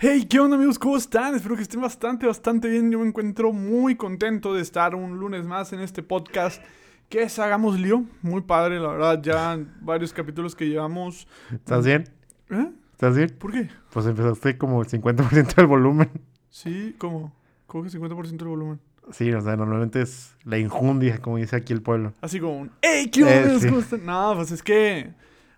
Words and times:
Hey, 0.00 0.26
¿qué 0.30 0.38
onda 0.38 0.54
amigos? 0.54 0.78
¿Cómo 0.78 0.96
están? 0.96 1.34
Espero 1.34 1.56
que 1.56 1.62
estén 1.62 1.80
bastante, 1.80 2.24
bastante 2.24 2.68
bien. 2.68 2.88
Yo 2.88 3.00
me 3.00 3.08
encuentro 3.08 3.52
muy 3.52 3.96
contento 3.96 4.54
de 4.54 4.62
estar 4.62 4.94
un 4.94 5.18
lunes 5.18 5.44
más 5.44 5.72
en 5.72 5.80
este 5.80 6.04
podcast 6.04 6.62
que 7.08 7.22
es 7.22 7.36
Hagamos 7.40 7.80
Lío. 7.80 8.04
Muy 8.22 8.42
padre, 8.42 8.78
la 8.78 8.90
verdad. 8.90 9.20
Ya 9.20 9.58
varios 9.80 10.12
capítulos 10.12 10.54
que 10.54 10.68
llevamos. 10.68 11.26
¿Estás 11.52 11.84
bien? 11.84 12.04
¿Eh? 12.48 12.70
¿Estás 12.92 13.16
bien? 13.16 13.34
¿Por 13.40 13.50
qué? 13.50 13.70
Pues 13.92 14.06
empezaste 14.06 14.56
como 14.56 14.80
el 14.82 14.86
50% 14.86 15.56
del 15.56 15.66
volumen. 15.66 16.08
Sí, 16.48 16.94
¿cómo? 16.96 17.32
¿Cómo 17.66 17.82
que 17.82 17.90
50% 17.90 18.36
del 18.36 18.48
volumen? 18.48 18.80
Sí, 19.10 19.32
o 19.32 19.40
sea, 19.40 19.56
normalmente 19.56 20.00
es 20.02 20.36
la 20.44 20.58
injundia, 20.58 21.18
como 21.18 21.38
dice 21.38 21.56
aquí 21.56 21.72
el 21.72 21.82
pueblo. 21.82 22.12
Así 22.20 22.38
como 22.38 22.56
un 22.56 22.70
¡Hey, 22.82 23.10
qué 23.10 23.24
onda! 23.24 23.52
Eh, 23.52 23.58
sí. 23.58 23.66
¿Cómo 23.66 23.80
están? 23.80 24.06
No, 24.06 24.32
pues 24.36 24.52
es 24.52 24.62
que 24.62 25.12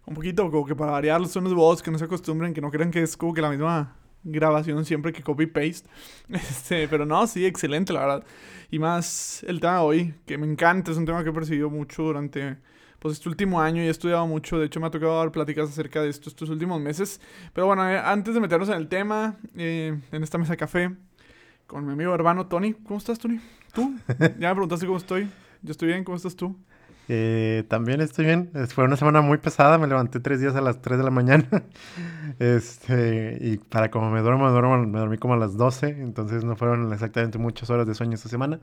un 0.07 0.14
poquito 0.14 0.50
como 0.50 0.64
que 0.64 0.75
para 0.75 0.93
variar 0.93 1.20
los 1.20 1.30
tonos 1.30 1.50
de 1.50 1.57
voz, 1.57 1.82
que 1.82 1.91
no 1.91 1.98
se 1.98 2.07
acostumbren, 2.07 2.54
que 2.54 2.62
no 2.62 2.70
crean 2.70 2.91
que 2.91 3.02
es 3.02 3.18
como 3.18 3.34
que 3.34 3.43
la 3.43 3.50
misma 3.50 4.00
grabación 4.23 4.84
siempre 4.84 5.12
que 5.12 5.23
copy-paste. 5.23 5.89
Este, 6.29 6.89
pero 6.89 7.07
no, 7.07 7.26
sí, 7.26 7.45
excelente, 7.46 7.93
la 7.93 8.00
verdad. 8.00 8.25
Y 8.71 8.79
más 8.79 9.43
el 9.46 9.61
tema 9.61 9.75
de 9.75 9.81
hoy, 9.81 10.14
que 10.26 10.39
me 10.39 10.46
encanta, 10.46 10.90
es 10.90 10.96
un 10.96 11.07
tema 11.07 11.25
que 11.25 11.31
he 11.31 11.32
percibido 11.32 11.71
mucho 11.71 12.03
durante 12.03 12.57
pues 13.00 13.14
este 13.14 13.29
último 13.29 13.61
año 13.61 13.82
y 13.82 13.86
he 13.86 13.90
estudiado 13.90 14.26
mucho. 14.26 14.59
De 14.59 14.67
hecho, 14.67 14.79
me 14.79 14.86
ha 14.86 14.90
tocado 14.90 15.18
dar 15.18 15.32
pláticas 15.32 15.71
acerca 15.71 16.03
de 16.03 16.11
esto 16.11 16.29
estos 16.29 16.50
últimos 16.50 16.81
meses. 16.81 17.21
Pero 17.53 17.67
bueno, 17.67 17.89
eh, 17.89 17.98
antes 17.98 18.35
de 18.35 18.40
meternos 18.40 18.68
en 18.68 18.76
el 18.76 18.89
tema, 18.89 19.39
eh, 19.57 19.98
en 20.12 20.23
esta 20.23 20.39
mesa 20.39 20.53
de 20.53 20.57
café, 20.59 20.90
con 21.67 21.87
mi 21.87 21.93
amigo 21.93 22.14
hermano 22.14 22.46
Tony. 22.46 22.75
¿Cómo 22.75 22.98
estás, 22.98 23.18
Tony? 23.18 23.40
¿Tú? 23.73 23.95
Ya 24.39 24.48
me 24.48 24.54
preguntaste 24.54 24.87
cómo 24.87 24.98
estoy. 24.98 25.31
Yo 25.62 25.71
estoy 25.73 25.89
bien, 25.89 26.04
¿cómo 26.04 26.17
estás 26.17 26.37
tú? 26.37 26.57
Eh, 27.13 27.64
también 27.67 28.00
estoy 28.00 28.25
bien. 28.25 28.53
Fue 28.73 28.85
una 28.85 28.95
semana 28.96 29.21
muy 29.21 29.39
pesada. 29.39 29.79
Me 29.79 29.89
levanté 29.89 30.21
tres 30.21 30.41
días 30.41 30.55
a 30.55 30.61
las 30.61 30.81
3 30.81 30.96
de 30.99 31.05
la 31.05 31.11
mañana. 31.11 31.46
Este, 32.39 33.37
y 33.41 33.59
para 33.59 33.91
como 33.91 34.11
me 34.11 34.20
duermo, 34.20 34.47
me 34.47 34.53
duermo, 34.53 34.78
me 34.87 35.01
dormí 35.01 35.19
como 35.19 35.34
a 35.34 35.37
las 35.37 35.56
12. 35.56 35.89
Entonces 35.89 36.45
no 36.45 36.55
fueron 36.55 36.92
exactamente 36.92 37.39
muchas 37.39 37.69
horas 37.69 37.89
de 37.89 37.95
sueño 37.95 38.15
esta 38.15 38.29
semana. 38.29 38.61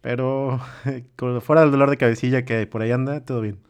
Pero 0.00 0.60
fuera 1.40 1.62
del 1.62 1.70
dolor 1.70 1.90
de 1.90 1.98
cabecilla 1.98 2.44
que 2.44 2.66
por 2.66 2.82
ahí 2.82 2.90
anda, 2.90 3.24
todo 3.24 3.40
bien. 3.40 3.60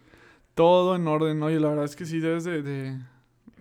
Todo 0.54 0.96
en 0.96 1.06
orden, 1.06 1.42
oye, 1.42 1.60
la 1.60 1.68
verdad 1.68 1.84
es 1.84 1.94
que 1.94 2.06
sí 2.06 2.20
debes 2.20 2.44
de, 2.44 2.62
de, 2.62 2.98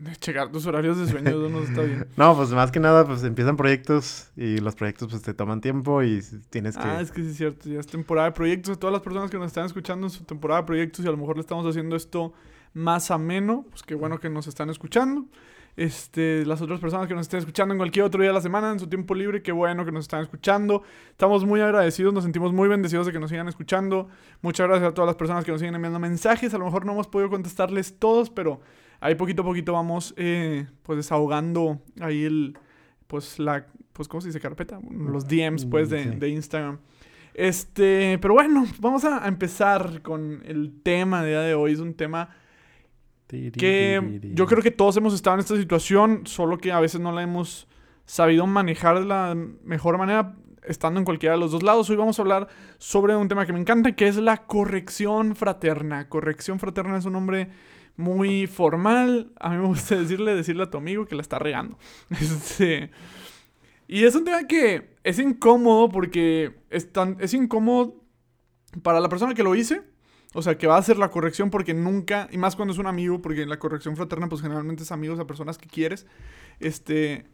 de 0.02 0.16
checar 0.16 0.52
tus 0.52 0.66
horarios 0.66 0.97
de 0.97 1.07
sueño, 1.07 1.47
no 1.47 1.59
está 1.59 1.81
bien. 1.81 2.07
No, 2.17 2.35
pues 2.35 2.49
más 2.49 2.71
que 2.71 2.80
nada, 2.80 3.05
pues 3.05 3.23
empiezan 3.23 3.55
proyectos 3.55 4.31
y 4.35 4.58
los 4.58 4.75
proyectos 4.75 5.09
pues 5.09 5.21
te 5.21 5.33
toman 5.33 5.61
tiempo 5.61 6.02
y 6.02 6.23
tienes 6.49 6.75
que... 6.75 6.83
Ah, 6.83 7.02
es 7.02 7.11
que 7.11 7.21
sí 7.21 7.30
es 7.30 7.38
cierto, 7.38 7.69
ya 7.69 7.80
es 7.80 7.88
temporada 7.88 8.30
de 8.30 8.33
proyectos. 8.33 8.77
A 8.77 8.80
todas 8.80 8.91
las 8.91 9.03
personas 9.03 9.30
que 9.30 9.38
nos 9.38 9.47
están 9.47 9.66
escuchando 9.66 10.08
en 10.08 10.11
su 10.11 10.23
temporada 10.23 10.61
de 10.61 10.66
proyectos 10.66 11.05
y 11.05 11.08
a 11.08 11.11
lo 11.11 11.17
mejor 11.17 11.35
le 11.35 11.41
estamos 11.41 11.66
haciendo 11.67 11.95
esto 11.95 12.33
más 12.73 13.11
ameno, 13.11 13.66
pues 13.69 13.83
qué 13.83 13.93
bueno 13.93 14.19
que 14.19 14.30
nos 14.30 14.47
están 14.47 14.69
escuchando. 14.71 15.25
Este, 15.77 16.45
las 16.45 16.61
otras 16.61 16.80
personas 16.80 17.08
que 17.08 17.13
nos 17.13 17.21
estén 17.23 17.39
escuchando 17.39 17.73
en 17.73 17.77
cualquier 17.77 18.03
otro 18.03 18.21
día 18.21 18.31
de 18.31 18.33
la 18.33 18.41
semana, 18.41 18.71
en 18.71 18.80
su 18.80 18.88
tiempo 18.88 19.13
libre, 19.13 19.41
qué 19.41 19.52
bueno 19.52 19.86
que 19.86 19.91
nos 19.91 20.05
están 20.05 20.21
escuchando. 20.21 20.81
Estamos 21.11 21.45
muy 21.45 21.61
agradecidos, 21.61 22.13
nos 22.13 22.23
sentimos 22.23 22.53
muy 22.53 22.67
bendecidos 22.67 23.05
de 23.05 23.13
que 23.13 23.19
nos 23.19 23.30
sigan 23.30 23.47
escuchando. 23.47 24.09
Muchas 24.41 24.67
gracias 24.67 24.89
a 24.89 24.93
todas 24.93 25.08
las 25.08 25.15
personas 25.15 25.45
que 25.45 25.52
nos 25.52 25.61
siguen 25.61 25.75
enviando 25.75 25.99
mensajes. 25.99 26.53
A 26.53 26.58
lo 26.58 26.65
mejor 26.65 26.86
no 26.86 26.93
hemos 26.93 27.08
podido 27.08 27.30
contestarles 27.30 27.99
todos, 27.99 28.30
pero 28.30 28.61
ahí 29.02 29.16
poquito 29.16 29.41
a 29.41 29.45
poquito 29.45 29.73
vamos 29.73 30.13
eh, 30.16 30.67
pues 30.83 30.97
desahogando 30.97 31.81
ahí 31.99 32.23
el, 32.23 32.57
pues 33.08 33.39
la, 33.39 33.67
pues 33.91 34.08
¿cómo 34.08 34.21
se 34.21 34.30
dice? 34.30 34.39
Carpeta, 34.39 34.80
los 34.89 35.27
DMs 35.27 35.66
pues 35.66 35.89
de, 35.89 36.05
de 36.05 36.30
Instagram. 36.30 36.80
Este, 37.33 38.17
pero 38.21 38.33
bueno, 38.33 38.66
vamos 38.80 39.03
a 39.03 39.23
a 39.23 39.27
empezar 39.27 40.02
con 40.02 40.41
el 40.45 40.81
tema 40.83 41.23
de 41.23 41.30
día 41.30 41.41
de 41.41 41.53
hoy. 41.53 41.73
Es 41.73 41.80
un 41.80 41.93
tema 41.93 42.30
que 43.27 44.19
yo 44.33 44.45
creo 44.45 44.61
que 44.61 44.71
todos 44.71 44.97
hemos 44.97 45.13
estado 45.13 45.36
en 45.36 45.39
esta 45.39 45.55
situación, 45.55 46.21
solo 46.25 46.58
que 46.58 46.71
a 46.71 46.80
veces 46.80 46.99
no 46.99 47.11
la 47.11 47.23
hemos 47.23 47.67
sabido 48.05 48.45
manejar 48.45 48.99
de 48.99 49.05
la 49.05 49.36
mejor 49.63 49.97
manera 49.97 50.36
estando 50.63 50.99
en 50.99 51.05
cualquiera 51.05 51.36
de 51.36 51.39
los 51.39 51.52
dos 51.52 51.63
lados. 51.63 51.89
Hoy 51.89 51.95
vamos 51.95 52.19
a 52.19 52.21
hablar 52.21 52.47
sobre 52.77 53.15
un 53.15 53.27
tema 53.30 53.45
que 53.45 53.53
me 53.53 53.59
encanta, 53.59 53.93
que 53.93 54.08
es 54.08 54.17
la 54.17 54.45
corrección 54.45 55.36
fraterna. 55.36 56.09
Corrección 56.09 56.59
fraterna 56.59 56.97
es 56.97 57.05
un 57.05 57.14
nombre 57.14 57.49
muy 58.02 58.48
formal. 58.48 59.32
A 59.39 59.50
mí 59.50 59.58
me 59.58 59.67
gusta 59.67 59.95
decirle, 59.95 60.36
decirle 60.36 60.64
a 60.64 60.70
tu 60.70 60.78
amigo 60.78 61.06
que 61.06 61.16
la 61.16 61.22
está 61.22 61.39
regando. 61.39 61.78
Este, 62.10 62.92
y 63.88 64.04
es 64.06 64.16
un 64.16 64.23
tema 64.26 64.48
que 64.48 64.95
es 65.04 65.20
incómodo 65.20 65.89
porque 65.89 66.56
es, 66.70 66.92
tan- 66.92 67.17
es 67.20 67.34
incómodo 67.34 68.02
para 68.84 69.00
la 69.00 69.10
persona 69.10 69.34
que 69.34 69.44
lo 69.44 69.56
hice. 69.56 69.82
O 70.34 70.42
sea, 70.42 70.58
que 70.58 70.66
va 70.66 70.76
a 70.76 70.80
hacer 70.80 70.98
la 70.98 71.10
corrección 71.10 71.50
porque 71.50 71.73
nunca, 71.73 72.30
y 72.32 72.38
más 72.38 72.56
cuando 72.56 72.72
es 72.73 72.78
un 72.80 72.88
amigo, 72.88 73.22
porque 73.22 73.45
la 73.45 73.60
corrección 73.60 73.98
fraterna, 73.98 74.30
pues 74.30 74.42
generalmente 74.42 74.83
es 74.83 74.92
amigos 74.94 75.20
a 75.20 75.28
personas 75.28 75.58
que 75.58 75.68
quieres. 75.68 76.08
Este, 76.62 77.26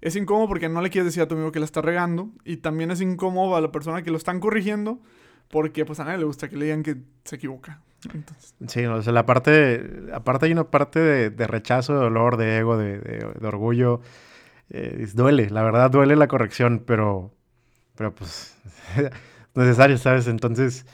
es 0.00 0.14
incómodo 0.14 0.46
porque 0.46 0.68
no 0.68 0.80
le 0.80 0.88
quieres 0.90 1.06
decir 1.06 1.22
a 1.22 1.26
tu 1.26 1.34
amigo 1.34 1.50
que 1.50 1.58
la 1.58 1.64
está 1.64 1.82
regando. 1.82 2.30
Y 2.44 2.58
también 2.58 2.92
es 2.92 3.00
incómodo 3.00 3.56
a 3.56 3.60
la 3.60 3.72
persona 3.72 4.02
que 4.02 4.12
lo 4.12 4.16
están 4.16 4.38
corrigiendo 4.38 5.00
porque 5.50 5.84
pues 5.84 5.98
a 5.98 6.04
nadie 6.04 6.18
le 6.18 6.24
gusta 6.26 6.48
que 6.48 6.56
le 6.56 6.66
digan 6.66 6.84
que 6.84 6.96
se 7.24 7.36
equivoca. 7.36 7.82
Sí, 8.66 8.84
o 8.84 9.02
sea, 9.02 9.12
la 9.12 9.26
parte... 9.26 10.08
Aparte 10.12 10.46
hay 10.46 10.52
una 10.52 10.64
parte 10.64 11.00
de, 11.00 11.30
de 11.30 11.46
rechazo, 11.46 11.94
de 11.94 12.00
dolor, 12.00 12.36
de 12.36 12.58
ego, 12.58 12.76
de, 12.76 13.26
orgullo. 13.42 14.00
Eh, 14.70 15.06
duele, 15.14 15.50
la 15.50 15.62
verdad 15.62 15.90
duele 15.90 16.16
la 16.16 16.28
corrección, 16.28 16.82
pero... 16.86 17.32
Pero 17.96 18.14
pues... 18.14 18.56
necesario, 19.54 19.98
¿sabes? 19.98 20.26
Entonces, 20.26 20.86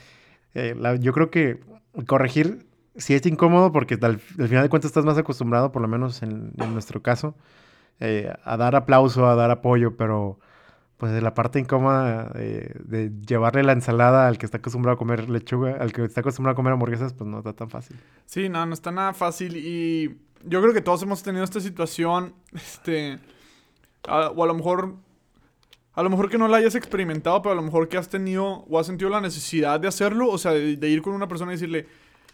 eh, 0.53 0.75
yo 0.99 1.13
creo 1.13 1.31
que 1.31 1.59
corregir 2.07 2.67
sí 2.95 3.13
es 3.13 3.25
incómodo 3.25 3.71
porque 3.71 3.97
al, 4.01 4.21
al 4.39 4.47
final 4.47 4.63
de 4.63 4.69
cuentas 4.69 4.89
estás 4.89 5.05
más 5.05 5.17
acostumbrado, 5.17 5.71
por 5.71 5.81
lo 5.81 5.87
menos 5.87 6.21
en, 6.23 6.51
en 6.57 6.73
nuestro 6.73 7.01
caso, 7.01 7.35
eh, 7.99 8.33
a 8.43 8.57
dar 8.57 8.75
aplauso, 8.75 9.27
a 9.27 9.35
dar 9.35 9.51
apoyo, 9.51 9.95
pero 9.95 10.39
pues 11.01 11.19
la 11.19 11.33
parte 11.33 11.57
incómoda 11.57 12.31
eh, 12.35 12.75
de 12.77 13.11
llevarle 13.25 13.63
la 13.63 13.71
ensalada 13.71 14.27
al 14.27 14.37
que 14.37 14.45
está 14.45 14.59
acostumbrado 14.59 14.93
a 14.93 14.97
comer 14.99 15.31
lechuga, 15.31 15.77
al 15.79 15.93
que 15.93 16.03
está 16.03 16.21
acostumbrado 16.21 16.53
a 16.53 16.55
comer 16.55 16.73
hamburguesas, 16.73 17.11
pues 17.13 17.27
no 17.27 17.39
está 17.39 17.53
tan 17.53 17.71
fácil. 17.71 17.97
Sí, 18.27 18.49
no, 18.49 18.63
no 18.67 18.73
está 18.75 18.91
nada 18.91 19.11
fácil 19.11 19.57
y 19.57 20.15
yo 20.45 20.61
creo 20.61 20.75
que 20.75 20.81
todos 20.81 21.01
hemos 21.01 21.23
tenido 21.23 21.43
esta 21.43 21.59
situación, 21.59 22.35
este, 22.53 23.17
o 24.07 24.43
a 24.43 24.45
lo 24.45 24.53
mejor, 24.53 24.93
a 25.95 26.03
lo 26.03 26.11
mejor 26.11 26.29
que 26.29 26.37
no 26.37 26.47
la 26.47 26.57
hayas 26.57 26.75
experimentado, 26.75 27.41
pero 27.41 27.53
a 27.53 27.55
lo 27.55 27.63
mejor 27.63 27.89
que 27.89 27.97
has 27.97 28.07
tenido 28.07 28.63
o 28.69 28.77
has 28.77 28.85
sentido 28.85 29.09
la 29.09 29.21
necesidad 29.21 29.79
de 29.79 29.87
hacerlo, 29.87 30.29
o 30.29 30.37
sea, 30.37 30.51
de 30.51 30.87
ir 30.87 31.01
con 31.01 31.13
una 31.13 31.27
persona 31.27 31.51
y 31.51 31.55
decirle, 31.55 31.87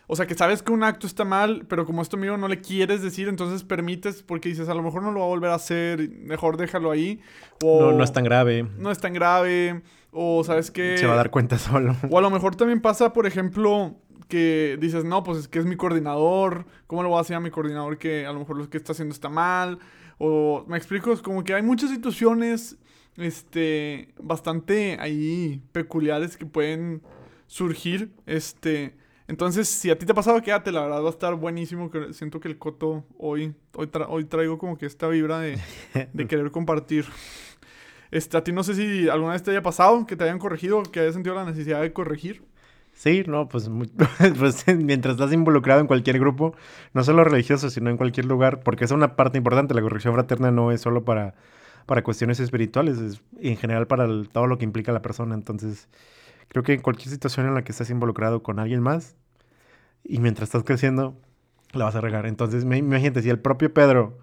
o 0.09 0.15
sea, 0.15 0.25
que 0.25 0.35
sabes 0.35 0.63
que 0.63 0.71
un 0.71 0.83
acto 0.83 1.05
está 1.05 1.25
mal, 1.25 1.65
pero 1.67 1.85
como 1.85 2.01
es 2.01 2.07
tu 2.07 2.15
amigo 2.15 2.37
no 2.37 2.47
le 2.47 2.61
quieres 2.61 3.01
decir, 3.01 3.27
entonces 3.27 3.63
permites 3.63 4.23
porque 4.23 4.47
dices, 4.47 4.69
a 4.69 4.73
lo 4.73 4.81
mejor 4.81 5.03
no 5.03 5.11
lo 5.11 5.19
va 5.19 5.25
a 5.25 5.29
volver 5.29 5.51
a 5.51 5.55
hacer, 5.55 6.09
mejor 6.09 6.55
déjalo 6.55 6.91
ahí, 6.91 7.19
o 7.61 7.81
No, 7.81 7.91
no 7.91 8.03
es 8.05 8.13
tan 8.13 8.23
grave. 8.23 8.65
no 8.77 8.89
es 8.89 8.99
tan 8.99 9.13
grave, 9.13 9.81
o 10.11 10.45
sabes 10.45 10.71
que... 10.71 10.97
Se 10.97 11.05
va 11.07 11.13
a 11.13 11.17
dar 11.17 11.29
cuenta 11.29 11.57
solo. 11.59 11.93
O 12.09 12.17
a 12.17 12.21
lo 12.21 12.29
mejor 12.29 12.55
también 12.55 12.79
pasa, 12.79 13.11
por 13.11 13.27
ejemplo, 13.27 13.97
que 14.29 14.77
dices, 14.79 15.03
no, 15.03 15.23
pues 15.23 15.39
es 15.39 15.47
que 15.49 15.59
es 15.59 15.65
mi 15.65 15.75
coordinador, 15.75 16.65
¿cómo 16.87 17.03
le 17.03 17.09
voy 17.09 17.17
a 17.17 17.21
decir 17.21 17.35
a 17.35 17.41
mi 17.41 17.51
coordinador 17.51 17.97
que 17.97 18.25
a 18.25 18.31
lo 18.31 18.39
mejor 18.39 18.55
lo 18.57 18.69
que 18.69 18.77
está 18.77 18.93
haciendo 18.93 19.13
está 19.13 19.27
mal? 19.27 19.77
O 20.19 20.63
me 20.67 20.77
explico, 20.77 21.11
es 21.11 21.21
como 21.21 21.43
que 21.43 21.53
hay 21.53 21.63
muchas 21.63 21.89
situaciones, 21.89 22.77
este, 23.17 24.13
bastante 24.21 24.97
ahí 25.01 25.61
peculiares 25.73 26.37
que 26.37 26.45
pueden 26.45 27.01
surgir, 27.47 28.13
este... 28.25 28.95
Entonces, 29.27 29.67
si 29.67 29.89
a 29.89 29.97
ti 29.97 30.05
te 30.05 30.13
ha 30.13 30.15
pasado, 30.15 30.41
quédate, 30.41 30.71
la 30.71 30.81
verdad 30.83 31.03
va 31.03 31.07
a 31.07 31.11
estar 31.11 31.35
buenísimo. 31.35 31.91
Siento 32.11 32.39
que 32.39 32.47
el 32.47 32.57
coto 32.57 33.03
hoy, 33.17 33.53
hoy, 33.75 33.87
tra- 33.87 34.05
hoy 34.09 34.23
traigo 34.25 34.57
como 34.57 34.77
que 34.77 34.85
esta 34.85 35.07
vibra 35.09 35.39
de, 35.39 35.59
de 36.13 36.27
querer 36.27 36.49
compartir. 36.51 37.05
Este, 38.09 38.37
a 38.37 38.43
ti 38.43 38.53
no 38.53 38.63
sé 38.63 38.73
si 38.75 39.09
alguna 39.09 39.33
vez 39.33 39.43
te 39.43 39.51
haya 39.51 39.61
pasado, 39.61 40.05
que 40.07 40.15
te 40.15 40.23
hayan 40.23 40.39
corregido, 40.39 40.83
que 40.83 41.01
hayas 41.01 41.13
sentido 41.13 41.35
la 41.35 41.43
necesidad 41.45 41.81
de 41.81 41.91
corregir. 41.91 42.41
Sí, 42.93 43.23
no, 43.27 43.47
pues, 43.47 43.69
pues 44.39 44.65
mientras 44.75 45.15
estás 45.15 45.33
involucrado 45.33 45.81
en 45.81 45.87
cualquier 45.87 46.19
grupo, 46.19 46.55
no 46.93 47.03
solo 47.03 47.23
religioso, 47.23 47.69
sino 47.69 47.89
en 47.89 47.97
cualquier 47.97 48.25
lugar, 48.25 48.61
porque 48.61 48.85
es 48.85 48.91
una 48.91 49.15
parte 49.15 49.37
importante, 49.37 49.73
la 49.73 49.81
corrección 49.81 50.13
fraterna 50.13 50.51
no 50.51 50.71
es 50.71 50.81
solo 50.81 51.03
para, 51.03 51.35
para 51.85 52.01
cuestiones 52.03 52.39
espirituales, 52.39 52.97
es 52.97 53.21
en 53.39 53.57
general 53.57 53.87
para 53.87 54.05
el- 54.05 54.29
todo 54.31 54.47
lo 54.47 54.57
que 54.57 54.63
implica 54.65 54.91
la 54.93 55.01
persona. 55.01 55.35
Entonces, 55.35 55.89
creo 56.49 56.63
que 56.63 56.73
en 56.73 56.81
cualquier 56.81 57.09
situación 57.09 57.45
en 57.47 57.53
la 57.53 57.63
que 57.63 57.71
estás 57.71 57.89
involucrado 57.89 58.43
con 58.43 58.59
alguien 58.59 58.81
más 58.81 59.15
y 60.03 60.19
mientras 60.19 60.49
estás 60.49 60.63
creciendo, 60.63 61.17
la 61.73 61.85
vas 61.85 61.95
a 61.95 62.01
regar. 62.01 62.25
Entonces, 62.25 62.63
imagínate, 62.63 63.21
si 63.21 63.29
el 63.29 63.39
propio 63.39 63.73
Pedro, 63.73 64.17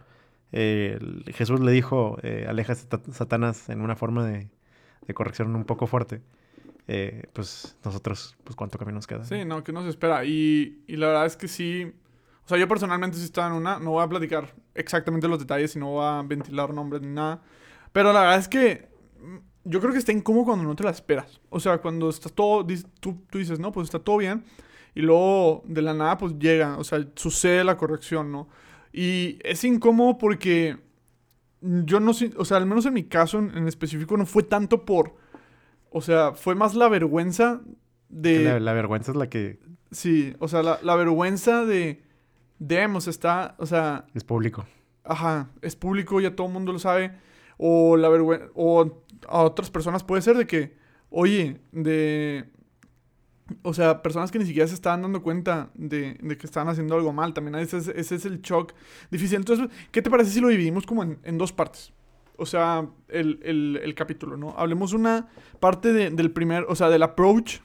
eh, 0.53 0.99
Jesús 1.35 1.61
le 1.61 1.73
dijo, 1.73 2.19
eh, 2.23 2.47
aleja 2.49 2.75
sata- 2.75 3.01
Satanás 3.13 3.69
en 3.69 3.81
una 3.83 3.97
forma 3.97 4.25
de, 4.27 4.49
de 5.07 5.15
corrección 5.15 5.55
un 5.55 5.65
poco 5.65 5.87
fuerte. 5.87 6.23
eh, 6.89 7.25
pues 7.33 7.77
nosotros, 7.85 8.37
pues 8.45 8.57
cuánto 8.57 8.79
camino 8.79 8.97
nos 8.97 9.07
queda. 9.07 9.25
Sí, 9.25 9.45
no, 9.45 9.65
que 9.65 9.73
nos 9.73 9.87
espera. 9.87 10.25
Y, 10.25 10.85
y 10.87 10.97
la 10.97 11.09
verdad 11.09 11.27
es 11.27 11.37
que 11.37 11.49
sí. 11.49 11.93
O 12.45 12.49
sea, 12.49 12.59
yo 12.59 12.69
personalmente 12.69 13.17
sí 13.17 13.25
estaba 13.25 13.47
en 13.49 13.55
una. 13.55 13.79
No 13.79 13.93
voy 13.93 14.05
a 14.05 14.09
platicar 14.09 14.55
exactamente 14.75 15.29
los 15.29 15.39
detalles 15.39 15.75
y 15.77 15.79
no 15.79 15.89
voy 15.93 16.05
a 16.07 16.23
ventilar 16.23 16.75
nombres 16.75 17.01
ni 17.03 17.09
nada. 17.09 17.43
Pero 17.93 18.13
la 18.13 18.21
verdad 18.21 18.39
es 18.39 18.49
que 18.49 18.89
yo 19.65 19.81
creo 19.81 19.93
que 19.93 19.99
está 19.99 20.13
incómodo 20.13 20.47
cuando 20.47 20.65
no 20.65 20.77
te 20.77 20.85
la 20.85 20.91
esperas. 20.91 21.41
O 21.51 21.61
sea, 21.61 21.79
cuando 21.79 22.09
estás 22.11 22.33
todo. 22.33 22.67
Tú, 23.01 23.23
tú 23.31 23.39
dices, 23.39 23.59
no, 23.59 23.73
pues 23.73 23.87
está 23.87 23.99
todo 23.99 24.19
bien. 24.19 24.45
Y 24.95 25.01
luego 25.03 25.63
de 25.67 25.83
la 25.83 25.95
nada, 25.95 26.19
pues 26.19 26.39
llega. 26.39 26.79
O 26.79 26.85
sea, 26.85 27.05
sucede 27.15 27.65
la 27.65 27.77
corrección, 27.77 28.31
¿no? 28.31 28.49
Y 28.93 29.39
es 29.43 29.65
incómodo 29.65 30.19
porque 30.19 30.79
yo 31.61 31.99
no 31.99 32.13
sé, 32.13 32.33
o 32.37 32.45
sea, 32.45 32.59
al 32.59 32.67
menos 32.67 32.85
en 32.87 32.95
mi 32.95 33.05
caso 33.05 33.39
en, 33.39 33.67
específico 33.67 34.17
no 34.17 34.27
fue 34.27 34.43
tanto 34.43 34.85
por, 34.85 35.17
o 35.91 36.01
sea, 36.03 36.33
fue 36.33 36.55
más 36.55 36.75
la 36.75 36.89
vergüenza 36.89 37.63
de... 38.09 38.61
La, 38.61 38.73
vergüenza 38.75 39.13
es 39.13 39.17
la 39.17 39.29
que... 39.29 39.59
Sí, 39.91 40.37
o 40.41 40.49
sea, 40.49 40.63
la, 40.63 40.97
vergüenza 40.97 41.65
de, 41.65 42.03
Demos 42.59 43.09
está, 43.09 43.55
o 43.59 43.67
sea... 43.67 44.05
Es 44.15 44.25
público. 44.25 44.67
Ajá, 45.05 45.51
es 45.63 45.75
público, 45.75 46.21
ya 46.21 46.37
todo 46.37 46.49
el 46.49 46.53
mundo 46.53 46.73
lo 46.73 46.79
sabe. 46.79 47.17
O 47.57 47.97
la 47.97 48.09
vergüenza, 48.09 48.47
o 48.55 49.03
a 49.29 49.43
otras 49.43 49.71
personas 49.71 50.05
puede 50.05 50.23
ser 50.23 50.37
de 50.37 50.47
que, 50.47 50.77
oye, 51.11 51.61
de 51.73 52.45
o 53.63 53.75
sea, 53.75 54.03
personas 54.03 54.31
que 54.31 54.39
ni 54.39 54.47
siquiera 54.47 54.67
se 54.67 54.75
estaban 54.75 55.03
dando 55.03 55.23
cuenta 55.23 55.71
de, 55.75 56.17
que 56.39 56.47
estaban 56.47 56.69
haciendo 56.69 56.95
algo 56.95 57.13
mal. 57.13 57.35
También 57.35 57.57
ese 57.57 57.79
es, 57.79 57.89
ese 57.89 58.15
es 58.15 58.25
el 58.25 58.41
shock 58.41 58.73
difícil. 59.11 59.37
Entonces, 59.37 59.69
¿qué 59.91 60.03
te 60.03 60.11
parece 60.11 60.31
si 60.31 60.41
lo 60.41 60.49
dividimos 60.49 60.87
como 60.87 61.03
en, 61.03 61.39
dos 61.39 61.53
partes? 61.53 61.93
O 62.37 62.47
sea, 62.47 62.89
el, 63.09 63.95
capítulo, 63.97 64.37
¿no? 64.37 64.55
Hablemos 64.57 64.93
una 64.93 65.29
parte 65.61 65.93
del 65.93 66.31
primer, 66.31 66.65
o 66.69 66.75
sea, 66.75 66.89
del 66.89 67.03
approach 67.03 67.59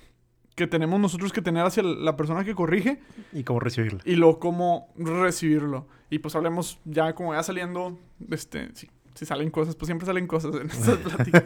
que 0.56 0.68
tenemos 0.68 1.00
nosotros 1.00 1.32
que 1.32 1.42
tener 1.42 1.66
hacia 1.66 1.84
la 1.84 2.18
persona 2.18 2.44
que 2.44 2.54
corrige. 2.54 3.00
Y 3.32 3.44
cómo 3.44 3.62
recibirlo. 3.62 4.00
Y 4.04 4.16
luego 4.16 4.40
cómo 4.40 4.90
recibirlo. 4.98 5.88
Y 6.10 6.20
pues 6.20 6.36
hablemos 6.36 6.80
ya 6.84 7.14
como 7.16 7.34
ya 7.34 7.42
saliendo, 7.44 7.98
este, 8.30 8.70
si, 8.76 8.90
si 9.20 9.26
salen 9.26 9.52
cosas, 9.52 9.76
pues 9.76 9.88
siempre 9.88 10.06
salen 10.06 10.28
cosas 10.28 10.56
en 10.56 10.68
estas 10.72 10.98
pláticas. 10.98 11.44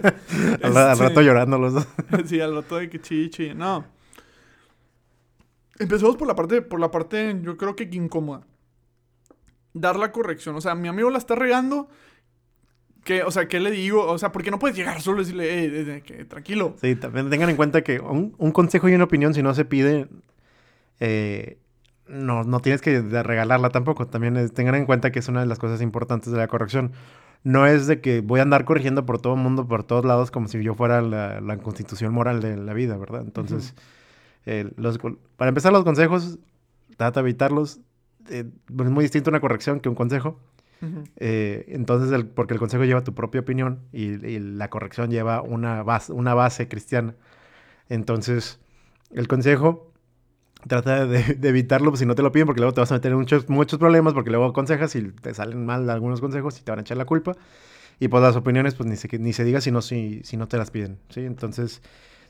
al, 0.62 1.00
rato 1.00 1.24
llorando 1.24 1.58
los 1.58 1.74
dos. 1.74 1.88
sí, 2.26 2.40
al 2.40 2.54
rato 2.54 2.78
de 2.78 2.88
que 2.88 3.02
chichi. 3.02 3.56
No. 3.56 3.84
Empecemos 5.80 6.16
por 6.16 6.28
la 6.28 6.36
parte, 6.36 6.62
por 6.62 6.80
la 6.80 6.92
parte, 6.92 7.36
yo 7.42 7.58
creo 7.58 7.76
que 7.76 7.90
incómoda. 7.92 8.46
Dar 9.74 9.96
la 9.96 10.12
corrección. 10.12 10.56
O 10.56 10.62
sea, 10.62 10.76
mi 10.76 10.88
amigo 10.88 11.10
la 11.10 11.18
está 11.18 11.34
regando. 11.34 11.90
Que, 13.04 13.24
o 13.24 13.32
sea, 13.32 13.48
¿qué 13.48 13.60
le 13.60 13.72
digo? 13.72 14.06
O 14.06 14.20
sea, 14.20 14.32
porque 14.32 14.52
no 14.52 14.60
puedes 14.60 14.78
llegar 14.78 15.02
solo 15.02 15.22
y 15.22 15.24
decirle, 15.24 15.96
eh, 15.96 16.04
que, 16.04 16.26
tranquilo. 16.26 16.76
Sí, 16.80 16.96
también 16.96 17.32
tengan 17.32 17.50
en 17.50 17.56
cuenta 17.56 17.82
que 17.82 18.00
un, 18.00 18.30
consejo 18.52 18.88
y 18.88 18.94
una 18.94 19.06
opinión, 19.06 19.34
si 19.34 19.42
no 19.42 19.56
se 19.56 19.66
pide, 19.66 20.08
eh, 21.00 21.58
no, 22.08 22.44
no 22.44 22.60
tienes 22.60 22.82
que 22.82 23.02
regalarla 23.02 23.72
tampoco. 23.72 24.06
También 24.06 24.48
tengan 24.52 24.76
en 24.76 24.86
cuenta 24.86 25.12
que 25.12 25.18
es 25.18 25.28
una 25.28 25.40
de 25.40 25.48
las 25.48 25.58
cosas 25.58 25.82
importantes 25.82 26.32
de 26.32 26.38
la 26.38 26.48
corrección. 26.48 26.94
No 27.44 27.68
es 27.68 27.88
de 27.88 28.00
que 28.00 28.22
voy 28.22 28.40
a 28.40 28.44
andar 28.44 28.66
corrigiendo 28.66 29.06
por 29.06 29.20
todo 29.22 29.34
el 29.34 29.42
mundo, 29.42 29.68
por 29.68 29.84
todos 29.84 30.06
lados, 30.06 30.32
como 30.32 30.48
si 30.48 30.64
yo 30.64 30.76
fuera 30.76 31.02
la, 31.02 31.58
constitución 31.58 32.14
moral 32.14 32.42
de 32.42 32.56
la 32.58 32.74
vida, 32.74 32.98
¿verdad? 32.98 33.22
Entonces 33.22 33.76
para 35.38 35.50
empezar, 35.50 35.72
los 35.72 35.84
consejos, 35.84 36.40
trata 36.98 37.22
de 37.22 37.30
evitarlos. 37.30 37.80
Eh, 38.30 38.46
es 38.68 38.90
muy 38.90 39.04
distinto 39.04 39.30
una 39.30 39.40
corrección 39.40 39.80
que 39.80 39.90
un 39.90 39.96
consejo. 39.96 40.40
Eh, 41.16 41.64
entonces, 41.70 42.26
porque 42.36 42.54
el 42.54 42.60
consejo 42.60 42.84
lleva 42.84 43.06
tu 43.06 43.14
propia 43.14 43.40
opinión 43.40 43.80
y, 43.94 44.18
la 44.40 44.70
corrección 44.70 45.12
lleva 45.12 45.42
una 45.42 45.82
base, 45.82 46.12
una 46.12 46.34
base 46.34 46.68
cristiana. 46.68 47.16
Entonces, 47.88 48.60
el 49.12 49.30
consejo 49.30 49.93
trata 50.68 51.06
de, 51.06 51.38
evitarlo 51.48 51.96
si 51.96 52.06
no 52.06 52.16
te 52.16 52.22
lo 52.22 52.32
piden 52.32 52.46
porque 52.46 52.62
luego 52.62 52.74
te 52.74 52.82
vas 52.82 52.92
a 52.92 52.96
meter 52.96 53.16
muchos, 53.16 53.50
muchos 53.50 53.80
problemas 53.80 54.14
porque 54.14 54.30
luego 54.30 54.46
aconsejas 54.46 54.96
y 54.96 55.12
te 55.12 55.34
salen 55.34 55.66
mal 55.66 55.90
algunos 55.90 56.22
consejos 56.22 56.60
y 56.60 56.64
te 56.64 56.72
van 56.72 56.80
a 56.80 56.82
echar 56.82 56.98
la 56.98 57.06
culpa. 57.06 57.36
Y 58.00 58.08
pues 58.08 58.24
las 58.24 58.36
opiniones, 58.36 58.76
pues 58.76 58.90
ni 58.90 58.96
se, 58.96 59.20
ni 59.20 59.34
se 59.34 59.44
diga 59.44 59.62
si 59.62 59.72
no, 59.72 59.82
si, 59.82 60.22
si 60.24 60.36
no 60.36 60.48
te 60.48 60.58
las 60.58 60.72
piden. 60.72 61.00
¿sí? 61.10 61.22
Entonces, 61.22 61.82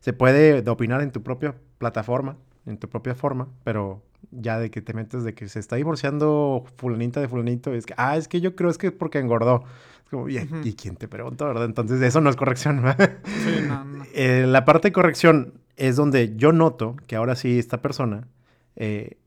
se 0.02 0.14
puede 0.14 0.70
opinar 0.70 1.02
en 1.02 1.12
tu 1.12 1.24
propia 1.24 1.56
plataforma, 1.78 2.38
en 2.66 2.78
tu 2.78 2.90
propia 2.90 3.16
forma, 3.16 3.48
pero 3.64 4.02
ya 4.32 4.60
de 4.60 4.72
que 4.72 4.82
te 4.82 4.94
metes 4.94 5.24
de 5.24 5.34
que 5.34 5.48
se 5.50 5.60
está 5.60 5.76
divorciando 5.76 6.66
fulanita 6.78 7.20
de 7.20 7.28
fulanito, 7.28 7.74
es 7.74 7.86
que, 7.86 7.94
ah, 7.98 8.18
es 8.18 8.28
que 8.28 8.42
yo 8.42 8.56
creo 8.56 8.70
es 8.70 8.78
que 8.78 8.88
es 8.88 8.94
porque 8.94 9.20
engordó. 9.20 9.64
Es 10.04 10.10
como, 10.10 10.30
¿y, 10.30 10.38
¿y 10.64 10.74
quién 10.74 10.96
te 10.96 11.08
pregunta, 11.08 11.46
verdad? 11.46 11.66
Entonces, 11.66 12.02
eso 12.02 12.22
no 12.22 12.30
es 12.30 12.36
corrección. 12.36 12.84
Sí, 13.24 13.62
no, 13.68 13.84
no. 13.86 14.04
Eh, 14.16 14.46
la 14.48 14.64
parte 14.64 14.90
de 14.90 14.92
corrección 14.92 15.54
es 15.76 15.96
donde 15.96 16.36
yo 16.36 16.52
noto 16.52 16.96
que 17.08 17.16
ahora 17.16 17.36
sí 17.36 17.58
esta 17.58 17.82
persona 17.82 18.28
eh, 18.76 19.18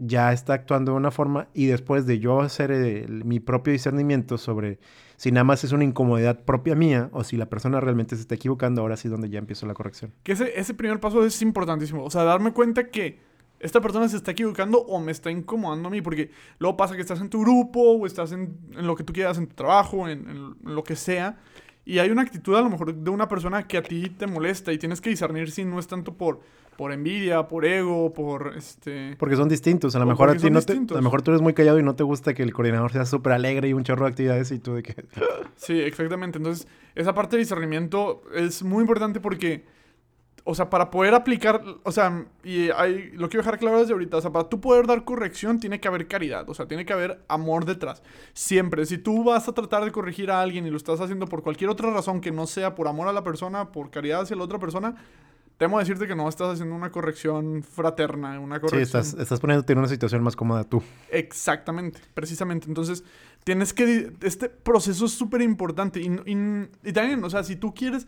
ya 0.00 0.32
está 0.32 0.54
actuando 0.54 0.92
de 0.92 0.96
una 0.96 1.10
forma 1.10 1.48
y 1.54 1.66
después 1.66 2.06
de 2.06 2.18
yo 2.18 2.40
hacer 2.40 2.70
mi 3.08 3.38
propio 3.38 3.72
discernimiento 3.72 4.38
sobre 4.38 4.78
si 5.16 5.30
nada 5.30 5.44
más 5.44 5.62
es 5.64 5.72
una 5.72 5.84
incomodidad 5.84 6.40
propia 6.44 6.74
mía 6.74 7.10
o 7.12 7.22
si 7.22 7.36
la 7.36 7.46
persona 7.46 7.78
realmente 7.78 8.16
se 8.16 8.22
está 8.22 8.34
equivocando, 8.34 8.80
ahora 8.80 8.96
sí 8.96 9.08
es 9.08 9.12
donde 9.12 9.28
ya 9.28 9.38
empiezo 9.38 9.66
la 9.66 9.74
corrección. 9.74 10.12
Que 10.22 10.32
ese, 10.32 10.58
ese 10.58 10.72
primer 10.72 10.98
paso 10.98 11.22
es 11.24 11.42
importantísimo. 11.42 12.02
O 12.02 12.10
sea, 12.10 12.24
darme 12.24 12.52
cuenta 12.52 12.88
que 12.88 13.18
esta 13.60 13.82
persona 13.82 14.08
se 14.08 14.16
está 14.16 14.30
equivocando 14.30 14.78
o 14.78 14.98
me 14.98 15.12
está 15.12 15.30
incomodando 15.30 15.88
a 15.88 15.90
mí, 15.90 16.00
porque 16.00 16.30
luego 16.58 16.78
pasa 16.78 16.96
que 16.96 17.02
estás 17.02 17.20
en 17.20 17.28
tu 17.28 17.42
grupo 17.42 17.92
o 17.92 18.06
estás 18.06 18.32
en, 18.32 18.56
lo 18.72 18.96
que 18.96 19.04
tú 19.04 19.12
quieras, 19.12 19.36
en 19.36 19.46
tu 19.46 19.54
trabajo, 19.54 20.08
en, 20.08 20.56
lo 20.64 20.82
que 20.82 20.96
sea, 20.96 21.38
y 21.84 21.98
hay 21.98 22.10
una 22.10 22.22
actitud 22.22 22.54
a 22.56 22.60
lo 22.60 22.70
mejor 22.70 22.94
de 22.94 23.10
una 23.10 23.28
persona 23.28 23.66
que 23.66 23.78
a 23.78 23.82
ti 23.82 24.10
te 24.10 24.26
molesta 24.26 24.72
y 24.72 24.78
tienes 24.78 25.00
que 25.00 25.10
discernir 25.10 25.50
si 25.50 25.64
no 25.64 25.78
es 25.78 25.86
tanto 25.86 26.14
por 26.14 26.40
por 26.80 26.92
envidia, 26.92 27.46
por 27.46 27.66
ego, 27.66 28.10
por 28.14 28.54
este... 28.56 29.14
Porque 29.18 29.36
son 29.36 29.50
distintos. 29.50 29.94
A 29.96 29.98
lo 29.98 30.06
mejor 30.06 30.30
a 30.30 30.34
ti 30.34 30.48
no 30.48 30.62
te... 30.62 30.72
A 30.72 30.76
lo 30.76 31.02
mejor 31.02 31.20
tú 31.20 31.30
eres 31.30 31.42
muy 31.42 31.52
callado 31.52 31.78
y 31.78 31.82
no 31.82 31.94
te 31.94 32.04
gusta 32.04 32.32
que 32.32 32.42
el 32.42 32.54
coordinador 32.54 32.90
sea 32.90 33.04
súper 33.04 33.34
alegre 33.34 33.68
y 33.68 33.74
un 33.74 33.84
chorro 33.84 34.06
de 34.06 34.12
actividades 34.12 34.50
y 34.50 34.60
tú 34.60 34.72
de 34.72 34.82
que... 34.82 35.04
sí, 35.56 35.78
exactamente. 35.78 36.38
Entonces, 36.38 36.66
esa 36.94 37.12
parte 37.12 37.36
de 37.36 37.40
discernimiento 37.40 38.22
es 38.34 38.62
muy 38.62 38.80
importante 38.80 39.20
porque... 39.20 39.66
O 40.44 40.54
sea, 40.54 40.70
para 40.70 40.90
poder 40.90 41.14
aplicar, 41.14 41.62
o 41.82 41.92
sea, 41.92 42.24
y 42.42 42.70
hay, 42.70 43.10
lo 43.12 43.28
quiero 43.28 43.42
dejar 43.44 43.58
claro 43.58 43.78
desde 43.78 43.92
ahorita, 43.92 44.16
o 44.16 44.20
sea, 44.20 44.32
para 44.32 44.48
tú 44.48 44.60
poder 44.60 44.86
dar 44.86 45.04
corrección 45.04 45.60
tiene 45.60 45.80
que 45.80 45.88
haber 45.88 46.08
caridad, 46.08 46.48
o 46.48 46.54
sea, 46.54 46.66
tiene 46.66 46.84
que 46.84 46.92
haber 46.92 47.20
amor 47.28 47.64
detrás. 47.64 48.02
Siempre, 48.32 48.86
si 48.86 48.98
tú 48.98 49.24
vas 49.24 49.48
a 49.48 49.52
tratar 49.52 49.84
de 49.84 49.92
corregir 49.92 50.30
a 50.30 50.40
alguien 50.40 50.66
y 50.66 50.70
lo 50.70 50.76
estás 50.76 51.00
haciendo 51.00 51.26
por 51.26 51.42
cualquier 51.42 51.70
otra 51.70 51.90
razón 51.90 52.20
que 52.20 52.32
no 52.32 52.46
sea 52.46 52.74
por 52.74 52.88
amor 52.88 53.08
a 53.08 53.12
la 53.12 53.22
persona, 53.22 53.70
por 53.70 53.90
caridad 53.90 54.22
hacia 54.22 54.36
la 54.36 54.44
otra 54.44 54.58
persona, 54.58 54.96
temo 55.60 55.78
decirte 55.78 56.06
que 56.06 56.16
no 56.16 56.26
estás 56.26 56.54
haciendo 56.54 56.74
una 56.74 56.90
corrección 56.90 57.62
fraterna, 57.62 58.40
una 58.40 58.60
corrección... 58.60 59.02
Sí, 59.04 59.10
estás, 59.10 59.20
estás 59.20 59.40
poniéndote 59.40 59.74
en 59.74 59.80
una 59.80 59.88
situación 59.88 60.22
más 60.22 60.34
cómoda 60.34 60.64
tú. 60.64 60.82
Exactamente, 61.10 62.00
precisamente. 62.14 62.66
Entonces, 62.66 63.04
tienes 63.44 63.74
que... 63.74 64.10
Este 64.22 64.48
proceso 64.48 65.04
es 65.04 65.12
súper 65.12 65.42
importante. 65.42 66.00
Y, 66.00 66.06
y, 66.82 66.92
también, 66.94 67.22
o 67.22 67.28
sea, 67.28 67.44
si 67.44 67.56
tú 67.56 67.74
quieres... 67.74 68.06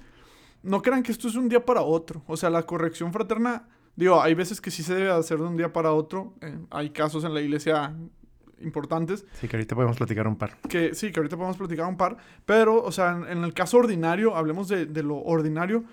No 0.62 0.82
crean 0.82 1.02
que 1.02 1.12
esto 1.12 1.28
es 1.28 1.34
un 1.34 1.48
día 1.48 1.64
para 1.64 1.82
otro. 1.82 2.22
O 2.26 2.36
sea, 2.36 2.50
la 2.50 2.62
corrección 2.62 3.12
fraterna... 3.12 3.68
Digo, 3.94 4.22
hay 4.22 4.34
veces 4.34 4.60
que 4.60 4.70
sí 4.70 4.82
se 4.82 4.94
debe 4.94 5.10
hacer 5.10 5.38
de 5.38 5.44
un 5.44 5.56
día 5.56 5.72
para 5.72 5.92
otro. 5.92 6.34
Eh, 6.40 6.58
hay 6.70 6.90
casos 6.90 7.24
en 7.24 7.34
la 7.34 7.42
iglesia 7.42 7.94
importantes. 8.60 9.26
Sí, 9.34 9.48
que 9.48 9.56
ahorita 9.56 9.74
podemos 9.74 9.98
platicar 9.98 10.26
un 10.26 10.36
par. 10.36 10.56
Que 10.68 10.94
sí, 10.94 11.12
que 11.12 11.20
ahorita 11.20 11.36
podemos 11.36 11.58
platicar 11.58 11.86
un 11.86 11.98
par. 11.98 12.16
Pero, 12.46 12.82
o 12.82 12.90
sea, 12.90 13.20
en, 13.28 13.44
el 13.44 13.52
caso 13.52 13.76
ordinario, 13.76 14.34
hablemos 14.34 14.68
de, 14.68 14.86
de 14.86 15.02
lo 15.02 15.18
ordinario 15.18 15.84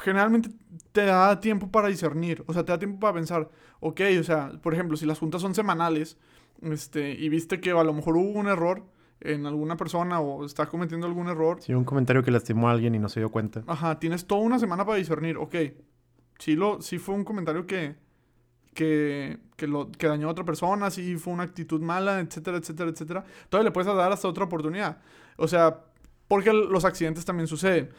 generalmente 0.00 0.50
te 0.92 1.04
da 1.04 1.40
tiempo 1.40 1.70
para 1.70 1.88
discernir, 1.88 2.44
o 2.46 2.52
sea, 2.52 2.64
te 2.64 2.72
da 2.72 2.78
tiempo 2.78 3.00
para 3.00 3.14
pensar, 3.14 3.48
ok, 3.80 4.00
o 4.20 4.22
sea, 4.22 4.52
por 4.62 4.74
ejemplo, 4.74 4.96
si 4.96 5.06
las 5.06 5.18
juntas 5.18 5.42
son 5.42 5.54
semanales, 5.54 6.16
este, 6.62 7.12
y 7.12 7.28
viste 7.28 7.60
que 7.60 7.70
a 7.70 7.84
lo 7.84 7.92
mejor 7.92 8.16
hubo 8.16 8.38
un 8.38 8.48
error 8.48 8.84
en 9.20 9.46
alguna 9.46 9.76
persona 9.76 10.20
o 10.20 10.44
está 10.44 10.66
cometiendo 10.66 11.06
algún 11.06 11.28
error. 11.28 11.58
Sí, 11.60 11.74
un 11.74 11.84
comentario 11.84 12.22
que 12.22 12.30
lastimó 12.30 12.68
a 12.68 12.72
alguien 12.72 12.94
y 12.94 12.98
no 12.98 13.08
se 13.08 13.20
dio 13.20 13.30
cuenta. 13.30 13.62
Ajá, 13.66 13.98
tienes 13.98 14.26
toda 14.26 14.40
una 14.40 14.58
semana 14.58 14.84
para 14.84 14.98
discernir, 14.98 15.36
ok, 15.36 15.54
sí, 16.38 16.54
lo, 16.54 16.80
sí 16.80 16.98
fue 16.98 17.14
un 17.14 17.24
comentario 17.24 17.66
que, 17.66 17.96
que, 18.74 19.38
que, 19.56 19.66
lo, 19.66 19.90
que 19.90 20.06
dañó 20.06 20.28
a 20.28 20.30
otra 20.30 20.44
persona, 20.44 20.90
sí 20.90 21.16
fue 21.16 21.32
una 21.32 21.42
actitud 21.42 21.80
mala, 21.80 22.20
etcétera, 22.20 22.58
etcétera, 22.58 22.90
etcétera. 22.90 23.24
Todavía 23.48 23.70
le 23.70 23.72
puedes 23.72 23.92
dar 23.92 24.12
hasta 24.12 24.28
otra 24.28 24.44
oportunidad. 24.44 24.98
O 25.36 25.48
sea, 25.48 25.84
porque 26.28 26.52
los 26.52 26.84
accidentes 26.84 27.24
también 27.24 27.46
suceden. 27.46 27.90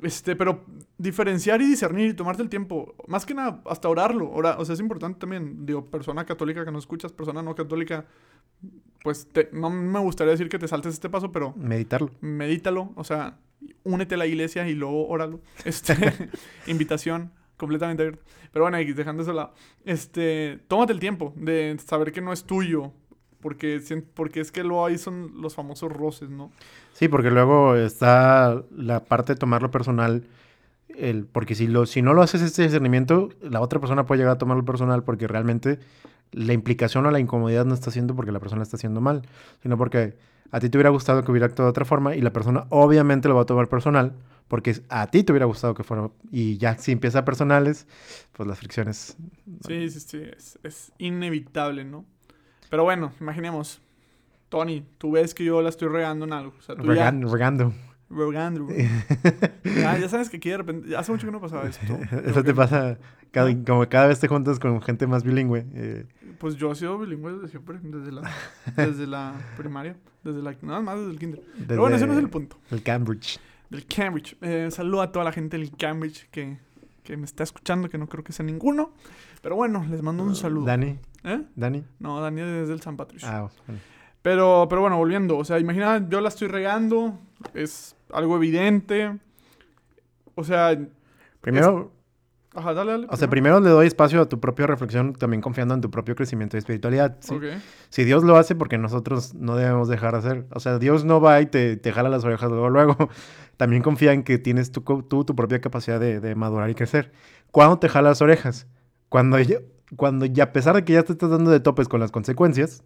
Este, 0.00 0.34
pero 0.34 0.64
diferenciar 0.98 1.62
y 1.62 1.66
discernir 1.66 2.10
y 2.10 2.14
tomarte 2.14 2.42
el 2.42 2.48
tiempo, 2.48 2.94
más 3.06 3.24
que 3.24 3.32
nada, 3.32 3.62
hasta 3.66 3.88
orarlo. 3.88 4.30
Ora, 4.30 4.56
o 4.58 4.64
sea, 4.64 4.74
es 4.74 4.80
importante 4.80 5.20
también, 5.20 5.64
digo, 5.64 5.86
persona 5.86 6.26
católica 6.26 6.64
que 6.64 6.72
no 6.72 6.78
escuchas, 6.78 7.12
persona 7.12 7.42
no 7.42 7.54
católica, 7.54 8.04
pues 9.04 9.28
no 9.52 9.68
me 9.68 10.00
gustaría 10.00 10.30
decir 10.30 10.48
que 10.48 10.58
te 10.58 10.66
saltes 10.66 10.94
este 10.94 11.10
paso, 11.10 11.30
pero... 11.30 11.52
Meditarlo. 11.58 12.10
Medítalo, 12.22 12.90
o 12.96 13.04
sea, 13.04 13.36
únete 13.82 14.14
a 14.14 14.18
la 14.18 14.24
iglesia 14.24 14.66
y 14.66 14.72
luego 14.72 15.06
óralo. 15.08 15.40
Este, 15.66 15.94
invitación 16.66 17.30
completamente 17.58 18.02
abierta. 18.02 18.24
Pero 18.50 18.64
bueno, 18.64 18.78
dejando 18.78 19.22
eso 19.22 19.34
lado. 19.34 19.52
Este, 19.84 20.58
tómate 20.68 20.94
el 20.94 21.00
tiempo 21.00 21.34
de 21.36 21.76
saber 21.84 22.12
que 22.12 22.22
no 22.22 22.32
es 22.32 22.44
tuyo, 22.44 22.92
porque, 23.42 23.78
porque 24.14 24.40
es 24.40 24.50
que 24.50 24.64
luego 24.64 24.86
ahí 24.86 24.96
son 24.96 25.32
los 25.42 25.54
famosos 25.54 25.92
roces, 25.92 26.30
¿no? 26.30 26.50
Sí, 26.94 27.08
porque 27.08 27.30
luego 27.30 27.76
está 27.76 28.62
la 28.74 29.04
parte 29.04 29.34
de 29.34 29.38
tomarlo 29.38 29.70
personal. 29.70 30.24
El, 30.88 31.26
porque 31.26 31.54
si, 31.54 31.66
lo, 31.66 31.84
si 31.84 32.00
no 32.00 32.14
lo 32.14 32.22
haces 32.22 32.40
este 32.40 32.62
discernimiento, 32.62 33.28
la 33.42 33.60
otra 33.60 33.80
persona 33.80 34.06
puede 34.06 34.20
llegar 34.20 34.36
a 34.36 34.38
tomarlo 34.38 34.64
personal 34.64 35.02
porque 35.02 35.26
realmente 35.26 35.78
la 36.34 36.52
implicación 36.52 37.06
o 37.06 37.10
la 37.10 37.20
incomodidad 37.20 37.64
no 37.64 37.74
está 37.74 37.90
haciendo 37.90 38.14
porque 38.14 38.32
la 38.32 38.40
persona 38.40 38.62
está 38.62 38.76
haciendo 38.76 39.00
mal, 39.00 39.22
sino 39.62 39.76
porque 39.76 40.16
a 40.50 40.60
ti 40.60 40.68
te 40.68 40.76
hubiera 40.76 40.90
gustado 40.90 41.24
que 41.24 41.30
hubiera 41.30 41.46
actuado 41.46 41.68
de 41.68 41.70
otra 41.70 41.84
forma 41.84 42.14
y 42.14 42.20
la 42.20 42.32
persona 42.32 42.66
obviamente 42.70 43.28
lo 43.28 43.34
va 43.34 43.42
a 43.42 43.46
tomar 43.46 43.68
personal 43.68 44.14
porque 44.48 44.76
a 44.88 45.06
ti 45.06 45.22
te 45.24 45.32
hubiera 45.32 45.46
gustado 45.46 45.74
que 45.74 45.82
fuera. 45.82 46.10
Y 46.30 46.58
ya 46.58 46.76
si 46.76 46.92
empieza 46.92 47.24
personales, 47.24 47.86
pues 48.32 48.46
las 48.46 48.58
fricciones. 48.58 49.16
Sí, 49.66 49.90
sí, 49.90 50.00
sí, 50.00 50.22
es, 50.36 50.58
es 50.62 50.92
inevitable, 50.98 51.84
¿no? 51.84 52.04
Pero 52.70 52.84
bueno, 52.84 53.12
imaginemos. 53.20 53.80
Tony, 54.48 54.86
tú 54.98 55.12
ves 55.12 55.34
que 55.34 55.44
yo 55.44 55.62
la 55.62 55.70
estoy 55.70 55.88
regando 55.88 56.26
en 56.26 56.32
algo. 56.32 56.54
O 56.58 56.62
sea, 56.62 56.76
tú 56.76 56.84
regando, 56.84 57.32
regando. 57.32 57.72
Regando. 58.10 58.68
ya, 59.64 59.98
ya 59.98 60.08
sabes 60.08 60.28
que 60.30 60.36
aquí 60.36 60.50
de 60.50 60.58
repente, 60.58 60.96
hace 60.96 61.10
mucho 61.10 61.26
que 61.26 61.32
no 61.32 61.40
pasaba 61.40 61.68
esto. 61.68 61.98
Eso 62.24 62.44
te 62.44 62.54
pasa 62.54 62.98
cada, 63.30 63.52
como 63.64 63.88
cada 63.88 64.06
vez 64.06 64.20
te 64.20 64.28
juntas 64.28 64.60
con 64.60 64.80
gente 64.82 65.06
más 65.06 65.24
bilingüe. 65.24 65.66
Eh. 65.74 66.06
Pues 66.44 66.56
yo 66.56 66.70
he 66.70 66.74
sido 66.74 66.98
bilingüe 66.98 67.32
desde 67.32 67.48
siempre, 67.48 67.78
desde 67.82 68.12
la, 68.12 68.30
desde 68.76 69.06
la 69.06 69.32
primaria, 69.56 69.96
desde 70.22 70.42
la, 70.42 70.54
nada 70.60 70.82
más 70.82 70.98
desde 70.98 71.12
el 71.12 71.18
kinder. 71.18 71.42
Pero 71.66 71.80
bueno, 71.80 71.96
ese 71.96 72.06
no 72.06 72.12
es 72.12 72.18
el 72.18 72.28
punto. 72.28 72.58
El 72.70 72.82
Cambridge. 72.82 73.40
Del 73.70 73.86
Cambridge. 73.86 74.36
Eh, 74.42 74.68
saludo 74.70 75.00
a 75.00 75.10
toda 75.10 75.24
la 75.24 75.32
gente 75.32 75.56
del 75.56 75.74
Cambridge 75.74 76.28
que, 76.30 76.58
que 77.02 77.16
me 77.16 77.24
está 77.24 77.44
escuchando, 77.44 77.88
que 77.88 77.96
no 77.96 78.10
creo 78.10 78.22
que 78.22 78.34
sea 78.34 78.44
ninguno. 78.44 78.92
Pero 79.40 79.56
bueno, 79.56 79.86
les 79.88 80.02
mando 80.02 80.22
un 80.22 80.36
saludo. 80.36 80.66
Dani. 80.66 80.98
¿Eh? 81.22 81.42
Dani. 81.56 81.82
No, 81.98 82.20
Dani 82.20 82.42
es 82.42 82.68
del 82.68 82.82
San 82.82 82.98
Patricio. 82.98 83.26
Ah, 83.26 83.50
bueno. 83.66 83.80
Pero, 84.20 84.66
pero 84.68 84.82
bueno, 84.82 84.98
volviendo. 84.98 85.38
O 85.38 85.46
sea, 85.46 85.58
imagina, 85.58 86.06
yo 86.10 86.20
la 86.20 86.28
estoy 86.28 86.48
regando. 86.48 87.18
Es 87.54 87.96
algo 88.12 88.36
evidente. 88.36 89.18
O 90.34 90.44
sea. 90.44 90.78
Primero. 91.40 91.90
Ajá, 92.54 92.72
dale, 92.72 92.92
dale. 92.92 93.06
O 93.10 93.16
sea, 93.16 93.28
primero 93.28 93.58
le 93.60 93.68
doy 93.68 93.86
espacio 93.86 94.20
a 94.20 94.28
tu 94.28 94.38
propia 94.38 94.66
reflexión, 94.66 95.12
también 95.14 95.40
confiando 95.40 95.74
en 95.74 95.80
tu 95.80 95.90
propio 95.90 96.14
crecimiento 96.14 96.56
y 96.56 96.58
espiritualidad. 96.58 97.16
¿sí? 97.20 97.34
Si 97.88 98.04
Dios 98.04 98.22
lo 98.22 98.36
hace, 98.36 98.54
porque 98.54 98.78
nosotros 98.78 99.34
no 99.34 99.56
debemos 99.56 99.88
dejar 99.88 100.12
de 100.12 100.18
hacer. 100.18 100.46
O 100.52 100.60
sea, 100.60 100.78
Dios 100.78 101.04
no 101.04 101.20
va 101.20 101.40
y 101.40 101.46
te, 101.46 101.76
te 101.76 101.92
jala 101.92 102.08
las 102.08 102.24
orejas 102.24 102.50
luego, 102.50 102.70
luego. 102.70 103.10
También 103.56 103.82
confía 103.82 104.12
en 104.12 104.22
que 104.22 104.38
tienes 104.38 104.70
tú, 104.70 104.82
tu 104.82 105.36
propia 105.36 105.60
capacidad 105.60 105.98
de, 105.98 106.20
de, 106.20 106.34
madurar 106.36 106.70
y 106.70 106.74
crecer. 106.74 107.12
¿Cuándo 107.50 107.78
te 107.78 107.88
jala 107.88 108.10
las 108.10 108.22
orejas? 108.22 108.66
Cuando, 109.08 109.36
cuando 109.96 110.26
ya, 110.26 110.44
a 110.44 110.52
pesar 110.52 110.76
de 110.76 110.84
que 110.84 110.92
ya 110.92 111.02
te 111.02 111.12
estás 111.12 111.30
dando 111.30 111.50
de 111.50 111.60
topes 111.60 111.88
con 111.88 112.00
las 112.00 112.12
consecuencias, 112.12 112.84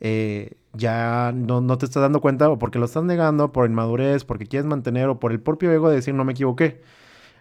eh, 0.00 0.56
ya 0.74 1.32
no, 1.34 1.60
no, 1.60 1.78
te 1.78 1.86
estás 1.86 2.02
dando 2.02 2.20
cuenta 2.20 2.50
o 2.50 2.58
porque 2.58 2.78
lo 2.78 2.84
estás 2.84 3.04
negando, 3.04 3.52
por 3.52 3.68
inmadurez, 3.68 4.24
porque 4.24 4.46
quieres 4.46 4.66
mantener 4.66 5.08
o 5.08 5.18
por 5.18 5.32
el 5.32 5.40
propio 5.40 5.72
ego 5.72 5.88
de 5.88 5.96
decir 5.96 6.14
no 6.14 6.24
me 6.24 6.32
equivoqué. 6.32 6.82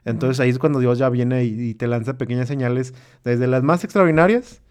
Entonces 0.06 0.40
ahí 0.40 0.50
es 0.50 0.60
cuando 0.60 0.80
Dios 0.80 0.98
ya 0.98 1.10
viene 1.10 1.44
y, 1.46 1.74
te 1.76 1.88
lanza 1.88 2.18
pequeñas 2.18 2.48
señales, 2.48 2.94
desde 3.24 3.48
las 3.48 3.64
más 3.64 3.84
extraordinarias 3.84 4.62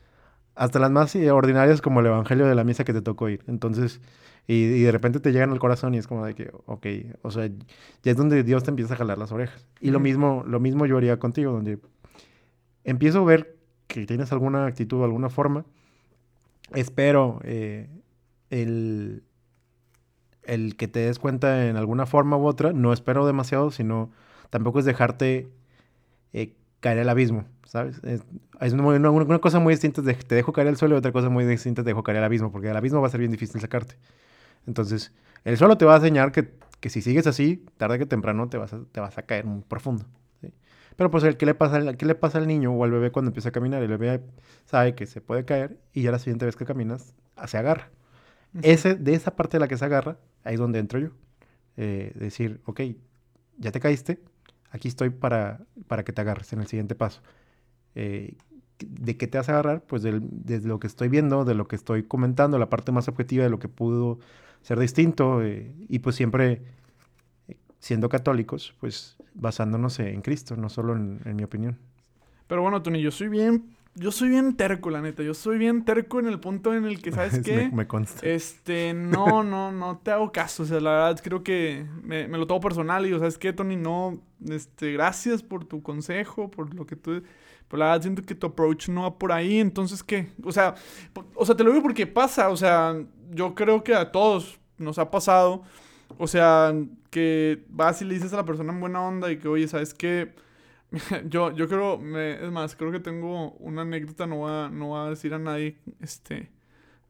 hasta 0.54 0.78
las 0.78 0.90
más 0.90 1.16
ordinarias 1.16 1.80
como 1.80 2.00
el 2.00 2.06
Evangelio 2.06 2.46
de 2.46 2.54
la 2.54 2.64
misa 2.64 2.84
que 2.84 2.92
te 2.92 3.00
tocó 3.00 3.28
ir. 3.28 3.42
Entonces, 3.46 4.00
y, 4.46 4.82
de 4.82 4.92
repente 4.92 5.20
te 5.20 5.32
llegan 5.32 5.50
al 5.50 5.58
corazón 5.58 5.94
y 5.94 5.98
es 5.98 6.06
como 6.06 6.26
de 6.26 6.34
que, 6.34 6.50
ok, 6.66 6.86
o 7.22 7.30
sea, 7.30 7.48
ya 8.02 8.10
es 8.10 8.16
donde 8.16 8.42
Dios 8.42 8.62
te 8.62 8.70
empieza 8.70 8.94
a 8.94 8.96
jalar 8.96 9.18
las 9.18 9.32
orejas. 9.32 9.66
Y 9.80 9.90
lo 9.90 10.00
mismo, 10.00 10.44
lo 10.46 10.60
mismo 10.60 10.84
yo 10.84 10.98
haría 10.98 11.18
contigo, 11.18 11.52
donde 11.52 11.78
empiezo 12.84 13.20
a 13.20 13.24
ver 13.24 13.56
que 13.86 14.06
tienes 14.06 14.32
alguna 14.32 14.66
actitud, 14.66 15.02
alguna 15.04 15.30
forma, 15.30 15.64
espero 16.74 17.40
eh, 17.44 17.88
el, 18.50 19.22
el 20.42 20.76
que 20.76 20.88
te 20.88 21.00
des 21.00 21.18
cuenta 21.18 21.68
en 21.68 21.76
alguna 21.76 22.06
forma 22.06 22.36
u 22.36 22.46
otra, 22.46 22.72
no 22.72 22.92
espero 22.92 23.26
demasiado, 23.26 23.70
sino 23.70 24.10
tampoco 24.52 24.80
es 24.80 24.84
dejarte 24.84 25.48
eh, 26.34 26.54
caer 26.80 26.98
al 26.98 27.08
abismo, 27.08 27.46
¿sabes? 27.64 28.02
Es, 28.04 28.22
una, 28.74 29.38
cosa 29.38 29.60
muy 29.60 29.72
distinta 29.72 30.02
de 30.02 30.12
te 30.12 30.34
dejo 30.34 30.52
caer 30.52 30.68
al 30.68 30.76
suelo 30.76 30.94
y 30.94 30.98
otra 30.98 31.10
cosa 31.10 31.30
muy 31.30 31.46
distinta 31.46 31.82
te 31.82 31.88
dejo 31.88 32.02
caer 32.02 32.18
al 32.18 32.24
abismo, 32.24 32.52
porque 32.52 32.68
el 32.68 32.76
abismo 32.76 33.00
va 33.00 33.06
a 33.06 33.10
ser 33.10 33.20
bien 33.20 33.32
difícil 33.32 33.62
sacarte. 33.62 33.94
Entonces, 34.66 35.10
el 35.44 35.56
suelo 35.56 35.78
te 35.78 35.86
va 35.86 35.94
a 35.94 35.96
enseñar 35.96 36.32
que, 36.32 36.50
que 36.80 36.90
si 36.90 37.00
sigues 37.00 37.26
así, 37.26 37.64
tarde 37.78 37.98
que 37.98 38.04
temprano 38.04 38.50
te 38.50 38.58
vas 38.58 38.74
a, 38.74 38.80
te 38.92 39.00
vas 39.00 39.16
a 39.16 39.22
caer 39.22 39.46
muy 39.46 39.62
profundo. 39.62 40.04
Pero 40.96 41.10
pues, 41.10 41.34
¿qué 41.36 41.46
le, 41.46 41.54
pasa, 41.54 41.94
¿qué 41.94 42.04
le 42.04 42.14
pasa 42.14 42.36
al 42.36 42.46
niño 42.46 42.72
o 42.72 42.84
al 42.84 42.90
bebé 42.90 43.10
cuando 43.10 43.30
empieza 43.30 43.48
a 43.48 43.52
caminar? 43.52 43.82
El 43.82 43.88
bebé 43.88 44.20
sabe 44.66 44.94
que 44.94 45.06
se 45.06 45.22
puede 45.22 45.46
caer 45.46 45.78
y 45.94 46.02
ya 46.02 46.10
la 46.10 46.18
siguiente 46.18 46.44
vez 46.44 46.56
que 46.56 46.66
caminas, 46.66 47.14
se 47.46 47.56
agarra. 47.56 47.88
Ese, 48.60 48.96
de 48.96 49.14
esa 49.14 49.34
parte 49.34 49.56
de 49.56 49.60
la 49.60 49.68
que 49.68 49.78
se 49.78 49.84
agarra, 49.86 50.18
ahí 50.44 50.54
es 50.54 50.60
donde 50.60 50.78
entro 50.78 50.98
yo. 50.98 51.08
Eh, 51.78 52.12
decir, 52.14 52.60
ok, 52.66 52.82
ya 53.56 53.72
te 53.72 53.80
caíste, 53.80 54.20
aquí 54.72 54.88
estoy 54.88 55.10
para, 55.10 55.60
para 55.86 56.04
que 56.04 56.12
te 56.12 56.20
agarres 56.20 56.52
en 56.52 56.60
el 56.60 56.66
siguiente 56.66 56.94
paso. 56.94 57.22
Eh, 57.94 58.34
¿De 58.80 59.16
qué 59.16 59.28
te 59.28 59.38
vas 59.38 59.48
a 59.48 59.52
agarrar? 59.52 59.82
Pues 59.82 60.02
de 60.02 60.20
lo 60.64 60.80
que 60.80 60.88
estoy 60.88 61.08
viendo, 61.08 61.44
de 61.44 61.54
lo 61.54 61.68
que 61.68 61.76
estoy 61.76 62.02
comentando, 62.02 62.58
la 62.58 62.68
parte 62.68 62.90
más 62.90 63.06
objetiva 63.06 63.44
de 63.44 63.50
lo 63.50 63.60
que 63.60 63.68
pudo 63.68 64.18
ser 64.62 64.78
distinto 64.80 65.42
eh, 65.42 65.72
y 65.88 66.00
pues 66.00 66.16
siempre 66.16 66.62
siendo 67.78 68.08
católicos, 68.08 68.74
pues 68.80 69.16
basándonos 69.34 69.98
en 69.98 70.22
Cristo, 70.22 70.56
no 70.56 70.68
solo 70.68 70.94
en, 70.94 71.36
mi 71.36 71.42
opinión. 71.42 71.78
Pero 72.46 72.62
bueno, 72.62 72.82
Tony, 72.82 73.02
yo 73.02 73.10
soy 73.10 73.28
bien, 73.28 73.76
yo 73.94 74.10
soy 74.10 74.30
bien 74.30 74.56
terco, 74.56 74.90
la 74.90 75.00
neta. 75.00 75.22
Yo 75.22 75.34
soy 75.34 75.58
bien 75.58 75.84
terco 75.84 76.20
en 76.20 76.26
el 76.26 76.40
punto 76.40 76.74
en 76.74 76.84
el 76.84 77.00
que, 77.00 77.12
¿sabes 77.12 77.40
qué? 77.40 77.70
me, 77.72 77.86
consta. 77.86 78.26
Este, 78.26 78.94
no, 78.94 79.42
no, 79.44 79.72
no 79.72 79.98
te 79.98 80.10
hago 80.10 80.32
caso. 80.32 80.62
O 80.62 80.66
sea, 80.66 80.80
la 80.80 80.90
verdad 80.90 81.20
creo 81.22 81.42
que 81.42 81.86
me, 82.02 82.26
lo 82.28 82.46
tomo 82.46 82.60
personal 82.60 83.04
y 83.04 83.08
digo, 83.08 83.18
¿sabes 83.18 83.38
qué, 83.38 83.52
Tony? 83.52 83.76
No, 83.76 84.20
este, 84.48 84.92
gracias 84.92 85.42
por 85.42 85.64
tu 85.64 85.82
consejo, 85.82 86.50
por 86.50 86.74
lo 86.74 86.86
que 86.86 86.96
tú... 86.96 87.22
Pero 87.68 87.78
la 87.78 87.86
verdad 87.86 88.02
siento 88.02 88.22
que 88.22 88.34
tu 88.34 88.48
approach 88.48 88.88
no 88.88 89.02
va 89.02 89.18
por 89.18 89.32
ahí, 89.32 89.58
entonces, 89.58 90.02
¿qué? 90.02 90.28
O 90.44 90.52
sea, 90.52 90.74
o 91.34 91.46
sea, 91.46 91.54
te 91.54 91.64
lo 91.64 91.70
digo 91.70 91.82
porque 91.82 92.06
pasa, 92.06 92.50
o 92.50 92.56
sea, 92.56 92.94
yo 93.30 93.54
creo 93.54 93.82
que 93.82 93.94
a 93.94 94.12
todos 94.12 94.60
nos 94.76 94.98
ha 94.98 95.10
pasado 95.10 95.62
o 96.18 96.26
sea, 96.26 96.74
que 97.10 97.64
vas 97.68 98.00
y 98.02 98.04
le 98.04 98.14
dices 98.14 98.32
a 98.32 98.36
la 98.36 98.44
persona 98.44 98.72
en 98.72 98.80
buena 98.80 99.02
onda 99.02 99.30
y 99.30 99.38
que, 99.38 99.48
oye, 99.48 99.68
¿sabes 99.68 99.94
qué? 99.94 100.34
yo, 101.28 101.52
yo 101.52 101.68
creo, 101.68 101.98
me, 101.98 102.44
es 102.44 102.50
más, 102.50 102.76
creo 102.76 102.92
que 102.92 103.00
tengo 103.00 103.52
una 103.52 103.82
anécdota, 103.82 104.26
no 104.26 104.36
voy, 104.36 104.50
a, 104.52 104.68
no 104.68 105.00
a 105.00 105.10
decir 105.10 105.32
a 105.34 105.38
nadie, 105.38 105.78
este, 106.00 106.50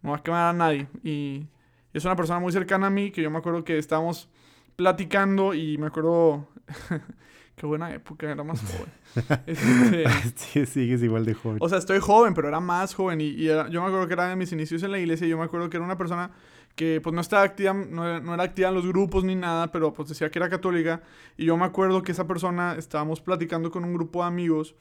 no 0.03 0.11
va 0.11 0.19
a 0.19 0.23
quemar 0.23 0.51
a 0.51 0.53
nadie. 0.53 0.89
Y 1.03 1.47
es 1.93 2.05
una 2.05 2.17
persona 2.17 2.39
muy 2.39 2.53
cercana 2.53 2.87
a 2.87 2.91
mí, 2.91 3.11
que 3.11 3.23
yo 3.23 3.31
me 3.31 3.39
acuerdo 3.39 3.65
que 3.65 3.79
estábamos 3.79 4.29
platicando 4.77 5.55
y 5.55 5.79
me 5.79 5.89
acuerdo, 5.89 6.49
qué 7.57 7.67
buena 7.67 7.93
época, 7.93 8.31
era 8.31 8.45
más 8.45 8.61
joven. 8.63 8.93
Este, 9.47 10.05
sí, 10.37 10.67
sigues 10.67 11.03
igual 11.03 11.27
de 11.27 11.35
joven. 11.35 11.59
O 11.61 11.69
sea, 11.69 11.77
estoy 11.79 11.99
joven, 11.99 12.33
pero 12.33 12.49
era 12.49 12.61
más 12.61 12.95
joven 12.95 13.21
y, 13.21 13.27
y 13.27 13.45
yo 13.45 13.65
me 13.69 13.87
acuerdo 13.87 14.07
que 14.07 14.15
era 14.15 14.29
de 14.29 14.37
mis 14.37 14.53
inicios 14.53 14.83
en 14.83 14.93
la 14.93 14.99
iglesia 14.99 15.27
y 15.27 15.31
yo 15.31 15.37
me 15.37 15.45
acuerdo 15.45 15.69
que 15.69 15.77
era 15.77 15.85
una 15.85 15.99
persona 15.99 16.31
que 16.75 17.01
pues 17.03 17.15
no 17.15 17.21
estaba 17.21 17.43
activa, 17.43 17.75
no, 17.75 18.35
era 18.35 18.43
activa 18.43 18.69
en 18.71 18.75
los 18.75 18.87
grupos 18.87 19.25
ni 19.25 19.35
nada, 19.35 19.71
pero 19.71 19.93
pues 19.93 20.09
decía 20.09 20.31
que 20.31 20.39
era 20.39 20.49
católica. 20.49 21.03
Y 21.37 21.47
yo 21.47 21.57
me 21.57 21.65
acuerdo 21.65 22.03
que 22.03 22.13
esa 22.13 22.27
persona, 22.27 22.77
estábamos 22.79 23.21
platicando 23.21 23.71
con 23.71 23.85
un 23.85 23.95
grupo 23.95 24.23
de 24.23 24.29
amigos, 24.29 24.75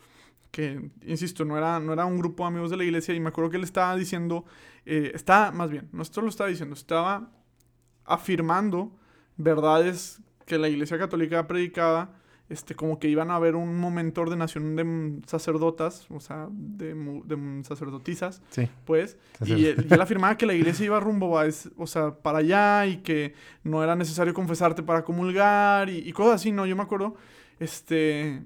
que, 0.51 0.89
insisto, 1.05 1.45
no 1.45 1.57
era, 1.57 1.79
no 1.79 1.93
era 1.93 2.05
un 2.05 2.17
grupo 2.17 2.43
de 2.43 2.47
amigos 2.47 2.69
de 2.69 2.77
la 2.77 2.83
iglesia, 2.83 3.13
y 3.13 3.19
me 3.19 3.29
acuerdo 3.29 3.51
que 3.51 3.57
él 3.57 3.63
estaba 3.63 3.95
diciendo, 3.95 4.45
eh, 4.85 5.11
está, 5.13 5.51
más 5.51 5.69
bien, 5.69 5.89
no 5.91 6.01
esto 6.01 6.21
lo 6.21 6.29
estaba 6.29 6.49
diciendo, 6.49 6.75
estaba 6.75 7.31
afirmando 8.05 8.91
verdades 9.37 10.21
que 10.45 10.57
la 10.57 10.69
iglesia 10.69 10.97
católica 10.97 11.47
predicaba 11.47 12.20
este, 12.51 12.75
como 12.75 12.99
que 12.99 13.07
iban 13.07 13.31
a 13.31 13.35
haber 13.35 13.55
un 13.55 13.79
momento 13.79 14.19
de 14.19 14.27
ordenación 14.27 14.75
de 14.75 15.21
sacerdotas, 15.25 16.05
o 16.11 16.19
sea, 16.19 16.47
de, 16.51 16.93
de 16.93 17.63
sacerdotisas, 17.63 18.41
sí. 18.49 18.67
pues, 18.85 19.17
y, 19.45 19.67
él, 19.67 20.01
afirmaba 20.01 20.35
que 20.37 20.45
la 20.45 20.53
iglesia 20.53 20.85
iba 20.85 20.99
rumbo 20.99 21.39
a, 21.39 21.45
o 21.77 21.87
sea, 21.87 22.13
para 22.15 22.39
allá 22.39 22.85
y 22.87 22.97
que 22.97 23.33
no 23.63 23.81
era 23.83 23.95
necesario 23.95 24.33
confesarte 24.33 24.83
para 24.83 25.03
comulgar 25.05 25.89
y, 25.89 26.11
cosas 26.11 26.35
así, 26.35 26.51
¿no? 26.51 26.65
Yo 26.65 26.75
me 26.75 26.83
acuerdo, 26.83 27.15
este, 27.59 28.43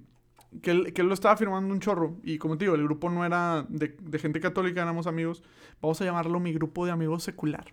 que 0.61 0.69
él, 0.69 0.93
que 0.93 1.01
él, 1.01 1.07
lo 1.07 1.15
estaba 1.15 1.33
afirmando 1.33 1.73
un 1.73 1.79
chorro 1.79 2.17
y 2.23 2.37
como 2.37 2.59
te 2.59 2.65
digo, 2.65 2.75
el 2.75 2.83
grupo 2.83 3.09
no 3.09 3.25
era 3.25 3.65
de, 3.69 3.97
de 3.99 4.19
gente 4.19 4.39
católica, 4.39 4.83
éramos 4.83 5.07
amigos, 5.07 5.41
vamos 5.81 5.99
a 5.99 6.05
llamarlo 6.05 6.39
mi 6.39 6.53
grupo 6.53 6.85
de 6.85 6.91
amigos 6.91 7.23
secular. 7.23 7.65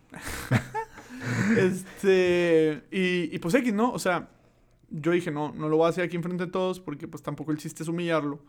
este, 1.58 2.84
y, 2.90 3.34
y 3.34 3.38
pues 3.38 3.54
X, 3.54 3.74
¿no? 3.74 3.92
O 3.92 3.98
sea 3.98 4.30
yo 4.92 5.12
dije, 5.12 5.30
no, 5.30 5.52
no 5.52 5.68
lo 5.68 5.78
voy 5.78 5.86
a 5.86 5.88
hacer 5.88 6.04
aquí 6.04 6.16
enfrente 6.16 6.46
de 6.46 6.50
todos 6.50 6.80
porque 6.80 7.08
pues 7.08 7.22
tampoco 7.22 7.50
el 7.50 7.58
chiste 7.58 7.82
es 7.82 7.88
humillarlo. 7.88 8.40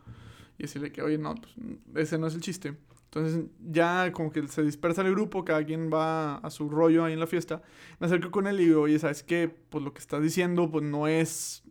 Y 0.58 0.64
decirle 0.64 0.92
que, 0.92 1.02
oye, 1.02 1.18
no, 1.18 1.34
pues 1.36 1.56
ese 1.96 2.18
no 2.18 2.28
es 2.28 2.36
el 2.36 2.42
chiste. 2.42 2.76
Entonces 3.06 3.46
ya 3.60 4.12
como 4.12 4.32
que 4.32 4.48
se 4.48 4.64
dispersa 4.64 5.02
el 5.02 5.12
grupo, 5.12 5.46
cada 5.46 5.64
quien 5.64 5.90
va 5.92 6.36
a 6.38 6.50
su 6.50 6.70
rollo 6.70 7.06
ahí 7.06 7.14
en 7.14 7.20
la 7.20 7.28
fiesta. 7.28 7.62
Me 8.00 8.08
acerco 8.08 8.32
con 8.32 8.48
él 8.48 8.60
y 8.60 8.66
digo, 8.66 8.82
oye, 8.82 9.00
¿sabes 9.00 9.24
qué? 9.24 9.56
Pues 9.70 9.84
lo 9.84 9.94
que 9.94 10.00
estás 10.00 10.22
diciendo 10.22 10.70
pues 10.70 10.84
no 10.84 11.08
es, 11.08 11.64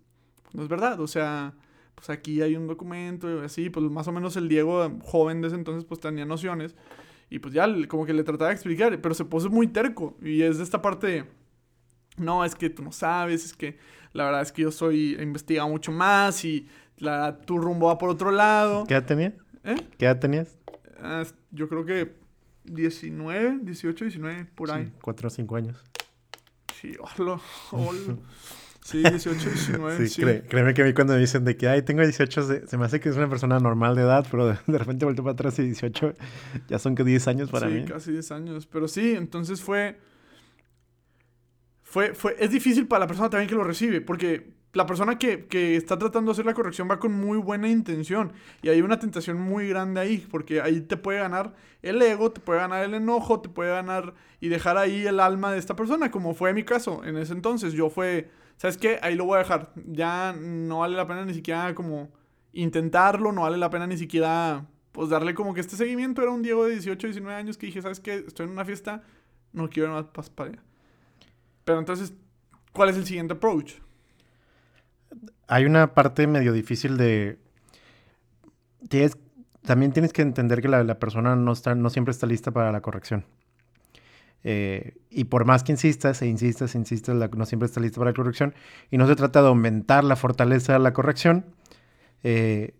pues, 0.43 0.55
no 0.55 0.63
es 0.63 0.69
verdad. 0.69 1.01
O 1.01 1.07
sea, 1.07 1.55
pues 1.95 2.11
aquí 2.11 2.43
hay 2.43 2.57
un 2.57 2.67
documento 2.67 3.31
y 3.31 3.45
así, 3.45 3.71
pues 3.71 3.91
más 3.91 4.09
o 4.09 4.13
menos 4.13 4.37
el 4.37 4.49
Diego, 4.49 4.91
joven 5.03 5.41
de 5.41 5.49
ese 5.49 5.57
entonces, 5.57 5.85
pues 5.85 6.01
tenía 6.01 6.25
nociones. 6.25 6.75
Y 7.29 7.39
pues 7.39 7.55
ya 7.55 7.67
como 7.89 8.05
que 8.05 8.13
le 8.13 8.25
trataba 8.25 8.49
de 8.49 8.55
explicar, 8.55 9.01
pero 9.01 9.15
se 9.15 9.25
puso 9.25 9.51
muy 9.51 9.67
terco. 9.67 10.17
Y 10.23 10.43
es 10.43 10.59
de 10.59 10.65
esta 10.65 10.83
parte, 10.83 11.25
no, 12.17 12.45
es 12.45 12.55
que 12.55 12.71
tú 12.71 12.83
no 12.83 12.93
sabes, 12.93 13.45
es 13.45 13.53
que 13.55 13.79
la 14.13 14.25
verdad 14.25 14.43
es 14.43 14.53
que 14.53 14.63
yo 14.63 14.71
soy, 14.71 15.17
he 15.19 15.23
investigado 15.23 15.69
mucho 15.69 15.93
más 15.93 16.45
y 16.45 16.69
la, 16.99 17.39
tu 17.39 17.59
rumbo 17.59 17.87
va 17.87 17.99
por 17.99 18.11
otro 18.11 18.31
lado. 18.31 18.85
¿Qué 18.87 18.95
edad 18.95 19.07
tenías? 19.07 19.33
¿Eh? 19.65 19.77
¿Qué 19.99 20.05
edad 20.05 20.19
tenías? 20.19 20.59
Ah, 21.01 21.25
yo 21.51 21.69
creo 21.69 21.85
que 21.85 22.15
19, 22.65 23.61
18, 23.63 24.05
19, 24.05 24.47
por 24.55 24.71
ahí. 24.71 24.85
Sí, 24.85 24.93
4 25.01 25.27
o 25.27 25.31
5 25.31 25.57
años. 25.57 25.83
Sí, 26.81 26.95
hola, 27.19 27.41
hola. 27.71 28.17
Sí, 28.85 28.99
18, 28.99 29.51
19. 29.51 30.09
Sí, 30.09 30.23
créeme 30.49 30.75
que 30.75 30.83
a 30.83 30.85
mí 30.85 30.93
cuando 30.93 31.15
me 31.15 31.21
dicen 31.21 31.45
de 31.45 31.57
que, 31.57 31.69
ay, 31.69 31.83
tengo 31.83 32.03
18, 32.03 32.67
se, 32.67 32.77
me 32.77 32.85
hace 32.85 32.99
que 32.99 33.09
es 33.09 33.17
una 33.17 33.29
persona 33.29 33.61
normal 33.61 33.95
de 33.95 34.03
edad, 34.03 34.27
pero 34.29 34.49
de, 34.49 34.79
repente 34.79 35.05
vuelto 35.05 35.23
para 35.23 35.35
atrás 35.35 35.59
y 35.61 35.63
18 35.63 36.15
ya 36.69 36.79
son 36.81 36.97
que 36.97 37.05
10 37.05 37.29
años 37.29 37.51
para 37.51 37.69
mí. 37.69 37.83
Sí, 37.83 37.93
casi 37.93 38.13
10 38.13 38.33
años. 38.33 38.67
Pero 38.67 38.89
sí, 38.89 39.15
entonces 39.17 39.63
fue 39.63 39.99
fue, 41.93 42.15
fue, 42.15 42.37
es 42.39 42.51
difícil 42.51 42.89
para 42.89 43.01
la 43.01 43.07
persona 43.07 43.29
también 43.29 43.51
que 43.51 43.55
lo 43.55 43.65
recibe, 43.65 44.01
porque 44.01 44.51
la 44.73 44.87
persona 44.87 45.19
que, 45.19 45.45
que, 45.45 45.77
está 45.77 45.99
tratando 45.99 46.31
de 46.31 46.33
hacer 46.33 46.47
la 46.47 46.55
corrección 46.55 46.89
va 46.91 46.99
con 46.99 47.13
muy 47.13 47.37
buena 47.37 47.69
intención 47.69 48.33
y 48.63 48.71
hay 48.71 48.81
una 48.81 48.99
tentación 48.99 49.39
muy 49.39 49.69
grande 49.69 50.01
ahí, 50.01 50.27
porque 50.31 50.63
ahí 50.63 50.81
te 50.81 50.97
puede 50.97 51.19
ganar 51.19 51.55
el 51.83 52.01
ego, 52.01 52.33
te 52.33 52.41
puede 52.41 52.61
ganar 52.61 52.83
el 52.83 52.95
enojo, 52.95 53.43
te 53.43 53.51
puede 53.51 53.73
ganar 53.73 54.15
y 54.41 54.49
dejar 54.49 54.79
ahí 54.79 55.07
el 55.07 55.21
alma 55.21 55.53
de 55.53 55.59
esta 55.59 55.77
persona, 55.77 56.11
como 56.11 56.33
fue 56.33 56.55
mi 56.55 56.65
caso 56.65 57.05
en 57.05 57.19
ese 57.19 57.35
entonces. 57.35 57.75
Yo 57.75 57.91
fue, 57.91 58.31
¿sabes 58.57 58.79
qué? 58.79 58.99
Ahí 59.03 59.15
lo 59.15 59.27
voy 59.27 59.37
a 59.37 59.41
dejar. 59.41 59.75
Ya 59.85 60.33
no 60.33 60.79
vale 60.79 60.97
la 60.97 61.07
pena 61.07 61.27
ni 61.27 61.35
siquiera 61.35 61.75
como 61.75 62.11
intentarlo, 62.55 63.33
no 63.33 63.43
vale 63.43 63.59
la 63.59 63.69
pena 63.69 63.87
ni 63.87 63.99
siquiera 63.99 64.67
pues 64.93 65.11
darle 65.11 65.35
como 65.35 65.53
que 65.53 65.61
este 65.61 65.77
seguimiento. 65.77 66.23
Era 66.23 66.31
un 66.31 66.41
Diego 66.41 66.65
de 66.65 66.71
18, 66.71 67.09
19 67.09 67.37
años 67.37 67.59
que 67.59 67.67
dije, 67.67 67.83
¿sabes 67.83 68.01
qué? 68.01 68.15
Estoy 68.15 68.47
en 68.47 68.53
una 68.53 68.65
fiesta, 68.65 69.03
no 69.53 69.69
quiero 69.69 69.93
más 69.93 70.31
para 70.31 70.53
allá. 70.53 70.63
Pero 71.65 71.79
entonces, 71.79 72.13
¿cuál 72.73 72.89
es 72.89 72.97
el 72.97 73.07
siguiente 73.07 73.35
approach? 73.35 73.75
Hay 75.47 75.65
una 75.65 75.95
parte 75.95 76.27
medio 76.27 76.53
difícil 76.53 76.97
de... 76.97 77.39
Tienes, 78.89 79.17
también 79.65 79.93
tienes 79.93 80.13
que 80.13 80.23
entender 80.23 80.61
que 80.61 80.69
la, 80.69 80.99
persona 80.99 81.37
no, 81.37 81.53
está, 81.53 81.75
no 81.75 81.91
siempre 81.91 82.11
está 82.13 82.27
lista 82.27 82.51
para 82.51 82.73
la 82.73 82.81
corrección. 82.81 83.25
Eh, 84.45 84.97
y 85.09 85.25
por 85.25 85.45
más 85.45 85.63
que 85.63 85.73
insistas 85.73 86.21
e 86.23 86.27
insistas 86.27 86.75
e 86.75 86.79
insistas, 86.79 87.17
no 87.17 87.47
siempre 87.47 87.67
está 87.67 87.81
lista 87.81 87.99
para 87.99 88.11
la 88.11 88.17
corrección. 88.17 88.55
Y 88.91 88.99
no 88.99 89.07
se 89.07 89.15
trata 89.15 89.41
de 89.43 89.49
aumentar 89.49 90.03
la 90.03 90.17
fortaleza 90.17 90.73
de 90.73 90.79
la 90.81 90.93
corrección. 90.93 91.47
Eh, 92.25 92.75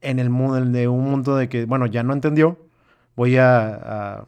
en 0.00 0.18
el 0.18 0.30
mundo 0.30 0.60
de 0.64 0.88
un 0.88 1.04
mundo 1.04 1.36
de 1.36 1.48
que, 1.48 1.64
bueno, 1.64 1.86
ya 1.86 2.02
no 2.02 2.12
entendió, 2.12 2.58
voy 3.16 3.36
a, 3.38 4.18
a 4.18 4.24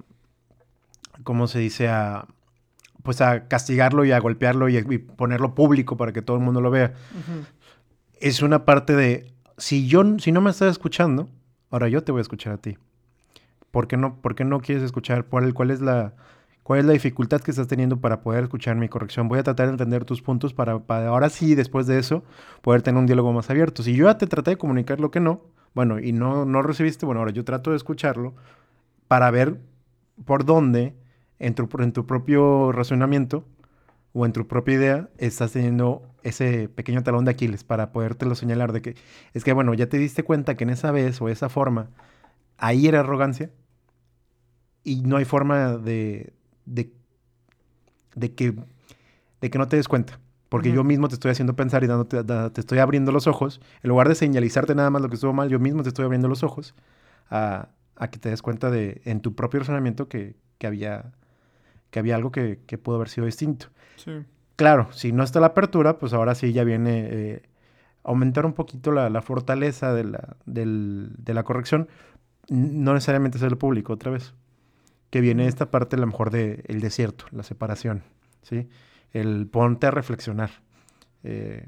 ¿cómo 1.22 1.46
se 1.46 1.60
dice? 1.60 1.88
A, 1.88 2.26
pues 3.08 3.22
a 3.22 3.48
castigarlo 3.48 4.04
y 4.04 4.12
a 4.12 4.20
golpearlo 4.20 4.68
y, 4.68 4.82
ponerlo 4.98 5.54
público 5.54 5.96
para 5.96 6.12
que 6.12 6.20
todo 6.20 6.36
el 6.36 6.42
mundo 6.42 6.60
lo 6.60 6.70
vea. 6.70 6.92
Es 8.20 8.42
una 8.42 8.66
parte 8.66 8.94
de, 8.94 9.32
si 9.56 9.88
yo, 9.88 10.18
si 10.18 10.30
no 10.30 10.42
me 10.42 10.50
estás 10.50 10.72
escuchando, 10.72 11.26
ahora 11.70 11.88
yo 11.88 12.04
te 12.04 12.12
voy 12.12 12.18
a 12.18 12.20
escuchar 12.20 12.52
a 12.52 12.58
ti. 12.58 12.76
¿Por 13.70 13.88
qué 13.88 13.96
no, 13.96 14.20
por 14.20 14.34
qué 14.34 14.44
no 14.44 14.60
quieres 14.60 14.84
escuchar? 14.84 15.24
¿Cuál, 15.24 15.54
cuál, 15.54 15.70
es 15.70 15.80
la, 15.80 16.16
¿Cuál 16.62 16.80
es 16.80 16.84
la 16.84 16.92
dificultad 16.92 17.40
que 17.40 17.50
estás 17.50 17.66
teniendo 17.66 17.98
para 17.98 18.20
poder 18.20 18.44
escuchar 18.44 18.76
mi 18.76 18.90
corrección? 18.90 19.26
Voy 19.26 19.38
a 19.38 19.42
tratar 19.42 19.68
de 19.68 19.72
entender 19.72 20.04
tus 20.04 20.20
puntos 20.20 20.52
para, 20.52 20.78
para 20.78 21.08
ahora 21.08 21.30
sí, 21.30 21.54
después 21.54 21.86
de 21.86 21.98
eso, 21.98 22.24
poder 22.60 22.82
tener 22.82 22.98
un 22.98 23.06
diálogo 23.06 23.32
más 23.32 23.48
abierto. 23.48 23.82
Si 23.82 23.94
yo 23.94 24.04
ya 24.04 24.18
te 24.18 24.26
traté 24.26 24.50
de 24.50 24.58
comunicar 24.58 25.00
lo 25.00 25.10
que 25.10 25.20
no, 25.20 25.40
bueno, 25.74 25.98
y 25.98 26.12
no, 26.12 26.44
no 26.44 26.60
recibiste, 26.60 27.06
bueno, 27.06 27.20
ahora 27.20 27.32
yo 27.32 27.42
trato 27.42 27.70
de 27.70 27.78
escucharlo 27.78 28.34
para 29.06 29.30
ver 29.30 29.58
por 30.26 30.44
dónde 30.44 30.94
en 31.38 31.54
tu, 31.54 31.68
en 31.78 31.92
tu 31.92 32.07
propio 32.07 32.73
razonamiento 32.73 33.45
o 34.12 34.26
en 34.26 34.33
tu 34.33 34.47
propia 34.47 34.75
idea 34.75 35.09
estás 35.18 35.52
teniendo 35.52 36.02
ese 36.23 36.68
pequeño 36.68 37.02
talón 37.02 37.25
de 37.25 37.30
Aquiles 37.30 37.64
para 37.64 37.92
podértelo 37.92 38.35
señalar 38.35 38.73
de 38.73 38.83
que 38.83 38.97
es 39.35 39.45
que, 39.45 39.52
bueno, 39.52 39.75
ya 39.75 39.88
te 39.88 39.99
diste 39.99 40.23
cuenta 40.25 40.57
que 40.57 40.64
en 40.64 40.71
esa 40.71 40.90
vez 40.90 41.21
o 41.21 41.28
esa 41.28 41.49
forma 41.49 41.90
ahí 42.57 42.88
era 42.88 43.00
arrogancia 43.00 43.50
y 44.83 45.02
no 45.02 45.16
hay 45.16 45.25
forma 45.25 45.76
de, 45.76 46.33
de, 46.64 46.92
de 48.14 48.35
que, 48.35 48.54
de 49.40 49.50
que 49.50 49.59
no 49.59 49.68
te 49.68 49.76
des 49.76 49.88
cuenta. 49.88 50.18
Porque 50.49 50.73
yo 50.73 50.83
mismo 50.83 51.09
te 51.09 51.14
estoy 51.14 51.30
haciendo 51.30 51.54
pensar 51.57 51.85
y 51.85 51.87
dándote, 51.88 52.25
te 52.25 52.61
estoy 52.61 52.78
abriendo 52.78 53.12
los 53.12 53.26
ojos. 53.26 53.61
En 53.83 53.90
lugar 53.90 54.09
de 54.09 54.14
señalizarte 54.14 54.75
nada 54.75 54.88
más 54.88 55.02
lo 55.02 55.11
que 55.11 55.16
estuvo 55.16 55.35
mal, 55.35 55.50
yo 55.50 55.59
mismo 55.59 55.83
te 55.83 55.90
estoy 55.90 56.07
abriendo 56.07 56.26
los 56.26 56.42
ojos 56.42 56.75
a, 57.28 57.68
a 57.97 58.11
que 58.11 58.18
te 58.18 58.30
des 58.30 58.40
cuenta 58.40 58.71
de, 58.71 59.02
en 59.04 59.21
tu 59.21 59.35
propio 59.35 59.61
razonamiento 59.61 60.09
que, 60.09 60.37
que 60.57 60.66
había 60.66 61.12
que 61.90 61.99
había 61.99 62.16
algo 62.16 62.30
que, 62.30 62.61
que 62.66 62.78
pudo 62.78 62.97
haber 62.97 63.09
sido 63.09 63.26
distinto. 63.26 63.66
Sí. 63.97 64.12
Claro, 64.57 64.88
si 64.92 65.12
no 65.12 65.23
está 65.23 65.40
la 65.40 65.49
apertura, 65.49 65.99
pues 65.99 66.12
ahora 66.12 66.35
sí 66.35 66.52
ya 66.52 66.64
viene 66.64 67.09
eh, 67.11 67.42
aumentar 68.02 68.45
un 68.45 68.54
poquito 68.54 68.90
la, 68.90 69.09
la 69.09 69.23
fortaleza 69.23 69.95
de 69.95 70.04
la, 70.04 70.36
del, 70.47 71.10
de 71.17 71.34
la 71.34 71.45
corrección, 71.45 71.89
no 72.49 72.95
necesariamente 72.95 73.39
ser 73.39 73.50
el 73.50 73.58
público 73.58 73.93
otra 73.93 74.10
vez. 74.10 74.34
Que 75.10 75.21
viene 75.21 75.47
esta 75.47 75.71
parte 75.71 75.97
a 75.97 75.99
lo 75.99 76.06
mejor 76.06 76.30
del 76.30 76.62
el 76.67 76.80
desierto, 76.80 77.25
la 77.30 77.43
separación, 77.43 78.02
¿sí? 78.43 78.69
El 79.12 79.47
ponte 79.47 79.86
a 79.86 79.91
reflexionar. 79.91 80.50
Eh, 81.25 81.67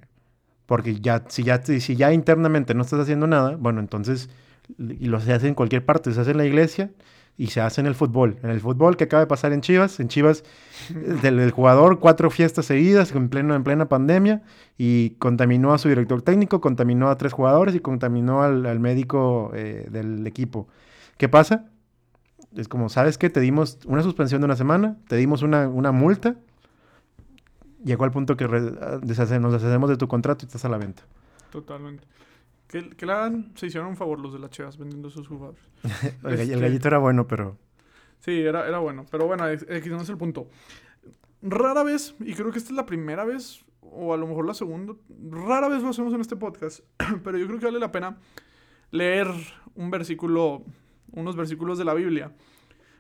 porque 0.67 1.01
ya 1.01 1.25
si, 1.29 1.43
ya, 1.43 1.63
si 1.63 1.97
ya 1.97 2.13
internamente 2.13 2.75
no 2.75 2.83
estás 2.83 3.01
haciendo 3.01 3.27
nada, 3.27 3.57
bueno, 3.57 3.81
entonces, 3.81 4.29
y 4.79 5.07
lo 5.07 5.21
se 5.21 5.33
hace 5.33 5.49
en 5.49 5.55
cualquier 5.55 5.85
parte, 5.85 6.13
se 6.13 6.21
hace 6.21 6.33
en 6.33 6.37
la 6.37 6.45
iglesia, 6.45 6.91
y 7.37 7.49
se 7.49 7.61
hace 7.61 7.81
en 7.81 7.87
el 7.87 7.95
fútbol. 7.95 8.37
En 8.43 8.51
el 8.51 8.61
fútbol 8.61 8.97
que 8.97 9.05
acaba 9.05 9.21
de 9.21 9.27
pasar 9.27 9.53
en 9.53 9.61
Chivas, 9.61 9.99
en 10.01 10.09
Chivas 10.09 10.45
del, 11.23 11.51
jugador 11.51 11.99
cuatro 11.99 12.31
fiestas 12.31 12.67
seguidas 12.67 13.13
en, 13.15 13.29
plena 13.29 13.89
pandemia 13.89 14.43
y 14.77 15.11
contaminó 15.19 15.73
a 15.73 15.79
su 15.79 15.89
director 15.89 16.23
técnico, 16.23 16.61
contaminó 16.61 17.09
a 17.09 17.17
tres 17.17 17.33
jugadores 17.33 17.75
y 17.75 17.81
contaminó 17.81 18.43
al, 18.43 18.81
médico 18.81 19.53
eh, 19.55 19.89
del 19.91 20.27
equipo. 20.27 20.69
¿Qué 21.17 21.29
pasa? 21.29 21.67
Es 22.57 22.69
como, 22.69 22.89
¿sabes 22.89 23.17
qué? 23.17 23.31
Te 23.31 23.41
dimos 23.41 23.79
una 23.87 24.03
suspensión 24.03 24.41
de 24.41 24.47
una 24.47 24.57
semana, 24.57 24.97
te 25.09 25.17
dimos 25.17 25.43
una, 25.43 25.69
una 25.69 25.93
multa, 25.93 26.37
llegó 27.85 28.05
al 28.05 28.11
punto 28.11 28.37
que 28.37 28.47
nos 28.47 29.01
deshacemos 29.03 29.89
de 29.89 29.97
tu 29.97 30.09
contrato 30.09 30.45
y 30.45 30.47
estás 30.47 30.65
a 30.65 30.69
la 30.69 30.79
venta. 30.79 31.03
Totalmente. 31.51 32.05
Que, 32.71 32.89
que 32.91 33.05
la 33.05 33.33
se 33.57 33.67
hicieron 33.67 33.89
un 33.89 33.97
favor 33.97 34.21
los 34.21 34.33
de 34.33 34.39
las 34.39 34.51
Chivas 34.51 34.79
vendiendo 34.79 35.11
sus 35.11 35.27
jugadores. 35.27 35.61
el, 36.25 36.39
este, 36.39 36.57
gallito 36.57 36.87
era 36.87 36.99
bueno, 36.99 37.27
pero... 37.27 37.59
Sí, 38.21 38.43
era, 38.43 38.69
era 38.69 38.79
bueno. 38.79 39.07
Pero 39.11 39.27
bueno, 39.27 39.43
aquí 39.43 39.89
no 39.89 40.01
es 40.01 40.09
el 40.09 40.17
punto. 40.17 40.47
Rara 41.43 41.83
vez, 41.83 42.15
y 42.21 42.35
creo 42.35 42.53
que 42.53 42.59
esta 42.59 42.71
es 42.71 42.77
la 42.77 42.87
primera 42.87 43.25
vez, 43.25 43.65
o 43.81 44.15
a 44.15 44.17
lo 44.17 44.29
mejor 44.29 44.47
la 44.47 44.55
segunda, 44.55 44.95
rara 45.31 45.69
vez 45.69 45.83
lo 45.83 45.89
hacemos 45.89 46.15
en 46.15 46.21
este 46.21 46.37
podcast, 46.37 46.85
pero 47.25 47.39
yo 47.39 47.49
creo 47.49 47.59
que 47.59 47.65
vale 47.65 47.81
la 47.81 47.91
pena 47.91 48.19
leer 48.93 49.27
un 49.75 49.91
versículo, 49.91 50.63
unos 51.11 51.35
versículos 51.35 51.77
de 51.77 51.85
la 51.85 51.95
Biblia. 51.95 52.33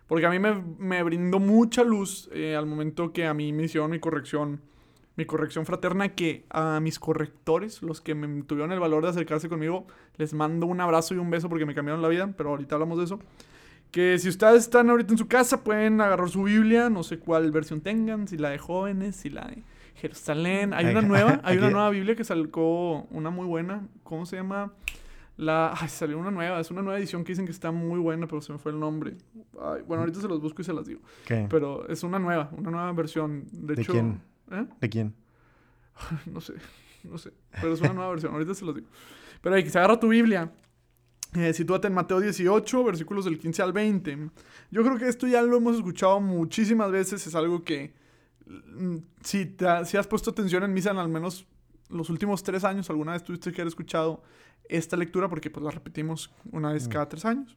Porque 0.09 0.27
a 0.27 0.31
mí 0.31 0.41
me, 0.41 0.61
me 0.79 1.01
brindó 1.05 1.39
mucha 1.39 1.85
luz 1.85 2.29
eh, 2.33 2.57
al 2.57 2.67
momento 2.67 3.13
que 3.13 3.25
a 3.27 3.35
mí 3.35 3.53
me 3.53 3.65
hicieron 3.65 3.93
mi 3.93 4.01
corrección 4.01 4.63
mi 5.21 5.27
corrección 5.27 5.67
fraterna 5.67 6.09
que 6.09 6.47
a 6.49 6.81
mis 6.81 6.99
correctores, 6.99 7.83
los 7.83 8.01
que 8.01 8.15
me 8.15 8.43
tuvieron 8.45 8.73
el 8.73 8.81
valor 8.81 9.03
de 9.03 9.11
acercarse 9.11 9.51
conmigo, 9.51 9.87
les 10.17 10.33
mando 10.33 10.65
un 10.65 10.81
abrazo 10.81 11.15
y 11.15 11.19
un 11.19 11.29
beso 11.29 11.51
porque 11.51 11.67
me 11.67 11.75
cambiaron 11.75 12.01
la 12.01 12.09
vida, 12.09 12.33
pero 12.39 12.49
ahorita 12.49 12.77
hablamos 12.77 12.97
de 12.97 13.05
eso. 13.05 13.21
Que 13.91 14.19
si 14.19 14.31
ustedes 14.31 14.63
están 14.63 14.89
ahorita 14.89 15.13
en 15.13 15.19
su 15.19 15.29
casa, 15.29 15.63
pueden 15.63 16.01
agarrar 16.01 16.31
su 16.31 16.45
Biblia, 16.45 16.89
no 16.89 17.03
sé 17.03 17.19
cuál 17.19 17.51
versión 17.51 17.83
tengan, 17.83 18.29
si 18.29 18.39
la 18.39 18.49
de 18.49 18.57
jóvenes, 18.57 19.17
si 19.17 19.29
la 19.29 19.47
de 19.49 19.63
Jerusalén. 19.97 20.73
Hay 20.73 20.87
una 20.87 21.03
nueva, 21.03 21.39
hay 21.45 21.59
una 21.59 21.69
nueva 21.69 21.91
Biblia 21.91 22.17
que 22.17 22.25
salió 22.25 22.49
una 23.11 23.29
muy 23.29 23.45
buena, 23.45 23.87
¿cómo 24.03 24.25
se 24.25 24.37
llama? 24.37 24.73
La, 25.37 25.75
ay, 25.79 25.89
salió 25.91 26.19
una 26.19 26.31
nueva, 26.31 26.61
es 26.61 26.71
una 26.71 26.81
nueva 26.81 26.99
edición 26.99 27.25
que 27.25 27.33
dicen 27.33 27.45
que 27.45 27.53
está 27.53 27.73
muy 27.73 27.99
buena, 27.99 28.27
pero 28.27 28.41
se 28.41 28.53
me 28.53 28.59
fue 28.59 28.73
el 28.73 28.81
nombre. 28.81 29.17
bueno, 29.87 30.01
ahorita 30.01 30.19
se 30.21 30.29
los 30.29 30.41
busco 30.41 30.63
y 30.63 30.65
se 30.65 30.73
las 30.73 30.87
digo. 30.87 31.01
Pero 31.27 31.87
es 31.89 32.03
una 32.05 32.19
nueva, 32.19 32.51
una 32.57 32.71
nueva 32.71 32.93
versión. 32.93 33.45
De, 33.53 33.75
¿De 33.75 33.83
hecho, 33.83 33.93
quién? 33.93 34.30
¿Eh? 34.51 34.67
¿De 34.81 34.89
quién? 34.89 35.15
no 36.27 36.41
sé, 36.41 36.55
no 37.05 37.19
sé. 37.19 37.33
Pero 37.61 37.75
es 37.75 37.81
una 37.81 37.93
nueva 37.93 38.11
versión, 38.11 38.33
ahorita 38.33 38.55
se 38.55 38.65
los 38.65 38.75
digo. 38.75 38.89
Pero 39.41 39.55
ahí, 39.55 39.65
que 39.65 39.71
se 39.71 39.79
agarra 39.79 39.99
tu 39.99 40.09
Biblia. 40.09 40.53
Eh, 41.35 41.53
sitúate 41.53 41.87
en 41.87 41.95
Mateo 41.95 42.21
18, 42.21 42.85
versículos 42.85 43.25
del 43.25 43.39
15 43.39 43.63
al 43.63 43.73
20. 43.73 44.31
Yo 44.71 44.83
creo 44.83 44.99
que 44.99 45.09
esto 45.09 45.27
ya 45.27 45.43
lo 45.43 45.57
hemos 45.57 45.77
escuchado 45.77 46.21
muchísimas 46.21 46.91
veces. 46.91 47.25
Es 47.27 47.35
algo 47.35 47.63
que, 47.63 47.95
mm, 48.47 48.97
si, 49.23 49.57
si 49.85 49.97
has 49.97 50.07
puesto 50.09 50.31
atención 50.31 50.65
en 50.65 50.73
misa 50.73 50.91
en 50.91 50.99
al 50.99 51.09
menos 51.09 51.47
los 51.89 52.11
últimos 52.11 52.43
tres 52.43 52.65
años, 52.65 52.91
alguna 52.91 53.13
vez 53.13 53.23
tuviste 53.23 53.53
que 53.53 53.61
haber 53.61 53.69
escuchado 53.69 54.23
esta 54.69 54.97
lectura, 54.97 55.29
porque 55.29 55.51
pues 55.51 55.65
la 55.65 55.71
repetimos 55.71 56.33
una 56.51 56.73
vez 56.73 56.89
mm. 56.89 56.91
cada 56.91 57.09
tres 57.09 57.25
años. 57.25 57.57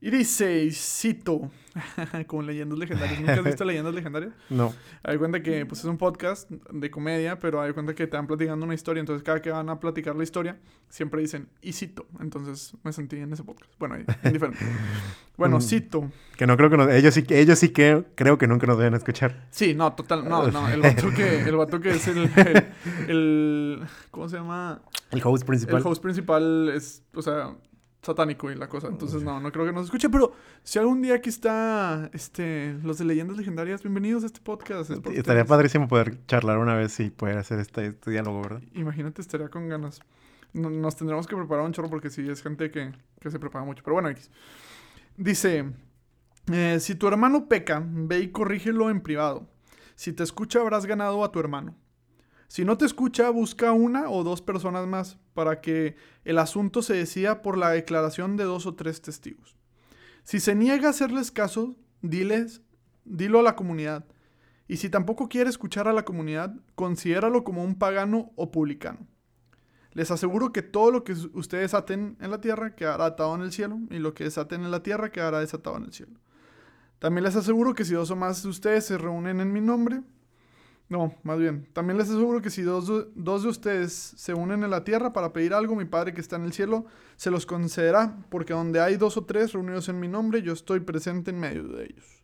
Y 0.00 0.10
dice, 0.10 0.64
y 0.64 0.70
cito, 0.70 1.50
como 2.26 2.42
leyendas 2.42 2.78
legendarias. 2.78 3.20
¿Nunca 3.20 3.32
has 3.34 3.44
visto 3.44 3.64
leyendas 3.64 3.94
legendarias? 3.94 4.32
No. 4.50 4.74
Hay 5.02 5.18
cuenta 5.18 5.42
que 5.42 5.66
pues, 5.66 5.80
es 5.80 5.86
un 5.86 5.98
podcast 5.98 6.50
de 6.50 6.90
comedia, 6.90 7.38
pero 7.38 7.60
hay 7.60 7.72
cuenta 7.72 7.94
que 7.94 8.06
te 8.06 8.16
van 8.16 8.26
platicando 8.26 8.64
una 8.64 8.74
historia. 8.74 9.00
Entonces, 9.00 9.22
cada 9.22 9.40
que 9.40 9.50
van 9.50 9.68
a 9.70 9.80
platicar 9.80 10.14
la 10.14 10.22
historia, 10.22 10.58
siempre 10.88 11.20
dicen, 11.20 11.48
y 11.62 11.72
cito. 11.72 12.06
Entonces, 12.20 12.76
me 12.82 12.92
sentí 12.92 13.16
en 13.16 13.32
ese 13.32 13.42
podcast. 13.44 13.72
Bueno, 13.78 13.96
indiferente. 14.24 14.58
bueno, 15.36 15.58
mm. 15.58 15.62
cito. 15.62 16.10
Que 16.36 16.46
no 16.46 16.56
creo 16.56 16.70
que 16.70 16.76
nos, 16.76 16.90
ellos 16.90 17.14
sí, 17.14 17.24
ellos 17.30 17.58
sí 17.58 17.70
que 17.70 18.04
creo 18.14 18.38
que 18.38 18.46
nunca 18.46 18.66
nos 18.66 18.78
deben 18.78 18.94
escuchar. 18.94 19.46
Sí, 19.50 19.74
no, 19.74 19.94
total, 19.94 20.28
no, 20.28 20.50
no. 20.50 20.68
El 20.68 20.82
vato 20.82 21.10
que, 21.14 21.40
el 21.40 21.56
vato 21.56 21.80
que 21.80 21.90
es 21.90 22.06
el, 22.08 22.30
el, 23.08 23.82
¿cómo 24.10 24.28
se 24.28 24.36
llama? 24.36 24.82
El 25.10 25.22
host 25.24 25.46
principal. 25.46 25.80
El 25.80 25.86
host 25.86 26.02
principal 26.02 26.70
es, 26.74 27.02
o 27.14 27.22
sea, 27.22 27.54
satánico 28.04 28.50
y 28.50 28.54
la 28.54 28.68
cosa. 28.68 28.88
Entonces, 28.88 29.22
no, 29.22 29.40
no 29.40 29.50
creo 29.50 29.66
que 29.66 29.72
nos 29.72 29.86
escuche. 29.86 30.08
Pero 30.08 30.32
si 30.62 30.78
algún 30.78 31.02
día 31.02 31.14
aquí 31.14 31.28
está 31.28 32.10
este, 32.12 32.74
los 32.82 32.98
de 32.98 33.04
leyendas 33.04 33.36
legendarias, 33.36 33.82
bienvenidos 33.82 34.22
a 34.22 34.26
este 34.26 34.40
podcast. 34.40 34.90
Estaría 34.90 35.44
padrísimo 35.44 35.88
poder 35.88 36.24
charlar 36.26 36.58
una 36.58 36.74
vez 36.74 36.98
y 37.00 37.10
poder 37.10 37.38
hacer 37.38 37.58
este, 37.58 37.86
este 37.86 38.10
diálogo, 38.10 38.42
¿verdad? 38.42 38.62
Imagínate, 38.74 39.22
estaría 39.22 39.48
con 39.48 39.68
ganas. 39.68 40.00
nos 40.52 40.96
tendremos 40.96 41.26
que 41.26 41.36
preparar 41.36 41.64
un 41.64 41.72
chorro 41.72 41.90
porque 41.90 42.10
sí, 42.10 42.28
es 42.28 42.42
gente 42.42 42.70
que, 42.70 42.92
que 43.20 43.30
se 43.30 43.38
prepara 43.38 43.64
mucho. 43.64 43.82
Pero 43.82 43.94
bueno, 43.94 44.08
X. 44.10 44.30
Dice: 45.16 45.72
eh, 46.52 46.78
Si 46.80 46.94
tu 46.94 47.08
hermano 47.08 47.48
peca, 47.48 47.82
ve 47.84 48.20
y 48.20 48.28
corrígelo 48.28 48.90
en 48.90 49.00
privado. 49.00 49.48
Si 49.96 50.12
te 50.12 50.24
escucha, 50.24 50.60
habrás 50.60 50.86
ganado 50.86 51.24
a 51.24 51.30
tu 51.30 51.38
hermano. 51.38 51.76
Si 52.54 52.64
no 52.64 52.78
te 52.78 52.84
escucha, 52.84 53.30
busca 53.30 53.72
una 53.72 54.08
o 54.08 54.22
dos 54.22 54.40
personas 54.40 54.86
más 54.86 55.18
para 55.34 55.60
que 55.60 55.96
el 56.24 56.38
asunto 56.38 56.82
se 56.82 56.94
decida 56.94 57.42
por 57.42 57.58
la 57.58 57.70
declaración 57.70 58.36
de 58.36 58.44
dos 58.44 58.64
o 58.66 58.76
tres 58.76 59.02
testigos. 59.02 59.56
Si 60.22 60.38
se 60.38 60.54
niega 60.54 60.86
a 60.86 60.90
hacerles 60.90 61.32
caso, 61.32 61.74
diles, 62.00 62.62
dilo 63.04 63.40
a 63.40 63.42
la 63.42 63.56
comunidad. 63.56 64.04
Y 64.68 64.76
si 64.76 64.88
tampoco 64.88 65.28
quiere 65.28 65.50
escuchar 65.50 65.88
a 65.88 65.92
la 65.92 66.04
comunidad, 66.04 66.54
considéralo 66.76 67.42
como 67.42 67.64
un 67.64 67.76
pagano 67.76 68.30
o 68.36 68.52
publicano. 68.52 69.04
Les 69.90 70.12
aseguro 70.12 70.52
que 70.52 70.62
todo 70.62 70.92
lo 70.92 71.02
que 71.02 71.14
ustedes 71.32 71.74
aten 71.74 72.16
en 72.20 72.30
la 72.30 72.40
tierra 72.40 72.76
quedará 72.76 73.06
atado 73.06 73.34
en 73.34 73.40
el 73.40 73.50
cielo, 73.50 73.80
y 73.90 73.98
lo 73.98 74.14
que 74.14 74.22
desaten 74.22 74.62
en 74.62 74.70
la 74.70 74.84
tierra 74.84 75.10
quedará 75.10 75.40
desatado 75.40 75.76
en 75.78 75.86
el 75.86 75.92
cielo. 75.92 76.20
También 77.00 77.24
les 77.24 77.34
aseguro 77.34 77.74
que 77.74 77.84
si 77.84 77.94
dos 77.94 78.12
o 78.12 78.16
más 78.16 78.44
de 78.44 78.48
ustedes 78.48 78.86
se 78.86 78.96
reúnen 78.96 79.40
en 79.40 79.52
mi 79.52 79.60
nombre, 79.60 80.02
no, 80.88 81.14
más 81.22 81.38
bien, 81.38 81.66
también 81.72 81.96
les 81.96 82.08
aseguro 82.10 82.42
que 82.42 82.50
si 82.50 82.62
dos, 82.62 82.90
dos, 83.14 83.42
de 83.42 83.48
ustedes 83.48 83.92
se 83.92 84.34
unen 84.34 84.62
en 84.64 84.70
la 84.70 84.84
tierra 84.84 85.12
para 85.12 85.32
pedir 85.32 85.54
algo, 85.54 85.74
mi 85.74 85.86
Padre 85.86 86.12
que 86.12 86.20
está 86.20 86.36
en 86.36 86.44
el 86.44 86.52
cielo 86.52 86.84
se 87.16 87.30
los 87.30 87.46
concederá, 87.46 88.18
porque 88.28 88.52
donde 88.52 88.80
hay 88.80 88.96
dos 88.96 89.16
o 89.16 89.24
tres 89.24 89.52
reunidos 89.52 89.88
en 89.88 89.98
mi 89.98 90.08
nombre, 90.08 90.42
yo 90.42 90.52
estoy 90.52 90.80
presente 90.80 91.30
en 91.30 91.40
medio 91.40 91.64
de 91.68 91.84
ellos. 91.84 92.22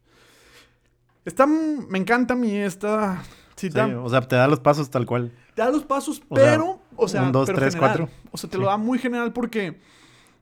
Está, 1.24 1.46
me 1.46 1.98
encanta 1.98 2.34
a 2.34 2.36
mí 2.36 2.54
esta 2.54 3.22
cita. 3.56 3.86
o 3.98 4.08
sea, 4.08 4.20
te 4.22 4.36
da 4.36 4.46
los 4.46 4.60
pasos 4.60 4.90
tal 4.90 5.06
cual. 5.06 5.32
Te 5.54 5.62
da 5.62 5.70
los 5.70 5.84
pasos, 5.84 6.22
pero, 6.32 6.80
o 6.96 7.08
sea, 7.08 7.22
un, 7.22 7.32
dos, 7.32 7.50
tres, 7.52 7.76
cuatro. 7.76 8.08
O 8.30 8.36
sea, 8.36 8.50
te 8.50 8.58
lo 8.58 8.66
da 8.66 8.76
muy 8.76 8.98
general 8.98 9.32
porque... 9.32 9.80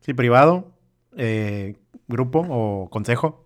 Sí, 0.01 0.13
privado, 0.13 0.73
eh, 1.17 1.77
grupo 2.09 2.45
o 2.49 2.89
consejo. 2.91 3.45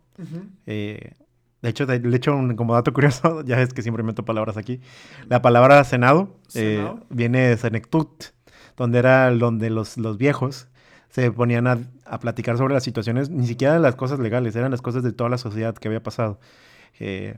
eh, 0.67 1.15
de 1.63 1.69
hecho, 1.69 1.87
de, 1.87 2.17
hecho, 2.17 2.35
un, 2.35 2.57
como 2.57 2.75
dato 2.75 2.93
curioso, 2.93 3.43
ya 3.47 3.61
es 3.63 3.73
que 3.73 3.83
siempre 3.83 4.03
meto 4.03 4.25
palabras 4.25 4.57
aquí. 4.57 4.81
La 5.29 5.41
palabra 5.43 5.83
Senado, 5.85 6.37
eh, 6.55 6.93
viene 7.09 7.49
de 7.49 7.57
Senectut, 7.57 8.25
donde 8.77 8.99
era 8.99 9.31
donde 9.31 9.71
los, 9.71 9.97
los 9.97 10.19
viejos 10.19 10.69
se 11.09 11.31
ponían 11.31 11.67
a, 11.69 11.79
a, 12.05 12.19
platicar 12.19 12.57
sobre 12.59 12.75
las 12.75 12.83
situaciones, 12.83 13.31
ni 13.31 13.47
siquiera 13.47 13.79
las 13.79 13.95
cosas 13.95 14.19
legales, 14.19 14.57
eran 14.57 14.71
las 14.71 14.83
cosas 14.83 15.03
de 15.03 15.13
toda 15.13 15.31
la 15.31 15.39
sociedad 15.39 15.75
que 15.75 15.87
había 15.87 16.03
pasado. 16.03 16.41
Eh, 16.99 17.37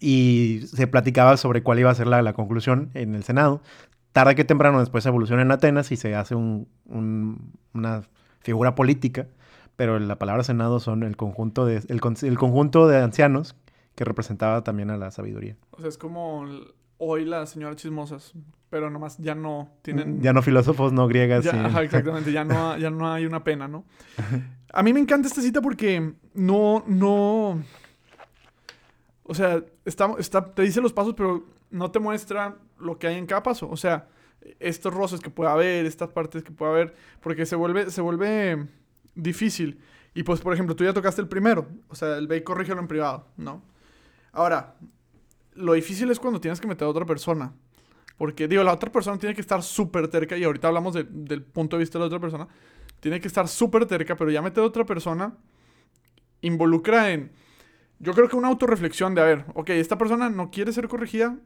y 0.00 0.62
se 0.66 0.86
platicaba 0.86 1.36
sobre 1.36 1.62
cuál 1.62 1.78
iba 1.78 1.90
a 1.90 1.94
ser 1.94 2.08
la, 2.08 2.20
la, 2.20 2.32
conclusión 2.32 2.90
en 2.94 3.14
el 3.14 3.22
Senado. 3.22 3.62
Tarde 4.12 4.34
que 4.34 4.44
temprano 4.44 4.80
después 4.80 5.06
evoluciona 5.06 5.42
en 5.42 5.52
Atenas 5.52 5.92
y 5.92 5.96
se 5.96 6.16
hace 6.16 6.34
un, 6.34 6.66
un, 6.86 7.52
una 7.74 8.02
figura 8.40 8.74
política 8.74 9.28
pero 9.76 9.98
la 9.98 10.18
palabra 10.18 10.44
senado 10.44 10.80
son 10.80 11.02
el 11.02 11.16
conjunto 11.16 11.66
de, 11.66 11.82
el, 11.88 12.00
conjunto 12.00 12.86
de 12.86 12.98
ancianos 12.98 13.56
que 13.94 14.04
representaba 14.04 14.62
también 14.64 14.90
a 14.90 14.96
la 14.96 15.10
sabiduría. 15.10 15.56
O 15.70 15.80
sea, 15.80 15.88
es 15.88 15.98
como 15.98 16.46
hoy 16.98 17.24
las 17.24 17.50
señoras 17.50 17.76
chismosas, 17.76 18.32
pero 18.70 18.90
nomás 18.90 19.18
ya 19.18 19.34
no 19.34 19.72
tienen... 19.82 20.20
Ya 20.20 20.32
no 20.32 20.42
filósofos, 20.42 20.92
no 20.92 21.06
griegas. 21.06 21.46
exactamente, 21.46 22.32
ya 22.32 22.44
no, 22.44 22.76
ya 22.76 22.90
no 22.90 23.12
hay 23.12 23.26
una 23.26 23.42
pena, 23.42 23.68
¿no? 23.68 23.84
A 24.72 24.82
mí 24.82 24.92
me 24.92 25.00
encanta 25.00 25.28
esta 25.28 25.40
cita 25.40 25.60
porque 25.60 26.14
no, 26.34 26.84
no... 26.86 27.62
O 29.22 29.34
sea, 29.34 29.62
está, 29.84 30.14
está, 30.18 30.44
te 30.52 30.62
dice 30.62 30.80
los 30.80 30.92
pasos, 30.92 31.14
pero 31.16 31.44
no 31.70 31.90
te 31.90 31.98
muestra 31.98 32.56
lo 32.78 32.98
que 32.98 33.06
hay 33.06 33.16
en 33.16 33.26
cada 33.26 33.42
paso. 33.42 33.68
O 33.70 33.76
sea, 33.76 34.08
estos 34.60 34.92
roces 34.92 35.20
que 35.20 35.30
puede 35.30 35.50
haber, 35.50 35.86
estas 35.86 36.10
partes 36.10 36.42
que 36.42 36.52
puede 36.52 36.72
haber, 36.72 36.94
porque 37.20 37.46
se 37.46 37.56
vuelve, 37.56 37.90
se 37.90 38.00
vuelve 38.00 38.68
difícil. 39.14 39.80
Y 40.14 40.22
pues, 40.22 40.40
por 40.40 40.54
ejemplo, 40.54 40.76
tú 40.76 40.84
ya 40.84 40.92
tocaste 40.92 41.20
el 41.20 41.28
primero. 41.28 41.68
O 41.88 41.94
sea, 41.94 42.16
el 42.16 42.26
ve 42.26 42.38
y 42.38 42.42
corrígelo 42.42 42.80
en 42.80 42.88
privado, 42.88 43.26
¿no? 43.36 43.62
Ahora, 44.32 44.76
lo 45.54 45.72
difícil 45.72 46.10
es 46.10 46.20
cuando 46.20 46.40
tienes 46.40 46.60
que 46.60 46.66
meter 46.66 46.86
a 46.86 46.90
otra 46.90 47.04
persona. 47.04 47.52
Porque, 48.16 48.46
digo, 48.46 48.62
la 48.62 48.72
otra 48.72 48.92
persona 48.92 49.18
tiene 49.18 49.34
que 49.34 49.40
estar 49.40 49.62
súper 49.62 50.08
terca. 50.08 50.36
Y 50.36 50.44
ahorita 50.44 50.68
hablamos 50.68 50.94
del 50.94 51.42
punto 51.42 51.76
de 51.76 51.80
vista 51.80 51.98
de 51.98 52.00
la 52.00 52.06
otra 52.06 52.20
persona. 52.20 52.46
Tiene 53.00 53.20
que 53.20 53.28
estar 53.28 53.48
súper 53.48 53.86
terca, 53.86 54.16
pero 54.16 54.30
ya 54.30 54.40
meter 54.40 54.62
a 54.62 54.66
otra 54.66 54.84
persona 54.84 55.36
involucra 56.40 57.10
en... 57.10 57.32
Yo 57.98 58.12
creo 58.12 58.28
que 58.28 58.36
una 58.36 58.48
autorreflexión 58.48 59.14
de, 59.14 59.20
a 59.20 59.24
ver, 59.24 59.44
ok, 59.54 59.70
esta 59.70 59.98
persona 59.98 60.30
no 60.30 60.50
quiere 60.50 60.72
ser 60.72 60.88
corregida. 60.88 61.38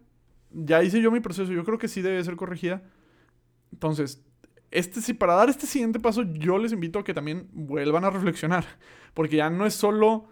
Ya 0.51 0.83
hice 0.83 1.01
yo 1.01 1.11
mi 1.11 1.21
proceso. 1.21 1.53
Yo 1.53 1.65
creo 1.65 1.79
que 1.79 1.89
sí 1.89 2.03
debe 2.03 2.23
ser 2.23 2.37
corregida. 2.37 2.83
Entonces, 3.73 4.25
este, 4.71 5.01
sí, 5.01 5.15
para 5.15 5.35
dar 5.35 5.49
este 5.49 5.67
siguiente 5.67 6.01
paso, 6.01 6.23
yo 6.23 6.59
les 6.59 6.73
invito 6.73 6.99
a 6.99 7.05
que 7.05 7.15
también 7.15 7.49
vuelvan 7.53 8.05
a 8.05 8.11
reflexionar. 8.11 8.65
Porque 9.15 9.37
ya 9.37 9.51
no 9.51 9.67
es 9.67 9.75
solo, 9.75 10.27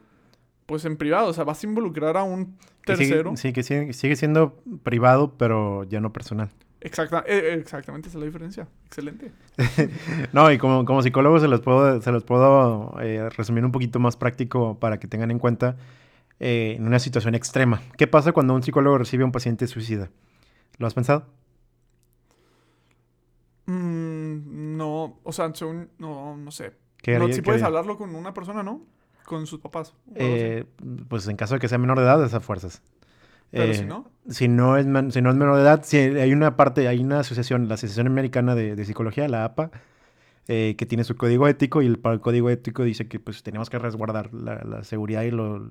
pues, 0.66 0.85
en 0.85 0.96
privado. 0.96 1.29
O 1.29 1.33
sea, 1.33 1.44
vas 1.44 1.62
a 1.62 1.66
involucrar 1.66 2.16
a 2.16 2.22
un 2.22 2.57
tercero. 2.85 3.37
sí, 3.37 3.53
que 3.53 3.62
sigue, 3.62 4.16
siendo 4.16 4.62
privado, 4.83 5.35
pero 5.37 5.85
ya 5.85 6.01
no 6.01 6.12
personal. 6.12 6.51
Exacta, 6.81 7.25
eh, 7.27 7.57
exactamente, 7.59 8.09
esa 8.09 8.18
es 8.18 8.20
la 8.20 8.27
diferencia. 8.27 8.68
Excelente. 8.85 9.33
no, 10.33 10.53
y 10.53 10.59
como, 10.59 10.85
como 10.85 11.03
psicólogo 11.03 11.40
se 11.40 11.49
los 11.49 11.61
puedo, 11.61 12.01
se 12.01 12.12
los 12.12 12.22
puedo 12.22 12.94
eh, 13.01 13.29
resumir 13.31 13.64
un 13.64 13.72
poquito 13.72 13.99
más 13.99 14.16
práctico 14.16 14.79
para 14.79 15.01
que 15.01 15.09
tengan 15.09 15.31
en 15.31 15.38
cuenta 15.38 15.77
eh, 16.38 16.75
en 16.77 16.87
una 16.87 16.99
situación 16.99 17.35
extrema. 17.35 17.81
¿Qué 17.96 18.07
pasa 18.07 18.33
cuando 18.33 18.55
un 18.55 18.62
psicólogo 18.62 18.99
recibe 18.99 19.22
a 19.22 19.27
un 19.27 19.33
paciente 19.33 19.66
suicida? 19.66 20.11
¿Lo 20.79 20.87
has 20.87 20.92
pensado? 20.92 21.27
Mm, 23.64 24.15
no, 24.44 25.18
o 25.22 25.33
sea, 25.33 25.53
no, 25.99 26.37
no 26.37 26.51
sé. 26.51 26.72
no, 27.07 27.33
si 27.33 27.42
puedes 27.42 27.62
hablarlo 27.62 27.96
con 27.96 28.14
una 28.14 28.35
persona, 28.35 28.62
¿no? 28.62 28.83
Con 29.25 29.46
sus 29.46 29.61
papás. 29.61 29.94
Eh, 30.14 30.64
pues 31.09 31.27
en 31.29 31.37
caso 31.37 31.55
de 31.55 31.61
que 31.61 31.68
sea 31.68 31.79
menor 31.79 31.99
de 31.99 32.05
edad, 32.05 32.25
esas 32.25 32.44
fuerzas. 32.44 32.83
Pero 33.51 33.75
si 33.75 33.81
eh, 33.81 33.85
no. 33.85 34.11
Si 34.29 34.49
no, 34.49 34.77
es 34.77 34.87
si 35.12 35.22
no 35.22 35.31
es 35.31 35.37
menor 35.37 35.57
de 35.57 35.62
edad, 35.62 35.83
si 35.85 35.99
hay 35.99 36.33
una 36.33 36.57
parte, 36.57 36.88
hay 36.88 37.01
una 37.01 37.20
asociación, 37.20 37.68
la 37.68 37.75
Asociación 37.75 38.07
Americana 38.07 38.55
de, 38.55 38.85
Psicología, 38.85 39.29
la 39.29 39.44
APA, 39.44 39.70
eh, 40.49 40.75
que 40.77 40.87
tiene 40.87 41.05
su 41.05 41.16
código 41.16 41.49
ético 41.49 41.83
y 41.83 41.87
el, 41.87 42.01
el, 42.03 42.20
código 42.20 42.51
ético 42.51 42.83
dice 42.85 43.09
que 43.09 43.18
pues 43.20 43.42
tenemos 43.42 43.70
que 43.70 43.79
resguardar 43.79 44.33
la, 44.33 44.85
seguridad 44.85 45.22
y 45.22 45.31
lo, 45.31 45.70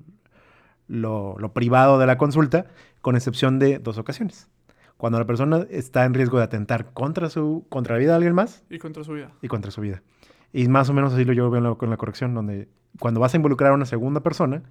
lo, 0.88 1.36
lo, 1.38 1.52
privado 1.52 1.98
de 1.98 2.06
la 2.06 2.18
consulta, 2.18 2.66
con 3.00 3.16
excepción 3.16 3.58
de 3.58 3.78
dos 3.78 3.98
ocasiones 3.98 4.48
cuando 4.96 5.18
la 5.18 5.26
persona 5.26 5.66
está 5.70 6.04
en 6.04 6.14
riesgo 6.14 6.38
de 6.38 6.44
atentar 6.44 6.92
contra 6.92 7.28
su 7.28 7.66
contra 7.68 7.94
la 7.94 8.00
vida 8.00 8.10
de 8.12 8.16
alguien 8.16 8.34
más 8.34 8.64
y 8.70 8.78
contra 8.78 9.04
su 9.04 9.12
vida. 9.12 9.32
y 9.42 9.48
contra 9.48 9.70
su 9.70 9.80
vida. 9.80 10.02
Y 10.52 10.68
más 10.68 10.88
o 10.88 10.94
menos 10.94 11.12
así 11.12 11.24
lo 11.24 11.32
yo 11.32 11.50
veo 11.50 11.76
con 11.76 11.90
la 11.90 11.96
corrección 11.96 12.34
donde 12.34 12.68
cuando 12.98 13.20
vas 13.20 13.34
a 13.34 13.36
involucrar 13.36 13.72
a 13.72 13.74
una 13.74 13.84
segunda 13.84 14.20
persona 14.20 14.62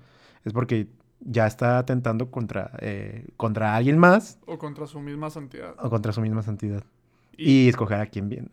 es 0.43 0.53
porque 0.53 0.87
ya 1.19 1.45
está 1.45 1.77
atentando 1.77 2.31
contra 2.31 2.71
eh, 2.79 3.27
contra 3.37 3.75
alguien 3.75 3.97
más 3.97 4.39
o 4.45 4.57
contra 4.57 4.87
su 4.87 4.99
misma 4.99 5.29
santidad. 5.29 5.75
o 5.79 5.89
contra 5.89 6.11
su 6.11 6.21
misma 6.21 6.41
santidad. 6.41 6.83
Y, 7.37 7.67
escoger 7.67 7.99
a 7.99 8.05
quién 8.05 8.29
bien 8.29 8.49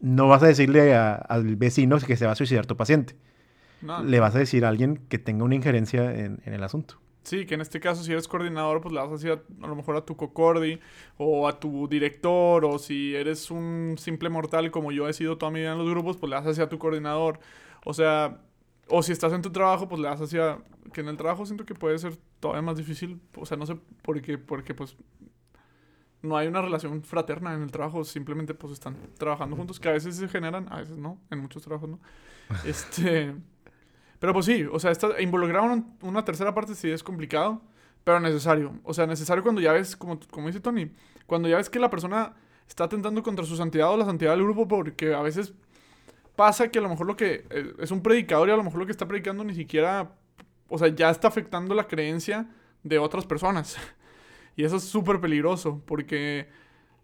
no 0.00 0.28
vas 0.28 0.42
a 0.42 0.46
decirle 0.46 0.94
al 0.94 1.56
vecino 1.56 1.98
que 1.98 2.18
se 2.18 2.26
va 2.26 2.32
a 2.32 2.34
suicidar 2.34 2.66
tu 2.66 2.76
paciente. 2.76 3.16
Le 4.04 4.20
vas 4.20 4.34
a 4.34 4.38
decir 4.38 4.66
a 4.66 4.68
alguien 4.68 4.98
que 5.08 5.18
tenga 5.18 5.42
una 5.42 5.54
injerencia 5.54 6.14
en 6.14 6.40
el 6.44 6.62
asunto 6.62 6.98
Sí, 7.26 7.44
que 7.44 7.54
en 7.54 7.60
este 7.60 7.80
caso 7.80 8.04
si 8.04 8.12
eres 8.12 8.28
coordinador, 8.28 8.80
pues 8.80 8.94
le 8.94 9.00
vas 9.00 9.08
a 9.08 9.12
decir 9.14 9.32
a, 9.32 9.66
lo 9.66 9.74
mejor 9.74 9.96
a 9.96 10.04
tu 10.04 10.16
cocordi 10.16 10.78
o 11.18 11.48
a 11.48 11.58
tu 11.58 11.88
director, 11.88 12.64
o 12.64 12.78
si 12.78 13.16
eres 13.16 13.50
un 13.50 13.96
simple 13.98 14.28
mortal 14.28 14.70
como 14.70 14.92
yo 14.92 15.08
he 15.08 15.12
sido 15.12 15.36
toda 15.36 15.50
mi 15.50 15.58
vida 15.58 15.72
en 15.72 15.78
los 15.78 15.90
grupos, 15.90 16.16
pues 16.18 16.30
le 16.30 16.36
vas 16.36 16.44
a 16.46 16.50
decir 16.50 16.62
a 16.62 16.68
tu 16.68 16.78
coordinador. 16.78 17.40
O 17.84 17.92
sea, 17.94 18.40
o 18.88 19.02
si 19.02 19.10
estás 19.10 19.32
en 19.32 19.42
tu 19.42 19.50
trabajo, 19.50 19.88
pues 19.88 20.00
le 20.00 20.08
vas 20.08 20.20
a 20.20 20.22
decir 20.22 20.40
que 20.92 21.00
en 21.00 21.08
el 21.08 21.16
trabajo 21.16 21.44
siento 21.46 21.64
que 21.64 21.74
puede 21.74 21.98
ser 21.98 22.16
todavía 22.38 22.62
más 22.62 22.76
difícil, 22.76 23.20
o 23.34 23.44
sea, 23.44 23.56
no 23.56 23.66
sé 23.66 23.76
por 24.02 24.22
qué, 24.22 24.38
porque 24.38 24.72
pues 24.72 24.96
no 26.22 26.36
hay 26.36 26.46
una 26.46 26.62
relación 26.62 27.02
fraterna 27.02 27.54
en 27.54 27.62
el 27.62 27.72
trabajo, 27.72 28.04
simplemente 28.04 28.54
pues 28.54 28.72
están 28.72 28.96
trabajando 29.18 29.56
juntos, 29.56 29.80
que 29.80 29.88
a 29.88 29.92
veces 29.92 30.14
se 30.14 30.28
generan, 30.28 30.68
a 30.70 30.76
veces 30.76 30.96
no, 30.96 31.20
en 31.32 31.40
muchos 31.40 31.64
trabajos 31.64 31.88
no. 31.88 31.98
Este... 32.64 33.34
Pero 34.18 34.32
pues 34.32 34.46
sí, 34.46 34.64
o 34.70 34.78
sea, 34.78 34.90
esta, 34.90 35.20
involucrar 35.20 35.62
una, 35.62 35.84
una 36.02 36.24
tercera 36.24 36.54
parte 36.54 36.74
sí 36.74 36.90
es 36.90 37.02
complicado, 37.02 37.62
pero 38.04 38.20
necesario. 38.20 38.74
O 38.84 38.94
sea, 38.94 39.06
necesario 39.06 39.42
cuando 39.42 39.60
ya 39.60 39.72
ves, 39.72 39.96
como, 39.96 40.18
como 40.30 40.46
dice 40.46 40.60
Tony, 40.60 40.90
cuando 41.26 41.48
ya 41.48 41.56
ves 41.56 41.68
que 41.68 41.78
la 41.78 41.90
persona 41.90 42.34
está 42.68 42.84
atentando 42.84 43.22
contra 43.22 43.44
su 43.44 43.56
santidad 43.56 43.90
o 43.90 43.96
la 43.96 44.04
santidad 44.04 44.30
del 44.32 44.44
grupo, 44.44 44.66
porque 44.68 45.14
a 45.14 45.22
veces 45.22 45.52
pasa 46.36 46.68
que 46.68 46.78
a 46.78 46.82
lo 46.82 46.88
mejor 46.88 47.06
lo 47.06 47.16
que 47.16 47.46
eh, 47.50 47.74
es 47.78 47.90
un 47.90 48.02
predicador 48.02 48.48
y 48.48 48.52
a 48.52 48.56
lo 48.56 48.62
mejor 48.62 48.80
lo 48.80 48.86
que 48.86 48.92
está 48.92 49.08
predicando 49.08 49.42
ni 49.44 49.54
siquiera, 49.54 50.12
o 50.68 50.78
sea, 50.78 50.88
ya 50.88 51.10
está 51.10 51.28
afectando 51.28 51.74
la 51.74 51.88
creencia 51.88 52.48
de 52.82 52.98
otras 52.98 53.26
personas. 53.26 53.76
y 54.56 54.64
eso 54.64 54.76
es 54.76 54.84
súper 54.84 55.20
peligroso, 55.20 55.82
porque 55.86 56.48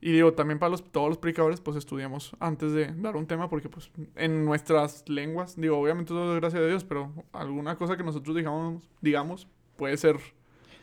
y 0.04 0.10
digo, 0.10 0.32
también 0.32 0.58
para 0.58 0.70
los, 0.70 0.82
todos 0.82 1.08
los 1.08 1.16
predicadores, 1.16 1.60
pues 1.60 1.76
estudiamos 1.76 2.34
antes 2.40 2.72
de 2.72 2.92
dar 2.96 3.14
un 3.14 3.24
tema, 3.28 3.48
porque 3.48 3.68
pues 3.68 3.88
en 4.16 4.44
nuestras 4.44 5.08
lenguas, 5.08 5.54
digo, 5.56 5.78
obviamente 5.78 6.08
todo 6.08 6.34
es 6.34 6.40
gracia 6.40 6.60
de 6.60 6.68
Dios, 6.68 6.82
pero 6.82 7.12
alguna 7.32 7.76
cosa 7.76 7.96
que 7.96 8.02
nosotros 8.02 8.34
digamos, 8.34 8.90
digamos 9.00 9.46
puede 9.76 9.96
ser 9.96 10.16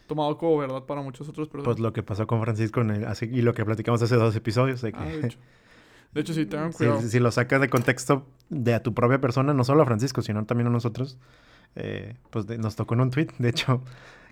tomado 0.07 0.37
como 0.37 0.57
verdad 0.57 0.85
para 0.85 1.01
muchos 1.01 1.27
otros 1.27 1.49
personas. 1.49 1.65
Pues 1.65 1.79
lo 1.81 1.91
que 1.91 2.01
pasó 2.01 2.25
con 2.27 2.41
Francisco 2.41 2.81
y 3.21 3.41
lo 3.41 3.53
que 3.53 3.65
platicamos 3.65 4.01
hace 4.01 4.15
dos 4.15 4.33
episodios. 4.37 4.81
De, 4.81 4.93
que, 4.93 4.97
ah, 4.97 5.29
de, 6.13 6.21
hecho. 6.21 6.33
sí, 6.33 6.45
tengan 6.45 6.71
cuidado. 6.73 7.01
Si, 7.01 7.19
lo 7.19 7.29
sacas 7.31 7.59
de 7.59 7.69
contexto 7.69 8.25
de 8.47 8.73
a 8.73 8.81
tu 8.81 8.93
propia 8.93 9.19
persona, 9.19 9.53
no 9.53 9.65
solo 9.65 9.83
a 9.83 9.85
Francisco, 9.85 10.21
sino 10.21 10.45
también 10.45 10.67
a 10.67 10.69
nosotros, 10.69 11.17
eh, 11.75 12.15
pues 12.29 12.47
nos 12.57 12.77
tocó 12.77 12.93
en 12.93 13.01
un 13.01 13.11
tweet, 13.11 13.27
de 13.37 13.49
hecho, 13.49 13.83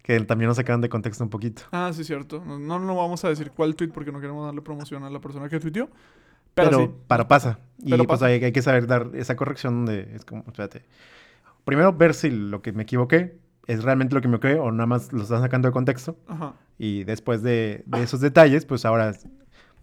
que 0.04 0.20
también 0.22 0.48
nos 0.48 0.58
sacaron 0.58 0.82
de 0.82 0.90
contexto 0.90 1.24
un 1.24 1.30
poquito. 1.30 1.64
Ah, 1.72 1.92
sí, 1.94 2.04
cierto. 2.04 2.44
No, 2.46 2.80
no, 2.80 2.96
vamos 2.96 3.24
a 3.26 3.30
decir 3.30 3.52
cuál 3.52 3.76
tweet 3.76 3.90
porque 3.90 4.12
no 4.12 4.20
queremos 4.20 4.46
darle 4.46 4.62
promoción 4.62 5.04
a 5.04 5.10
la 5.10 5.20
persona 5.20 5.50
que 5.50 5.60
tuiteó. 5.60 5.90
Pero, 6.54 6.96
para 7.08 7.28
pasa. 7.28 7.60
Y 7.78 7.96
pues 7.98 8.22
Hay, 8.24 8.44
hay, 8.44 8.52
que 8.52 8.62
saber 8.62 8.88
dar 8.88 9.12
esa 9.14 9.36
corrección 9.36 9.86
donde 9.86 10.16
es 10.16 10.26
como, 10.26 10.44
espérate. 10.48 10.84
Primero 11.66 11.94
ver 11.94 12.14
si 12.14 12.32
lo 12.32 12.62
que 12.62 12.72
me 12.72 12.84
equivoqué 12.84 13.38
es 13.68 13.84
realmente 13.84 14.16
lo 14.16 14.22
que 14.22 14.28
me 14.28 14.38
equivoqué 14.38 14.60
o 14.60 14.72
nada 14.72 14.88
más 14.88 15.12
lo 15.14 15.24
están 15.24 15.42
sacando 15.42 15.68
de 15.68 15.74
contexto. 15.74 16.18
Ajá. 16.28 16.54
Y 16.80 17.04
después 17.04 17.44
de, 17.44 17.84
de 17.86 18.04
esos 18.04 18.22
detalles, 18.22 18.66
pues 18.66 18.86
ahora, 18.86 19.14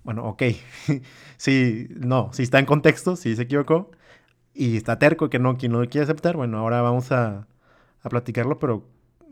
bueno, 0.02 0.24
ok. 0.24 0.42
sí, 1.36 1.88
no, 1.94 2.30
si 2.32 2.42
está 2.42 2.58
en 2.58 2.66
contexto, 2.66 3.16
si 3.16 3.36
se 3.36 3.42
equivocó 3.42 3.90
y 4.54 4.76
está 4.76 4.98
terco 4.98 5.28
que 5.28 5.38
no, 5.38 5.56
quien 5.56 5.72
no 5.72 5.80
quiere 5.88 6.04
aceptar, 6.04 6.36
bueno, 6.36 6.58
ahora 6.58 6.80
vamos 6.82 7.12
a, 7.12 7.46
a 8.02 8.08
platicarlo, 8.08 8.58
pero 8.58 8.86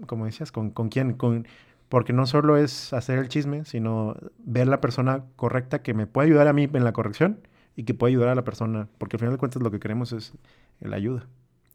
como 0.07 0.27
decías, 0.27 0.53
¿con, 0.53 0.71
con 0.71 0.88
quién? 0.88 1.15
Con, 1.15 1.47
porque 1.88 2.12
no 2.12 2.27
solo 2.27 2.57
es 2.57 2.93
hacer 2.93 3.19
el 3.19 3.29
chisme, 3.29 3.65
sino 3.65 4.17
ver 4.38 4.67
la 4.67 4.81
persona 4.81 5.25
correcta 5.37 5.83
que 5.83 5.95
me 5.95 6.07
puede 6.07 6.29
ayudar 6.29 6.49
a 6.49 6.53
mí 6.53 6.69
en 6.73 6.85
la 6.85 6.93
corrección 6.93 7.41
y 7.77 7.85
que 7.85 7.95
puede 7.95 8.12
ayudar 8.12 8.29
a 8.29 8.35
la 8.35 8.45
persona, 8.45 8.88
porque 8.99 9.17
al 9.17 9.21
final 9.21 9.35
de 9.35 9.38
cuentas 9.38 9.62
lo 9.62 9.71
que 9.71 9.81
queremos 9.81 10.12
es 10.12 10.33
la 10.81 10.97
ayuda. 10.97 11.27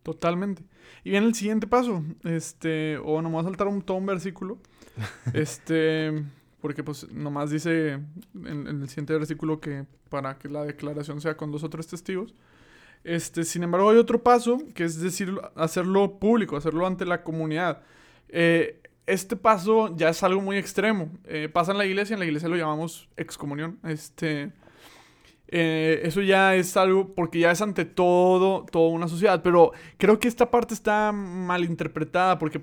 Totalmente. 0.04 0.63
Y 1.04 1.12
viene 1.12 1.28
el 1.28 1.36
siguiente 1.36 1.68
paso, 1.68 2.04
este, 2.24 2.98
o 2.98 3.22
nomás 3.22 3.46
saltar 3.46 3.68
un, 3.68 3.82
todo 3.82 3.98
un 3.98 4.06
versículo, 4.06 4.58
este, 5.34 6.24
porque 6.62 6.84
pues 6.84 7.12
nomás 7.12 7.50
dice 7.52 7.92
en, 7.92 8.68
en, 8.68 8.82
el 8.82 8.90
siguiente 8.90 9.13
versículo 9.13 9.60
que 9.60 9.86
para 10.10 10.38
que 10.38 10.50
la 10.50 10.63
declaración 10.63 11.22
sea 11.22 11.38
con 11.38 11.52
dos 11.52 11.63
o 11.63 11.70
tres 11.70 11.88
testigos. 11.88 12.34
Este, 13.04 13.44
sin 13.44 13.63
embargo, 13.63 13.90
hay 13.90 13.98
otro 13.98 14.22
paso, 14.24 14.58
que 14.74 14.84
es 14.84 15.00
decir, 15.00 15.40
hacerlo 15.56 16.20
público, 16.20 16.58
hacerlo 16.58 16.88
ante 16.88 17.06
la 17.06 17.24
comunidad. 17.24 17.82
Eh, 18.30 18.82
este 19.06 19.36
paso 19.38 19.96
ya 19.96 20.10
es 20.10 20.22
algo 20.24 20.42
muy 20.42 20.58
extremo. 20.58 21.10
Eh, 21.26 21.50
pasa 21.52 21.72
en 21.72 21.78
la 21.78 21.86
iglesia, 21.86 22.13
en 22.13 22.20
la 22.20 22.26
iglesia 22.26 22.50
lo 22.50 22.58
llamamos 22.58 23.10
excomunión. 23.16 23.80
Este, 23.84 24.52
eh, 25.48 26.02
eso 26.04 26.22
ya 26.22 26.56
es 26.56 26.76
algo, 26.76 27.13
porque 27.16 27.40
ya 27.40 27.52
es 27.52 27.62
ante 27.62 27.86
todo, 27.86 28.66
toda 28.66 28.90
una 28.90 29.08
sociedad. 29.08 29.42
Pero 29.42 29.72
creo 29.98 30.20
que 30.20 30.28
esta 30.28 30.52
parte 30.52 30.74
está 30.74 31.12
mal 31.12 31.63
interpretada, 31.63 32.38
porque 32.38 32.62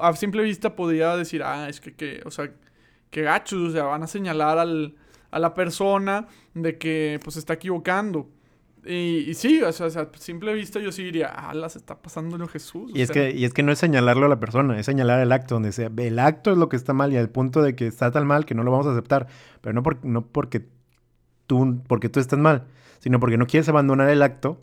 a 0.00 0.16
simple 0.16 0.42
vista 0.42 0.76
podría 0.76 1.16
decir, 1.16 1.42
ah, 1.42 1.68
es 1.68 1.80
que, 1.80 1.94
que 1.94 2.22
o 2.26 2.30
sea, 2.30 2.52
que 3.10 3.22
gachos, 3.22 3.70
o 3.70 3.70
sea, 3.72 3.84
van 3.84 4.02
a 4.02 4.06
señalar 4.06 4.58
al, 4.58 4.96
a 5.30 5.38
la 5.38 5.54
persona 5.54 6.26
de 6.54 6.78
que 6.78 7.20
pues 7.22 7.36
está 7.36 7.54
equivocando. 7.54 8.28
Y, 8.86 9.32
sí, 9.34 9.62
o 9.62 9.72
sea, 9.72 9.86
a 9.86 10.08
simple 10.18 10.52
vista 10.52 10.78
yo 10.78 10.92
sí 10.92 11.04
diría, 11.04 11.28
ah, 11.28 11.54
las 11.54 11.76
está 11.76 11.96
pasándolo 11.96 12.46
Jesús. 12.48 12.90
Y 12.94 13.02
es, 13.02 13.10
que, 13.10 13.30
y 13.30 13.44
es 13.44 13.54
que 13.54 13.62
no 13.62 13.72
es 13.72 13.78
señalarlo 13.78 14.26
a 14.26 14.28
la 14.28 14.38
persona, 14.38 14.78
es 14.78 14.86
señalar 14.86 15.20
el 15.20 15.32
acto, 15.32 15.54
donde 15.54 15.72
sea, 15.72 15.90
el 15.96 16.18
acto 16.18 16.52
es 16.52 16.58
lo 16.58 16.68
que 16.68 16.76
está 16.76 16.92
mal 16.92 17.12
y 17.12 17.16
al 17.16 17.30
punto 17.30 17.62
de 17.62 17.74
que 17.74 17.86
está 17.86 18.10
tan 18.10 18.26
mal 18.26 18.44
que 18.44 18.54
no 18.54 18.62
lo 18.62 18.70
vamos 18.70 18.86
a 18.86 18.92
aceptar. 18.92 19.26
Pero 19.62 19.72
no, 19.72 19.82
por, 19.82 20.04
no 20.04 20.26
porque, 20.26 20.66
tú, 21.46 21.82
porque 21.86 22.08
tú 22.08 22.20
estás 22.20 22.38
mal, 22.38 22.64
sino 22.98 23.20
porque 23.20 23.38
no 23.38 23.46
quieres 23.46 23.68
abandonar 23.68 24.10
el 24.10 24.22
acto, 24.22 24.60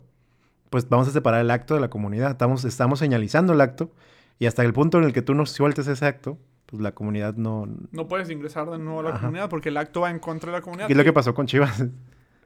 pues 0.70 0.88
vamos 0.88 1.08
a 1.08 1.10
separar 1.10 1.40
el 1.40 1.50
acto 1.50 1.74
de 1.74 1.80
la 1.80 1.90
comunidad. 1.90 2.30
Estamos, 2.30 2.64
estamos 2.64 3.00
señalizando 3.00 3.52
el 3.52 3.60
acto 3.60 3.90
y 4.38 4.46
hasta 4.46 4.62
el 4.62 4.72
punto 4.72 4.98
en 4.98 5.04
el 5.04 5.12
que 5.12 5.22
tú 5.22 5.34
no 5.34 5.46
sueltes 5.46 5.88
ese 5.88 6.06
acto, 6.06 6.38
pues 6.66 6.80
la 6.80 6.92
comunidad 6.92 7.34
no... 7.34 7.68
No 7.90 8.08
puedes 8.08 8.30
ingresar 8.30 8.70
de 8.70 8.78
nuevo 8.78 9.00
a 9.00 9.02
la 9.02 9.18
comunidad 9.18 9.48
porque 9.48 9.68
el 9.68 9.76
acto 9.76 10.02
va 10.02 10.10
en 10.10 10.20
contra 10.20 10.52
de 10.52 10.58
la 10.58 10.62
comunidad. 10.62 10.86
¿Qué 10.86 10.92
es 10.92 10.96
lo 10.96 11.04
que 11.04 11.12
pasó 11.12 11.34
con 11.34 11.46
Chivas? 11.46 11.84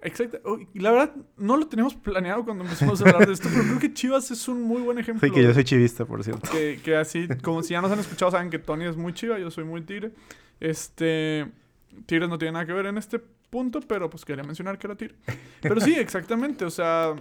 Exacto. 0.02 0.40
Y 0.74 0.78
la 0.78 0.92
verdad, 0.92 1.14
no 1.37 1.56
lo 1.56 1.66
teníamos 1.66 1.94
planeado 1.94 2.44
cuando 2.44 2.64
empezamos 2.64 3.00
a 3.00 3.04
hablar 3.04 3.26
de 3.26 3.32
esto, 3.32 3.48
pero 3.50 3.64
creo 3.64 3.78
que 3.78 3.92
Chivas 3.92 4.30
es 4.30 4.46
un 4.48 4.62
muy 4.62 4.82
buen 4.82 4.98
ejemplo. 4.98 5.26
Sí, 5.26 5.35
que 5.35 5.42
yo 5.42 5.52
soy 5.52 5.64
chivista, 5.64 6.04
por 6.04 6.22
cierto. 6.22 6.50
Que, 6.50 6.80
que 6.82 6.96
así, 6.96 7.26
como 7.42 7.62
si 7.62 7.70
ya 7.70 7.80
nos 7.80 7.90
han 7.90 7.98
escuchado, 7.98 8.30
saben 8.30 8.50
que 8.50 8.59
Tony 8.59 8.85
es 8.85 8.96
muy 8.96 9.12
chiva, 9.12 9.38
yo 9.38 9.50
soy 9.50 9.64
muy 9.64 9.82
tigre. 9.82 10.12
Este. 10.61 11.46
Tigres 12.04 12.28
no 12.28 12.38
tiene 12.38 12.52
nada 12.52 12.66
que 12.66 12.72
ver 12.72 12.87
en 12.87 12.98
este 12.98 13.18
punto, 13.50 13.80
pero 13.80 14.11
pues 14.11 14.24
quería 14.24 14.44
mencionar 14.44 14.78
que 14.78 14.87
era 14.87 14.96
tigre. 14.96 15.16
Pero 15.62 15.80
sí, 15.80 15.94
exactamente. 15.94 16.64
O 16.64 16.70
sea, 16.70 17.14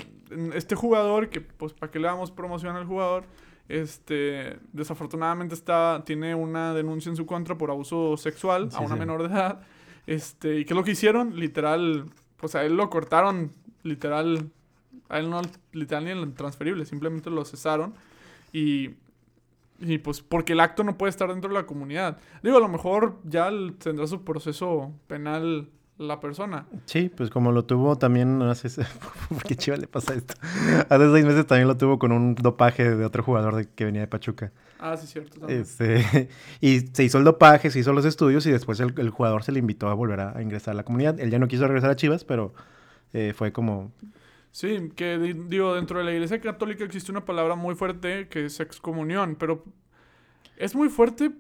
este 0.54 0.76
jugador, 0.76 1.30
que 1.30 1.42
pues 1.42 1.74
para 1.74 1.92
que 1.92 2.00
le 2.00 2.08
damos 2.08 2.30
promoción 2.30 2.76
al 2.76 2.86
jugador, 2.86 3.24
este, 3.70 4.60
desafortunadamente 4.74 5.56
está, 5.56 6.04
tiene 6.06 6.36
una 6.36 6.74
denuncia 6.74 7.10
en 7.10 7.16
su 7.16 7.26
contra 7.26 7.58
por 7.58 7.72
abuso 7.72 8.18
sexual 8.18 8.70
a 8.74 8.82
una 8.82 8.96
menor 8.96 9.22
de 9.22 9.34
edad. 9.34 9.62
Este, 10.06 10.60
¿y 10.60 10.66
qué 10.66 10.74
es 10.74 10.78
lo 10.78 10.84
que 10.84 10.92
hicieron? 10.92 11.40
Literal 11.40 12.06
pues 12.38 12.56
a 12.56 12.64
él 12.66 12.76
lo 12.76 12.90
cortaron 12.90 13.52
literal, 13.84 14.50
a 15.10 15.20
él 15.20 15.30
no 15.30 15.42
literal 15.72 16.06
ni 16.06 16.12
en 16.12 16.34
transferible, 16.36 16.86
simplemente 16.86 17.30
lo 17.30 17.46
cesaron 17.46 17.94
y, 18.52 18.92
y 19.80 19.98
pues 20.00 20.22
porque 20.22 20.54
el 20.54 20.60
acto 20.60 20.84
no 20.84 20.98
puede 20.98 21.10
estar 21.10 21.30
dentro 21.30 21.50
de 21.50 21.56
la 21.56 21.66
comunidad. 21.66 22.20
Digo, 22.44 22.58
a 22.58 22.62
lo 22.62 22.68
mejor 22.68 23.18
ya 23.24 23.50
tendrá 23.80 24.08
su 24.08 24.24
proceso 24.24 24.94
penal 25.08 25.70
la 25.98 26.20
persona. 26.20 26.66
Sí, 26.86 27.10
pues 27.16 27.30
como 27.30 27.52
lo 27.52 27.64
tuvo 27.64 27.98
también 27.98 28.42
hace... 28.42 28.70
¿Por 29.30 29.44
qué 29.44 29.56
chiva 29.56 29.78
le 29.78 29.88
pasa 29.88 30.14
esto? 30.14 30.36
hace 30.90 31.12
seis 31.12 31.26
meses 31.26 31.48
también 31.48 31.68
lo 31.68 31.78
tuvo 31.78 32.00
con 32.00 32.12
un 32.12 32.36
dopaje 32.36 32.96
de 32.96 33.06
otro 33.06 33.24
jugador 33.24 33.56
de, 33.56 33.70
que 33.70 33.86
venía 33.86 34.02
de 34.02 34.08
Pachuca. 34.08 34.52
Ah, 34.80 34.98
sí, 34.98 35.08
cierto. 35.08 35.48
Este, 35.48 36.30
y 36.62 36.80
se 36.80 37.04
hizo 37.04 37.18
el 37.18 37.24
dopaje, 37.24 37.72
se 37.72 37.80
hizo 37.80 37.94
los 37.94 38.06
estudios 38.06 38.46
y 38.46 38.52
después 38.52 38.80
el, 38.80 39.10
jugador 39.10 39.44
se 39.44 39.52
le 39.52 39.60
invitó 39.60 39.88
a 39.88 39.94
volver 39.94 40.20
a, 40.20 40.42
ingresar 40.42 40.74
a 40.74 40.76
la 40.76 40.84
comunidad. 40.84 41.20
Él 41.20 41.32
ya 41.32 41.40
no 41.40 41.48
quiso 41.48 41.66
regresar 41.66 41.92
a 41.92 41.96
Chivas, 41.96 42.26
pero 42.26 42.54
eh, 43.14 43.34
fue 43.36 43.52
como... 43.52 43.92
Sí, 44.52 44.90
que 44.96 45.18
digo, 45.18 45.76
dentro 45.76 46.00
de 46.00 46.06
la 46.06 46.14
iglesia 46.14 46.40
católica 46.40 46.86
existe 46.86 47.12
una 47.12 47.26
palabra 47.26 47.56
muy 47.56 47.76
fuerte 47.76 48.30
que 48.30 48.46
es 48.46 48.62
excomunión, 48.62 49.36
pero 49.38 49.66
es 50.56 50.76
muy 50.76 50.88
fuerte 50.88 51.32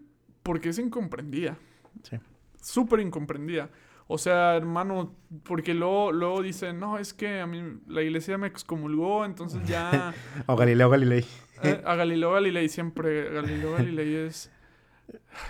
porque 0.43 0.69
es 0.69 0.79
incomprendida. 0.79 1.57
Sí. 2.03 2.17
Súper 2.61 2.99
incomprendida. 2.99 3.69
O 4.07 4.17
sea, 4.19 4.55
hermano, 4.55 5.15
porque 5.43 5.73
luego, 5.73 6.11
luego 6.11 6.43
dicen, 6.43 6.79
no, 6.79 6.99
es 6.99 7.13
que 7.13 7.39
a 7.39 7.47
mí 7.47 7.79
la 7.87 8.03
iglesia 8.03 8.37
me 8.37 8.45
excomulgó, 8.47 9.25
entonces 9.25 9.67
ya... 9.67 10.13
o 10.45 10.55
Galileo 10.55 10.89
Galilei. 10.89 11.25
Eh, 11.63 11.81
a 11.83 11.95
Galileo 11.95 12.33
Galilei 12.33 12.69
siempre, 12.69 13.31
Galileo 13.31 13.73
Galilei 13.73 14.13
es 14.13 14.51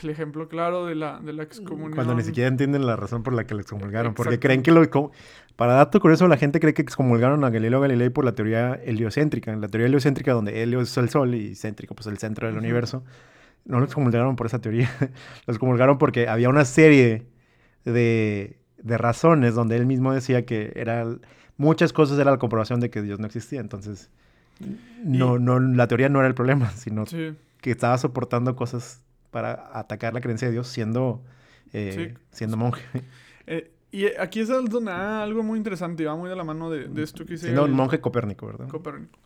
el 0.03 0.09
ejemplo 0.09 0.47
claro 0.47 0.85
de 0.85 0.95
la, 0.95 1.19
de 1.19 1.33
la 1.33 1.43
excomunión. 1.43 1.95
Cuando 1.95 2.15
ni 2.15 2.23
siquiera 2.23 2.47
entienden 2.47 2.85
la 2.85 2.95
razón 2.95 3.23
por 3.23 3.33
la 3.33 3.45
que 3.45 3.55
le 3.55 3.61
excomulgaron, 3.61 4.13
porque 4.13 4.39
creen 4.39 4.61
que 4.61 4.71
lo... 4.71 5.11
Para 5.57 5.73
dato 5.73 5.99
curioso, 5.99 6.27
la 6.27 6.37
gente 6.37 6.59
cree 6.59 6.73
que 6.73 6.81
excomulgaron 6.81 7.43
a 7.43 7.49
Galileo 7.49 7.81
Galilei 7.81 8.09
por 8.09 8.25
la 8.25 8.33
teoría 8.33 8.73
heliocéntrica. 8.75 9.51
En 9.51 9.61
la 9.61 9.67
teoría 9.67 9.87
heliocéntrica, 9.87 10.33
donde 10.33 10.61
helio 10.61 10.81
es 10.81 10.95
el 10.97 11.09
sol 11.09 11.33
y 11.33 11.55
céntrico, 11.55 11.95
pues 11.95 12.07
el 12.07 12.17
centro 12.17 12.47
del 12.47 12.57
universo. 12.57 13.03
No 13.63 13.79
lo 13.79 13.85
excomulgaron 13.85 14.35
por 14.35 14.47
esa 14.47 14.59
teoría. 14.59 14.89
lo 15.45 15.53
excomulgaron 15.53 15.97
porque 15.97 16.27
había 16.27 16.49
una 16.49 16.65
serie 16.65 17.25
de, 17.85 18.57
razones 18.83 19.55
donde 19.55 19.77
él 19.77 19.85
mismo 19.85 20.13
decía 20.13 20.45
que 20.45 20.73
era, 20.75 21.05
muchas 21.57 21.93
cosas 21.93 22.19
era 22.19 22.31
la 22.31 22.37
comprobación 22.37 22.79
de 22.79 22.89
que 22.89 23.01
Dios 23.01 23.19
no 23.19 23.25
existía. 23.25 23.59
Entonces, 23.59 24.09
no, 25.03 25.39
no, 25.39 25.59
la 25.59 25.87
teoría 25.87 26.09
no 26.09 26.19
era 26.19 26.27
el 26.27 26.35
problema, 26.35 26.71
sino 26.75 27.05
que 27.05 27.71
estaba 27.71 27.97
soportando 27.97 28.55
cosas 28.55 29.01
para 29.31 29.69
atacar 29.73 30.13
la 30.13 30.21
creencia 30.21 30.47
de 30.47 30.53
Dios 30.53 30.67
siendo, 30.67 31.23
eh, 31.73 32.15
siendo 32.31 32.57
monje. 32.57 32.83
Eh, 33.47 33.71
y 33.91 34.07
aquí 34.17 34.39
es 34.39 34.47
donde 34.47 34.91
algo 34.91 35.43
muy 35.43 35.57
interesante 35.57 36.01
y 36.01 36.05
va 36.07 36.15
muy 36.15 36.29
de 36.29 36.35
la 36.35 36.43
mano 36.43 36.71
de, 36.71 36.89
esto 37.03 37.25
que 37.25 37.33
dice. 37.33 37.45
Siendo 37.45 37.65
un 37.65 37.73
monje 37.73 38.01
copérnico, 38.01 38.47
¿verdad? 38.47 38.67
Copérnico. 38.67 39.19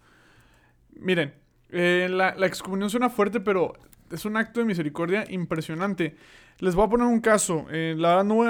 Miren, 1.00 1.34
eh, 1.70 2.10
la, 2.12 2.36
la 2.36 2.46
excomunión 2.46 2.90
suena 2.90 3.10
fuerte, 3.10 3.40
pero 3.40 3.74
es 4.12 4.26
un 4.26 4.38
acto 4.38 4.60
de 4.60 4.66
misericordia 4.66 5.26
impresionante. 5.30 6.16
Les 6.60 6.76
voy 6.76 6.86
a 6.86 6.90
poner 6.90 7.08
un 7.08 7.22
caso. 7.22 7.66
Eh, 7.72 7.96
la 7.98 8.10
verdad 8.10 8.24
no 8.26 8.36
voy, 8.36 8.48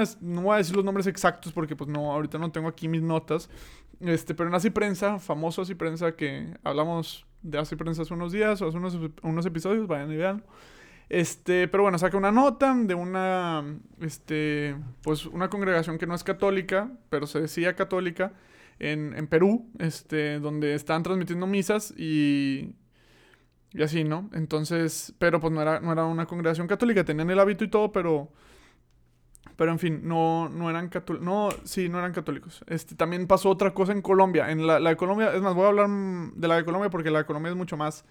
a, 0.55 0.57
decir 0.57 0.75
los 0.75 0.85
nombres 0.85 1.07
exactos 1.07 1.53
porque 1.53 1.75
pues 1.75 1.89
no, 1.89 2.11
ahorita 2.11 2.37
no 2.37 2.51
tengo 2.51 2.67
aquí 2.67 2.87
mis 2.87 3.01
notas. 3.01 3.49
Este, 3.99 4.33
pero 4.33 4.49
en 4.49 4.55
Así 4.55 4.69
Prensa, 4.69 5.19
famoso 5.19 5.61
Así 5.61 5.75
Prensa 5.75 6.15
que 6.15 6.57
hablamos 6.63 7.25
de 7.41 7.59
Así 7.59 7.75
Prensa 7.75 8.03
hace 8.03 8.13
unos 8.13 8.31
días 8.31 8.61
o 8.61 8.67
hace 8.67 8.77
unos, 8.77 8.97
unos 9.21 9.45
episodios, 9.45 9.87
vayan 9.87 10.11
y 10.11 10.17
vean. 10.17 10.43
Este, 11.09 11.67
pero 11.67 11.83
bueno, 11.83 11.97
saca 11.97 12.17
una 12.17 12.31
nota 12.31 12.75
de 12.75 12.93
una, 12.93 13.63
este, 13.99 14.75
pues 15.01 15.25
una 15.25 15.49
congregación 15.49 15.97
que 15.97 16.05
no 16.05 16.13
es 16.13 16.23
católica, 16.23 16.91
pero 17.09 17.25
se 17.25 17.41
decía 17.41 17.75
católica 17.75 18.33
en, 18.77 19.15
en 19.17 19.27
Perú, 19.27 19.67
este, 19.79 20.39
donde 20.39 20.75
estaban 20.75 21.03
transmitiendo 21.03 21.47
misas 21.47 21.93
y 21.97 22.75
y 23.73 23.84
así, 23.84 24.03
¿no? 24.03 24.29
Entonces, 24.34 25.13
pero 25.19 25.39
pues 25.39 25.53
no 25.53 25.62
era, 25.62 25.79
no 25.79 25.91
era 25.91 26.05
una 26.05 26.25
congregación 26.25 26.67
católica, 26.67 27.03
tenían 27.03 27.29
el 27.29 27.39
hábito 27.39 27.63
y 27.63 27.69
todo, 27.69 27.91
pero... 27.91 28.32
Pero 29.55 29.71
en 29.71 29.79
fin, 29.79 30.01
no, 30.03 30.47
no 30.47 30.69
eran 30.69 30.88
católicos. 30.88 31.25
No, 31.25 31.49
sí, 31.65 31.89
no 31.89 31.99
eran 31.99 32.13
católicos. 32.13 32.63
Este, 32.67 32.95
también 32.95 33.27
pasó 33.27 33.49
otra 33.49 33.73
cosa 33.73 33.91
en 33.91 34.01
Colombia. 34.01 34.51
En 34.51 34.65
la, 34.65 34.79
la, 34.79 34.91
de 34.91 34.95
Colombia, 34.95 35.34
es 35.34 35.41
más, 35.41 35.53
voy 35.53 35.65
a 35.65 35.67
hablar 35.67 35.89
de 35.89 36.47
la 36.47 36.55
de 36.55 36.63
Colombia 36.63 36.89
porque 36.89 37.12
la 37.12 37.19
de 37.19 37.25
Colombia 37.25 37.49
es 37.49 37.58
mucho 37.58 37.75
más. 37.75 38.05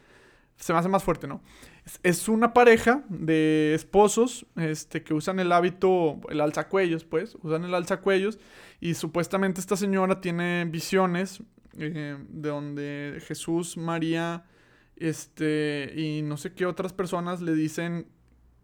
Se 0.57 0.75
me 0.75 0.79
hace 0.79 0.91
más 0.91 1.03
fuerte, 1.03 1.27
¿no? 1.27 1.41
Es, 1.87 2.01
es 2.03 2.29
una 2.29 2.53
pareja 2.53 3.03
de 3.09 3.73
esposos 3.75 4.45
este, 4.57 5.03
que 5.03 5.15
usan 5.15 5.41
el 5.41 5.51
hábito, 5.53 6.21
el 6.29 6.43
alzacuellos, 6.43 7.05
pues. 7.05 7.39
Usan 7.41 7.65
el 7.65 7.75
alzacuellos. 7.75 8.39
Y 8.79 8.93
supuestamente 8.93 9.59
esta 9.59 9.77
señora 9.77 10.21
tiene 10.21 10.67
visiones 10.67 11.43
eh, 11.79 12.19
de 12.29 12.49
donde 12.49 13.23
Jesús, 13.27 13.79
María 13.79 14.45
este, 15.01 15.93
y 15.97 16.23
no 16.23 16.37
sé 16.37 16.53
qué 16.55 16.67
otras 16.67 16.93
personas 16.93 17.41
le 17.41 17.55
dicen 17.55 18.09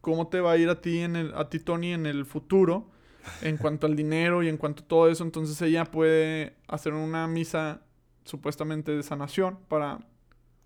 cómo 0.00 0.28
te 0.28 0.40
va 0.40 0.52
a 0.52 0.56
ir 0.56 0.68
a 0.68 0.80
ti, 0.80 1.00
en 1.00 1.16
el, 1.16 1.34
a 1.34 1.48
ti 1.48 1.58
Tony, 1.58 1.92
en 1.92 2.06
el 2.06 2.26
futuro, 2.26 2.90
en 3.42 3.56
cuanto 3.56 3.86
al 3.86 3.96
dinero 3.96 4.42
y 4.42 4.48
en 4.48 4.56
cuanto 4.56 4.82
a 4.82 4.86
todo 4.86 5.08
eso. 5.08 5.24
Entonces 5.24 5.60
ella 5.62 5.86
puede 5.86 6.56
hacer 6.68 6.92
una 6.92 7.26
misa 7.26 7.82
supuestamente 8.24 8.92
de 8.92 9.02
sanación 9.02 9.58
para 9.68 9.98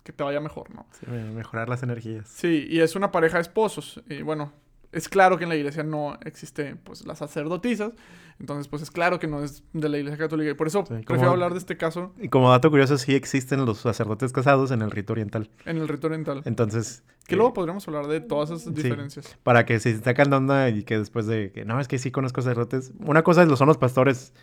que 0.03 0.13
te 0.13 0.23
vaya 0.23 0.39
mejor, 0.39 0.73
¿no? 0.73 0.87
Sí, 0.91 1.05
mejorar 1.07 1.69
las 1.69 1.83
energías. 1.83 2.27
Sí, 2.27 2.67
y 2.69 2.79
es 2.79 2.95
una 2.95 3.11
pareja 3.11 3.37
de 3.37 3.43
esposos. 3.43 4.01
Y 4.09 4.21
bueno, 4.21 4.51
es 4.91 5.09
claro 5.09 5.37
que 5.37 5.43
en 5.43 5.49
la 5.49 5.55
iglesia 5.55 5.83
no 5.83 6.17
existe 6.25 6.75
pues 6.83 7.05
las 7.05 7.19
sacerdotisas, 7.19 7.93
entonces 8.39 8.67
pues 8.67 8.81
es 8.81 8.91
claro 8.91 9.19
que 9.19 9.27
no 9.27 9.43
es 9.43 9.63
de 9.73 9.89
la 9.89 9.97
iglesia 9.97 10.17
católica 10.17 10.51
y 10.51 10.53
por 10.53 10.67
eso 10.67 10.83
prefiero 10.83 11.31
hablar 11.31 11.51
de 11.51 11.59
este 11.59 11.77
caso. 11.77 12.13
Y 12.19 12.29
como 12.29 12.49
dato 12.49 12.69
curioso 12.69 12.97
sí 12.97 13.15
existen 13.15 13.65
los 13.65 13.79
sacerdotes 13.79 14.31
casados 14.31 14.71
en 14.71 14.81
el 14.81 14.91
rito 14.91 15.13
oriental. 15.13 15.49
En 15.65 15.77
el 15.77 15.87
rito 15.87 16.07
oriental. 16.07 16.41
Entonces... 16.45 17.03
Que 17.27 17.35
luego 17.35 17.53
podríamos 17.53 17.87
hablar 17.87 18.07
de 18.07 18.21
todas 18.21 18.49
esas 18.49 18.73
diferencias. 18.73 19.37
para 19.43 19.63
que 19.63 19.79
se 19.79 19.99
sacan 19.99 20.31
de 20.31 20.35
onda 20.35 20.69
y 20.69 20.81
que 20.81 20.97
después 20.97 21.27
de 21.27 21.51
que 21.51 21.63
no, 21.63 21.79
es 21.79 21.87
que 21.87 21.99
sí 21.99 22.09
conozco 22.09 22.41
sacerdotes. 22.41 22.91
Una 23.05 23.21
cosa 23.21 23.45
son 23.55 23.67
los 23.67 23.77
pastores 23.77 24.33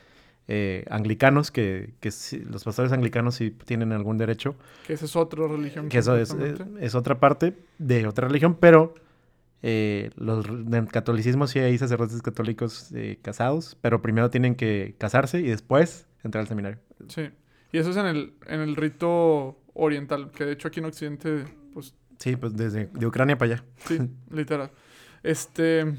eh, 0.47 0.85
anglicanos, 0.89 1.51
que, 1.51 1.95
que 1.99 2.13
los 2.49 2.63
pastores 2.63 2.93
anglicanos 2.93 3.35
sí 3.35 3.51
tienen 3.51 3.91
algún 3.91 4.19
derecho. 4.19 4.55
Que 4.87 4.93
esa 4.93 5.07
es 5.07 5.17
otra 5.17 5.49
religión. 5.49 5.89
Que 5.89 5.99
eso 5.99 6.17
es, 6.17 6.33
es, 6.35 6.61
es, 6.79 6.95
otra 6.95 7.19
parte 7.19 7.57
de 7.79 8.07
otra 8.07 8.29
religión, 8.29 8.57
pero 8.61 8.95
eh, 9.69 10.11
los, 10.15 10.47
en 10.47 10.87
catolicismo 10.87 11.49
sí 11.49 11.59
hay 11.59 11.77
sacerdotes 11.77 12.23
católicos 12.23 12.93
eh, 12.95 13.19
casados, 13.21 13.77
pero 13.81 14.01
primero 14.01 14.31
tienen 14.31 14.55
que 14.55 14.95
casarse 14.97 15.41
y 15.41 15.49
después 15.49 16.07
entrar 16.23 16.43
al 16.43 16.47
seminario. 16.47 16.79
Sí, 17.09 17.31
y 17.73 17.79
eso 17.79 17.91
es 17.91 17.97
en 17.97 18.07
el, 18.07 18.35
en 18.47 18.61
el 18.61 18.77
rito 18.77 19.59
oriental, 19.75 20.31
que 20.31 20.45
de 20.45 20.53
hecho 20.53 20.69
aquí 20.69 20.79
en 20.79 20.87
Occidente, 20.87 21.47
pues... 21.75 21.97
Sí, 22.21 22.37
pues 22.37 22.57
desde 22.57 22.87
de 22.93 23.07
Ucrania 23.09 23.37
para 23.37 23.55
allá. 23.55 23.65
Sí, 23.87 23.99
literal. 24.31 24.71
Este, 25.25 25.97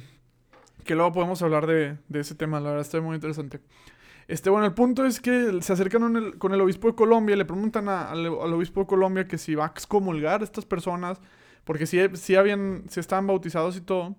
que 0.85 0.95
luego 0.95 1.11
podemos 1.11 1.41
hablar 1.41 1.67
de, 1.67 1.97
de 2.07 2.19
ese 2.21 2.35
tema, 2.35 2.61
la 2.61 2.69
verdad 2.69 2.85
está 2.85 3.01
muy 3.01 3.15
interesante. 3.15 3.59
Este, 4.29 4.49
bueno, 4.49 4.65
el 4.65 4.75
punto 4.75 5.05
es 5.05 5.19
que 5.19 5.61
se 5.61 5.73
acercan 5.73 6.31
con 6.37 6.53
el 6.53 6.61
obispo 6.61 6.87
de 6.87 6.95
Colombia 6.95 7.35
y 7.35 7.37
le 7.37 7.43
preguntan 7.43 7.89
al, 7.89 8.27
al, 8.27 8.53
obispo 8.53 8.79
de 8.79 8.87
Colombia 8.87 9.27
que 9.27 9.37
si 9.37 9.55
va 9.55 9.65
a 9.65 9.67
excomulgar 9.67 10.39
a 10.39 10.45
estas 10.45 10.63
personas 10.63 11.19
porque 11.67 11.85
si 11.85 11.99
si 12.13 12.35
habían, 12.35 12.85
si 12.87 13.01
estaban 13.01 13.27
bautizados 13.27 13.75
y 13.75 13.81
todo, 13.81 14.15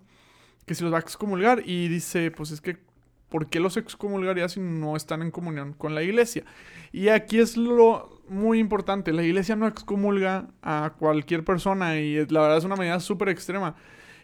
que 0.66 0.74
si 0.74 0.84
los 0.84 0.92
va 0.92 0.98
a 0.98 1.00
excomulgar. 1.00 1.62
Y 1.64 1.88
dice, 1.88 2.30
pues 2.30 2.50
es 2.50 2.60
que, 2.60 2.76
¿por 3.30 3.48
qué 3.48 3.58
los 3.58 3.78
excomulgaría 3.78 4.48
si 4.50 4.60
no 4.60 4.94
están 4.96 5.22
en 5.22 5.30
comunión 5.30 5.72
con 5.72 5.94
la 5.94 6.02
iglesia? 6.02 6.44
Y 6.92 7.08
aquí 7.08 7.38
es 7.38 7.56
lo 7.56 8.22
muy 8.28 8.58
importante, 8.58 9.14
la 9.14 9.22
iglesia 9.22 9.56
no 9.56 9.66
excomulga 9.66 10.48
a 10.60 10.92
cualquier 10.98 11.42
persona 11.42 11.96
y 11.96 12.26
la 12.26 12.42
verdad 12.42 12.58
es 12.58 12.64
una 12.64 12.76
medida 12.76 13.00
súper 13.00 13.30
extrema. 13.30 13.74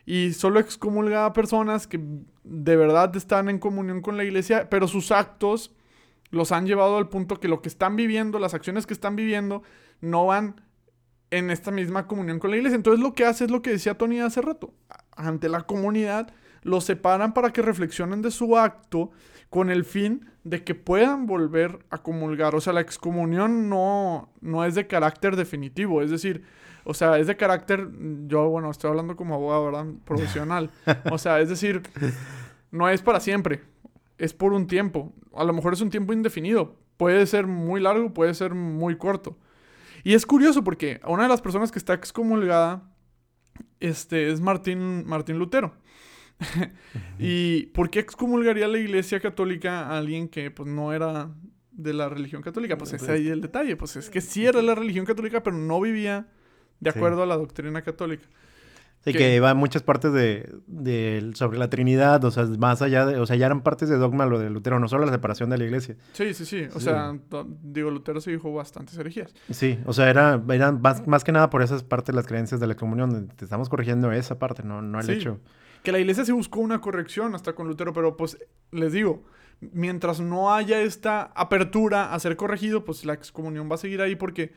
Y 0.04 0.34
solo 0.34 0.60
excomulga 0.60 1.24
a 1.24 1.32
personas 1.32 1.86
que 1.86 1.98
de 2.44 2.76
verdad 2.76 3.16
están 3.16 3.48
en 3.48 3.58
comunión 3.58 4.02
con 4.02 4.18
la 4.18 4.24
iglesia, 4.24 4.68
pero 4.68 4.86
sus 4.86 5.10
actos 5.10 5.74
los 6.30 6.52
han 6.52 6.66
llevado 6.66 6.98
al 6.98 7.08
punto 7.08 7.40
que 7.40 7.48
lo 7.48 7.62
que 7.62 7.70
están 7.70 7.96
viviendo, 7.96 8.38
las 8.38 8.52
acciones 8.52 8.84
que 8.86 8.92
están 8.92 9.16
viviendo, 9.16 9.62
no 10.02 10.26
van 10.26 10.60
en 11.30 11.50
esta 11.50 11.70
misma 11.70 12.06
comunión 12.06 12.38
con 12.38 12.50
la 12.50 12.56
iglesia. 12.56 12.76
Entonces 12.76 13.02
lo 13.02 13.14
que 13.14 13.24
hace 13.24 13.44
es 13.44 13.50
lo 13.50 13.62
que 13.62 13.70
decía 13.70 13.98
Tony 13.98 14.20
hace 14.20 14.40
rato. 14.40 14.72
Ante 15.16 15.48
la 15.48 15.62
comunidad 15.62 16.32
los 16.62 16.84
separan 16.84 17.34
para 17.34 17.52
que 17.52 17.62
reflexionen 17.62 18.22
de 18.22 18.30
su 18.30 18.56
acto 18.56 19.10
con 19.50 19.70
el 19.70 19.84
fin 19.84 20.30
de 20.42 20.64
que 20.64 20.74
puedan 20.74 21.26
volver 21.26 21.78
a 21.90 21.98
comulgar. 21.98 22.54
O 22.54 22.60
sea, 22.60 22.72
la 22.72 22.80
excomunión 22.80 23.68
no, 23.68 24.30
no 24.40 24.64
es 24.64 24.74
de 24.74 24.86
carácter 24.86 25.36
definitivo. 25.36 26.02
Es 26.02 26.10
decir, 26.10 26.44
o 26.84 26.92
sea, 26.92 27.18
es 27.18 27.26
de 27.26 27.36
carácter, 27.36 27.88
yo, 28.26 28.48
bueno, 28.48 28.70
estoy 28.70 28.90
hablando 28.90 29.16
como 29.16 29.34
abogado, 29.34 29.66
¿verdad? 29.66 29.86
Profesional. 30.04 30.70
O 31.10 31.18
sea, 31.18 31.40
es 31.40 31.48
decir, 31.48 31.82
no 32.70 32.88
es 32.88 33.02
para 33.02 33.20
siempre. 33.20 33.62
Es 34.18 34.34
por 34.34 34.52
un 34.52 34.66
tiempo. 34.66 35.12
A 35.34 35.44
lo 35.44 35.52
mejor 35.52 35.72
es 35.72 35.80
un 35.80 35.90
tiempo 35.90 36.12
indefinido. 36.12 36.76
Puede 36.96 37.26
ser 37.26 37.46
muy 37.46 37.80
largo, 37.80 38.12
puede 38.12 38.34
ser 38.34 38.54
muy 38.54 38.96
corto. 38.96 39.36
Y 40.04 40.14
es 40.14 40.26
curioso 40.26 40.62
porque 40.62 41.00
una 41.06 41.24
de 41.24 41.28
las 41.30 41.40
personas 41.40 41.72
que 41.72 41.78
está 41.78 41.94
excomulgada 41.94 42.94
este, 43.80 44.30
es 44.30 44.40
Martín, 44.40 45.06
Martín 45.06 45.38
Lutero. 45.38 45.74
¿Y 47.18 47.66
por 47.66 47.90
qué 47.90 48.00
excomulgaría 48.00 48.68
la 48.68 48.78
iglesia 48.78 49.18
católica 49.20 49.86
a 49.86 49.98
alguien 49.98 50.28
que 50.28 50.50
pues, 50.50 50.68
no 50.68 50.92
era 50.92 51.34
de 51.70 51.94
la 51.94 52.08
religión 52.08 52.42
católica? 52.42 52.76
Pues 52.76 52.92
ese 52.92 53.10
ahí 53.10 53.28
el 53.28 53.40
detalle. 53.40 53.76
Pues 53.76 53.96
es 53.96 54.10
que 54.10 54.20
sí 54.20 54.44
era 54.44 54.60
la 54.62 54.74
religión 54.74 55.06
católica, 55.06 55.42
pero 55.42 55.56
no 55.56 55.80
vivía 55.80 56.28
de 56.80 56.90
acuerdo 56.90 57.22
a 57.22 57.26
la 57.26 57.36
doctrina 57.36 57.82
católica. 57.82 58.26
Sí, 59.04 59.12
que, 59.12 59.38
va 59.38 59.52
muchas 59.52 59.82
partes 59.82 60.12
de, 60.14 61.32
sobre 61.34 61.58
la 61.58 61.68
Trinidad, 61.68 62.24
o 62.24 62.30
sea, 62.30 62.44
más 62.58 62.80
allá 62.80 63.04
de, 63.04 63.18
o 63.18 63.26
sea, 63.26 63.36
ya 63.36 63.46
eran 63.46 63.62
partes 63.62 63.90
de 63.90 63.96
dogma 63.96 64.24
lo 64.24 64.38
de 64.38 64.48
Lutero, 64.48 64.80
no 64.80 64.88
solo 64.88 65.04
la 65.04 65.12
separación 65.12 65.50
de 65.50 65.58
la 65.58 65.64
iglesia. 65.64 65.96
Sí, 66.12 66.32
sí, 66.32 66.46
sí, 66.46 66.66
o 66.74 66.80
sea, 66.80 67.14
digo, 67.62 67.90
Lutero 67.90 68.20
se 68.22 68.30
dijo 68.30 68.52
bastantes 68.54 68.96
herejías. 68.96 69.34
Sí, 69.50 69.78
o 69.84 69.92
sea, 69.92 70.08
era, 70.08 70.42
eran 70.48 70.80
más, 70.80 71.06
más, 71.06 71.22
que 71.22 71.32
nada 71.32 71.50
por 71.50 71.60
esas 71.60 71.82
partes 71.82 72.14
las 72.14 72.26
creencias 72.26 72.60
de 72.60 72.66
la 72.66 72.76
comunión, 72.76 73.28
te 73.28 73.44
estamos 73.44 73.68
corrigiendo 73.68 74.10
esa 74.10 74.38
parte, 74.38 74.62
no, 74.62 74.80
no 74.80 74.98
el 75.00 75.10
hecho. 75.10 75.38
Que 75.82 75.92
la 75.92 75.98
iglesia 75.98 76.24
sí 76.24 76.32
buscó 76.32 76.60
una 76.60 76.80
corrección 76.80 77.34
hasta 77.34 77.54
con 77.54 77.68
Lutero, 77.68 77.92
pero 77.92 78.16
pues 78.16 78.38
les 78.72 78.94
digo, 78.94 79.24
mientras 79.60 80.20
no 80.20 80.54
haya 80.54 80.80
esta 80.80 81.24
apertura 81.34 82.14
a 82.14 82.18
ser 82.20 82.36
corregido, 82.36 82.84
pues 82.86 83.04
la 83.04 83.12
excomunión 83.12 83.70
va 83.70 83.74
a 83.74 83.78
seguir 83.78 84.00
ahí 84.00 84.16
porque 84.16 84.52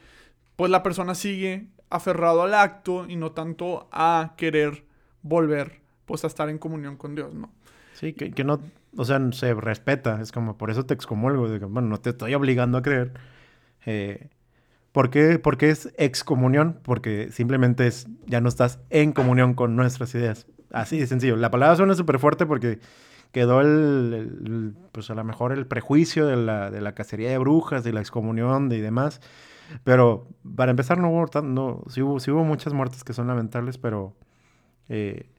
pues 0.55 0.71
la 0.71 0.83
persona 0.83 1.15
sigue 1.15 1.67
aferrado 1.89 2.43
al 2.43 2.53
acto 2.53 3.05
y 3.07 3.15
no 3.15 3.31
tanto 3.31 3.87
a 3.91 4.33
querer 4.37 4.83
volver 5.21 5.81
pues 6.05 6.23
a 6.23 6.27
estar 6.27 6.49
en 6.49 6.57
comunión 6.57 6.95
con 6.97 7.15
Dios, 7.15 7.33
¿no? 7.33 7.51
Sí, 7.93 8.13
que, 8.13 8.31
que 8.31 8.43
no, 8.43 8.59
o 8.95 9.05
sea, 9.05 9.19
se 9.31 9.53
respeta, 9.53 10.21
es 10.21 10.31
como 10.31 10.57
por 10.57 10.71
eso 10.71 10.85
te 10.85 10.93
excomulgo, 10.93 11.47
bueno, 11.67 11.89
no 11.89 11.99
te 11.99 12.11
estoy 12.11 12.33
obligando 12.33 12.77
a 12.77 12.81
creer. 12.81 13.13
Eh, 13.85 14.29
¿por, 14.91 15.09
qué, 15.09 15.39
¿Por 15.39 15.57
qué 15.57 15.69
es 15.69 15.93
excomunión? 15.97 16.79
Porque 16.83 17.29
simplemente 17.31 17.87
es, 17.87 18.07
ya 18.25 18.41
no 18.41 18.49
estás 18.49 18.79
en 18.89 19.13
comunión 19.13 19.53
con 19.53 19.75
nuestras 19.75 20.13
ideas. 20.15 20.47
Así 20.71 20.99
de 20.99 21.07
sencillo. 21.07 21.35
La 21.35 21.51
palabra 21.51 21.75
suena 21.75 21.95
súper 21.95 22.19
fuerte 22.19 22.45
porque 22.45 22.79
quedó 23.31 23.61
el, 23.61 24.73
pues 24.91 25.09
a 25.09 25.15
lo 25.15 25.23
mejor 25.23 25.51
el 25.51 25.67
prejuicio 25.67 26.25
de 26.25 26.37
la, 26.37 26.71
de 26.71 26.81
la 26.81 26.93
cacería 26.93 27.29
de 27.29 27.37
brujas, 27.37 27.83
de 27.83 27.93
la 27.93 27.99
excomunión 27.99 28.71
y 28.71 28.79
demás. 28.79 29.21
Pero 29.83 30.27
para 30.55 30.71
empezar, 30.71 30.97
no 30.97 31.09
hubo, 31.09 31.41
no, 31.41 31.83
sí 31.89 32.01
hubo, 32.01 32.19
sí 32.19 32.31
hubo 32.31 32.43
muchas 32.43 32.73
muertes 32.73 33.03
que 33.03 33.13
son 33.13 33.27
lamentables, 33.27 33.77
pero 33.77 34.15
eh, 34.89 35.29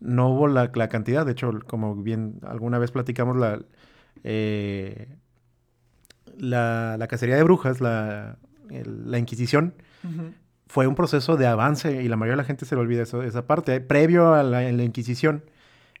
no 0.00 0.28
hubo 0.28 0.48
la, 0.48 0.70
la, 0.74 0.88
cantidad. 0.88 1.24
De 1.24 1.32
hecho, 1.32 1.50
como 1.66 1.96
bien 1.96 2.40
alguna 2.46 2.78
vez 2.78 2.90
platicamos, 2.90 3.36
la, 3.36 3.60
eh, 4.22 5.08
la, 6.36 6.96
la, 6.98 7.06
cacería 7.06 7.36
de 7.36 7.42
brujas, 7.42 7.80
la, 7.80 8.38
la 8.68 9.18
Inquisición, 9.18 9.74
fue 10.66 10.86
un 10.86 10.94
proceso 10.94 11.36
de 11.36 11.46
avance 11.46 12.02
y 12.02 12.08
la 12.08 12.16
mayoría 12.16 12.32
de 12.32 12.42
la 12.42 12.44
gente 12.44 12.66
se 12.66 12.74
le 12.74 12.82
olvida 12.82 13.02
eso, 13.02 13.22
esa 13.22 13.46
parte. 13.46 13.80
Previo 13.80 14.34
a 14.34 14.42
la, 14.42 14.70
Inquisición, 14.70 15.44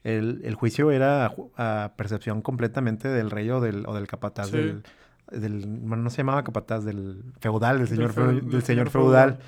el, 0.02 0.42
el, 0.44 0.54
juicio 0.54 0.90
era 0.90 1.34
a, 1.56 1.92
percepción 1.96 2.42
completamente 2.42 3.08
del 3.08 3.30
rey 3.30 3.48
o 3.50 3.60
del, 3.60 3.86
o 3.86 3.94
del 3.94 4.06
capataz 4.06 4.50
del 4.50 4.82
del, 5.30 5.64
bueno, 5.66 6.02
no 6.04 6.10
se 6.10 6.18
llamaba 6.18 6.44
capataz, 6.44 6.84
del 6.84 7.22
feudal, 7.40 7.78
del 7.78 7.88
señor, 7.88 8.14
del, 8.44 8.62
señor 8.62 8.90
feudal. 8.90 9.38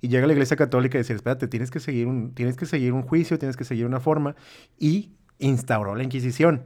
Y 0.00 0.08
llega 0.08 0.26
la 0.26 0.32
iglesia 0.32 0.56
católica 0.56 0.96
y 0.98 1.02
dice, 1.02 1.12
espérate, 1.12 1.46
tienes 1.46 1.70
que 1.70 1.80
seguir 1.80 2.06
un, 2.06 2.34
tienes 2.34 2.56
que 2.56 2.66
seguir 2.66 2.92
un 2.92 3.02
juicio, 3.02 3.38
tienes 3.38 3.56
que 3.56 3.64
seguir 3.64 3.86
una 3.86 4.00
forma. 4.00 4.34
Y 4.78 5.12
instauró 5.38 5.94
la 5.94 6.02
Inquisición, 6.02 6.64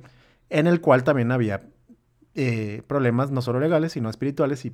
en 0.51 0.67
el 0.67 0.81
cual 0.81 1.05
también 1.05 1.33
había 1.33 1.63
eh, 2.35 2.83
problemas 2.87 3.31
no 3.31 3.43
solo 3.43 3.61
legales, 3.61 3.93
sino 3.93 4.09
espirituales. 4.09 4.65
Y 4.65 4.73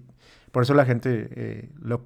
por 0.53 0.63
eso 0.63 0.75
la 0.75 0.85
gente 0.85 1.29
eh, 1.35 1.71
lo... 1.81 2.05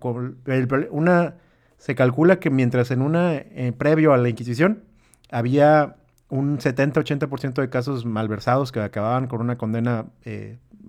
una, 0.91 1.35
se 1.79 1.95
calcula 1.95 2.39
que 2.39 2.51
mientras 2.51 2.91
en 2.91 3.03
una, 3.03 3.35
eh, 3.35 3.73
previo 3.77 4.13
a 4.13 4.17
la 4.17 4.29
Inquisición, 4.29 4.85
había 5.31 5.97
un 6.29 6.59
70-80% 6.59 7.55
de 7.55 7.69
casos 7.69 8.05
malversados 8.05 8.71
que 8.71 8.81
acababan 8.81 9.27
con 9.27 9.41
una 9.41 9.59
condena 9.59 10.07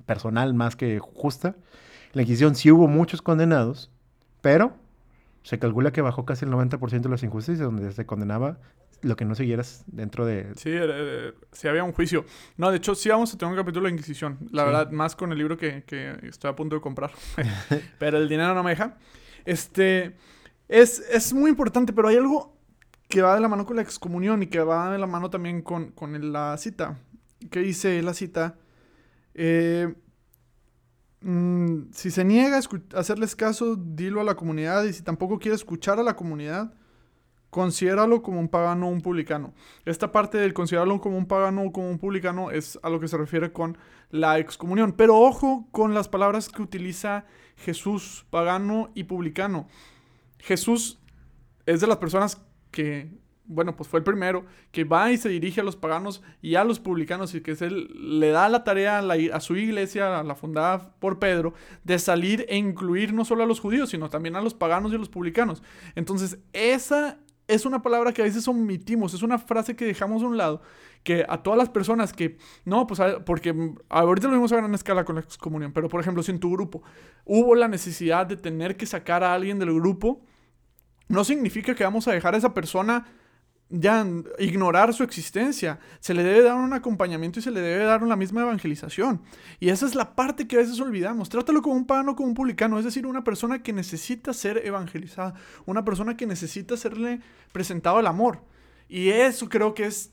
personal 0.05 0.53
más 0.53 0.75
que 0.75 0.99
justa. 0.99 1.55
la 2.13 2.21
Inquisición 2.21 2.55
sí 2.55 2.71
hubo 2.71 2.87
muchos 2.87 3.21
condenados, 3.21 3.91
pero 4.41 4.73
se 5.43 5.59
calcula 5.59 5.91
que 5.91 6.01
bajó 6.01 6.25
casi 6.25 6.45
el 6.45 6.51
90% 6.51 7.01
de 7.01 7.09
las 7.09 7.23
injusticias, 7.23 7.59
donde 7.59 7.91
se 7.91 8.05
condenaba 8.05 8.57
lo 9.01 9.15
que 9.15 9.25
no 9.25 9.35
siguieras 9.35 9.83
dentro 9.87 10.25
de... 10.25 10.53
Sí, 10.55 10.71
sí 11.51 11.67
había 11.67 11.83
un 11.83 11.91
juicio. 11.91 12.25
No, 12.57 12.71
de 12.71 12.77
hecho, 12.77 12.95
sí 12.95 13.09
vamos 13.09 13.33
a 13.33 13.37
tener 13.37 13.53
un 13.53 13.59
capítulo 13.59 13.85
de 13.85 13.93
Inquisición. 13.93 14.39
La 14.51 14.63
verdad, 14.63 14.89
más 14.89 15.15
con 15.15 15.31
el 15.31 15.37
libro 15.37 15.57
que, 15.57 15.83
que, 15.83 16.17
estoy 16.23 16.49
a 16.49 16.55
punto 16.55 16.75
de 16.75 16.81
comprar. 16.81 17.11
pero 17.99 18.17
el 18.17 18.27
dinero 18.27 18.53
no 18.55 18.63
me 18.63 18.71
deja. 18.71 18.97
Este... 19.45 20.15
Es, 20.67 20.99
es 21.11 21.31
muy 21.31 21.51
importante, 21.51 21.93
pero 21.93 22.07
hay 22.07 22.15
algo 22.15 22.57
que 23.07 23.21
va 23.21 23.35
de 23.35 23.41
la 23.41 23.47
mano 23.47 23.65
con 23.65 23.75
la 23.75 23.83
excomunión 23.83 24.41
y 24.41 24.47
que 24.47 24.59
va 24.59 24.91
de 24.91 24.97
la 24.97 25.05
mano 25.05 25.29
también 25.29 25.61
con, 25.61 25.91
con 25.91 26.31
la 26.31 26.57
cita. 26.57 26.97
¿Qué 27.51 27.59
dice 27.59 28.01
la 28.01 28.13
cita? 28.13 28.57
Eh, 29.35 29.93
mm, 31.21 31.91
si 31.91 32.09
se 32.09 32.23
niega 32.23 32.57
a 32.57 32.99
hacerles 32.99 33.35
caso, 33.35 33.75
dilo 33.75 34.21
a 34.21 34.23
la 34.23 34.35
comunidad. 34.35 34.85
Y 34.85 34.93
si 34.93 35.03
tampoco 35.03 35.37
quiere 35.37 35.55
escuchar 35.55 35.99
a 35.99 36.03
la 36.03 36.15
comunidad, 36.15 36.73
considéralo 37.49 38.21
como 38.21 38.39
un 38.39 38.49
pagano 38.49 38.87
o 38.87 38.91
un 38.91 39.01
publicano. 39.01 39.53
Esta 39.85 40.11
parte 40.11 40.37
del 40.37 40.53
considerarlo 40.53 40.99
como 40.99 41.17
un 41.17 41.27
pagano 41.27 41.63
o 41.63 41.71
como 41.71 41.89
un 41.89 41.99
publicano 41.99 42.49
es 42.49 42.79
a 42.81 42.89
lo 42.89 42.99
que 42.99 43.07
se 43.07 43.17
refiere 43.17 43.51
con 43.51 43.77
la 44.09 44.39
excomunión. 44.39 44.93
Pero 44.93 45.19
ojo 45.19 45.67
con 45.71 45.93
las 45.93 46.07
palabras 46.07 46.49
que 46.49 46.61
utiliza 46.61 47.25
Jesús, 47.57 48.25
pagano 48.29 48.89
y 48.95 49.03
publicano. 49.03 49.67
Jesús 50.39 50.99
es 51.65 51.81
de 51.81 51.87
las 51.87 51.97
personas 51.97 52.41
que, 52.71 53.09
bueno, 53.47 53.75
pues 53.75 53.89
fue 53.89 53.99
el 53.99 54.03
primero, 54.03 54.45
que 54.71 54.83
va 54.83 55.11
y 55.11 55.17
se 55.17 55.29
dirige 55.29 55.61
a 55.61 55.63
los 55.63 55.75
paganos 55.75 56.23
y 56.41 56.55
a 56.55 56.63
los 56.63 56.79
publicanos 56.79 57.33
y 57.35 57.41
que 57.41 57.51
él 57.51 58.19
le 58.19 58.29
da 58.29 58.49
la 58.49 58.63
tarea 58.63 58.99
a, 58.99 59.39
su 59.39 59.55
iglesia, 59.55 60.19
a 60.19 60.23
la 60.23 60.35
fundada 60.35 60.95
por 60.99 61.19
Pedro, 61.19 61.53
de 61.83 61.99
salir 61.99 62.45
e 62.49 62.57
incluir 62.57 63.13
no 63.13 63.25
solo 63.25 63.43
a 63.43 63.45
los 63.45 63.59
judíos, 63.59 63.89
sino 63.89 64.09
también 64.09 64.35
a 64.35 64.41
los 64.41 64.53
paganos 64.53 64.91
y 64.91 64.95
a 64.95 64.97
los 64.97 65.09
publicanos. 65.09 65.63
Entonces, 65.95 66.39
esa 66.53 67.19
es 67.47 67.65
una 67.65 67.81
palabra 67.81 68.11
que 68.11 68.21
a 68.21 68.25
veces 68.25 68.47
omitimos, 68.47 69.13
es 69.13 69.21
una 69.21 69.37
frase 69.37 69.75
que 69.75 69.85
dejamos 69.85 70.23
a 70.23 70.25
un 70.25 70.37
lado, 70.37 70.61
que 71.03 71.25
a 71.29 71.43
todas 71.43 71.57
las 71.57 71.69
personas 71.69 72.11
que, 72.13 72.37
no, 72.63 72.87
pues 72.87 72.99
porque 73.25 73.55
ahorita 73.89 74.27
lo 74.27 74.33
vimos 74.33 74.51
a 74.51 74.57
gran 74.57 74.73
escala 74.73 75.05
con 75.05 75.15
la 75.15 75.21
excomunión, 75.21 75.71
pero 75.71 75.87
por 75.87 76.01
ejemplo, 76.01 76.23
si 76.23 76.31
en 76.31 76.39
tu 76.39 76.51
grupo 76.51 76.81
hubo 77.25 77.53
la 77.53 77.67
necesidad 77.67 78.25
de 78.25 78.37
tener 78.37 78.75
que 78.75 78.87
sacar 78.87 79.23
a 79.23 79.33
alguien 79.33 79.59
del 79.59 79.73
grupo, 79.75 80.21
no 81.07 81.23
significa 81.23 81.75
que 81.75 81.83
vamos 81.83 82.07
a 82.07 82.11
dejar 82.11 82.33
a 82.33 82.37
esa 82.37 82.55
persona 82.55 83.05
ya 83.69 84.05
ignorar 84.37 84.93
su 84.93 85.03
existencia. 85.03 85.79
Se 85.99 86.13
le 86.13 86.23
debe 86.23 86.43
dar 86.43 86.55
un 86.55 86.73
acompañamiento 86.73 87.39
y 87.39 87.41
se 87.41 87.51
le 87.51 87.61
debe 87.61 87.83
dar 87.83 88.01
la 88.03 88.15
misma 88.15 88.41
evangelización. 88.41 89.21
Y 89.59 89.69
esa 89.69 89.85
es 89.85 89.95
la 89.95 90.15
parte 90.15 90.47
que 90.47 90.55
a 90.55 90.59
veces 90.59 90.79
olvidamos. 90.79 91.29
Trátalo 91.29 91.61
como 91.61 91.75
un 91.75 91.85
pagano, 91.85 92.15
como 92.15 92.29
un 92.29 92.35
publicano, 92.35 92.77
es 92.77 92.85
decir, 92.85 93.05
una 93.05 93.23
persona 93.23 93.63
que 93.63 93.73
necesita 93.73 94.33
ser 94.33 94.61
evangelizada, 94.65 95.33
una 95.65 95.83
persona 95.83 96.15
que 96.15 96.27
necesita 96.27 96.77
serle 96.77 97.21
presentado 97.51 97.99
el 97.99 98.07
amor. 98.07 98.43
Y 98.87 99.09
eso 99.09 99.49
creo 99.49 99.73
que 99.73 99.85
es 99.85 100.11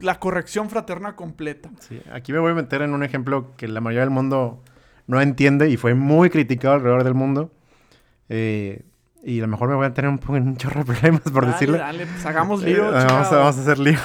la 0.00 0.18
corrección 0.18 0.68
fraterna 0.68 1.16
completa. 1.16 1.70
Sí, 1.80 2.00
aquí 2.12 2.32
me 2.32 2.38
voy 2.38 2.52
a 2.52 2.54
meter 2.54 2.82
en 2.82 2.92
un 2.92 3.02
ejemplo 3.02 3.54
que 3.56 3.68
la 3.68 3.80
mayoría 3.80 4.02
del 4.02 4.10
mundo 4.10 4.62
no 5.06 5.20
entiende 5.20 5.70
y 5.70 5.76
fue 5.76 5.94
muy 5.94 6.30
criticado 6.30 6.74
alrededor 6.74 7.04
del 7.04 7.14
mundo. 7.14 7.52
Eh, 8.28 8.84
y 9.22 9.38
a 9.38 9.42
lo 9.42 9.48
mejor 9.48 9.68
me 9.68 9.74
voy 9.74 9.86
a 9.86 9.94
tener 9.94 10.10
un, 10.10 10.20
un 10.28 10.56
chorro 10.56 10.84
de 10.84 10.92
problemas 10.92 11.22
por 11.22 11.46
decirlo. 11.46 11.78
Dale, 11.78 12.06
pues 12.06 12.24
hagamos 12.26 12.62
lío. 12.62 12.88
Eh, 12.88 13.04
vamos, 13.06 13.32
a, 13.32 13.48
hacer 13.48 13.78
lío. 13.78 13.98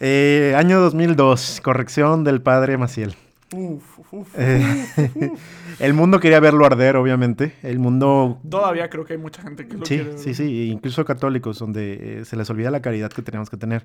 Eh, 0.00 0.54
año 0.56 0.80
2002, 0.80 1.60
corrección 1.62 2.24
del 2.24 2.42
padre 2.42 2.76
Maciel. 2.76 3.14
Uf, 3.54 3.98
uf, 4.10 4.28
eh, 4.36 4.60
el 5.78 5.94
mundo 5.94 6.18
quería 6.18 6.40
verlo 6.40 6.66
arder, 6.66 6.96
obviamente. 6.96 7.54
El 7.62 7.78
mundo... 7.78 8.40
Todavía 8.48 8.90
creo 8.90 9.04
que 9.04 9.14
hay 9.14 9.18
mucha 9.18 9.40
gente 9.40 9.68
que 9.68 9.76
lo 9.76 9.86
sí, 9.86 9.96
quiere 9.96 10.18
Sí, 10.18 10.34
sí, 10.34 10.68
incluso 10.70 11.04
católicos, 11.04 11.58
donde 11.58 12.22
se 12.24 12.36
les 12.36 12.50
olvida 12.50 12.70
la 12.70 12.82
caridad 12.82 13.10
que 13.10 13.22
tenemos 13.22 13.48
que 13.48 13.56
tener. 13.56 13.84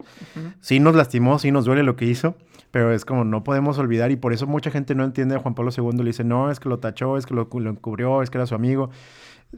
Sí 0.60 0.80
nos 0.80 0.96
lastimó, 0.96 1.40
sí 1.40 1.52
nos 1.52 1.66
duele 1.66 1.84
lo 1.84 1.96
que 1.96 2.06
hizo, 2.06 2.36
pero 2.72 2.92
es 2.92 3.06
como 3.06 3.24
no 3.24 3.44
podemos 3.44 3.78
olvidar 3.78 4.12
y 4.12 4.16
por 4.16 4.34
eso 4.34 4.48
mucha 4.48 4.72
gente 4.72 4.96
no 4.96 5.04
entiende 5.04 5.36
a 5.36 5.40
Juan 5.40 5.54
Pablo 5.54 5.72
II. 5.78 5.98
Le 5.98 6.06
dice, 6.06 6.24
no, 6.24 6.52
es 6.52 6.60
que 6.60 6.68
lo 6.68 6.80
tachó, 6.80 7.18
es 7.18 7.26
que 7.26 7.36
lo, 7.36 7.48
lo 7.54 7.70
encubrió, 7.70 8.24
es 8.24 8.30
que 8.30 8.38
era 8.38 8.48
su 8.48 8.56
amigo 8.56 8.90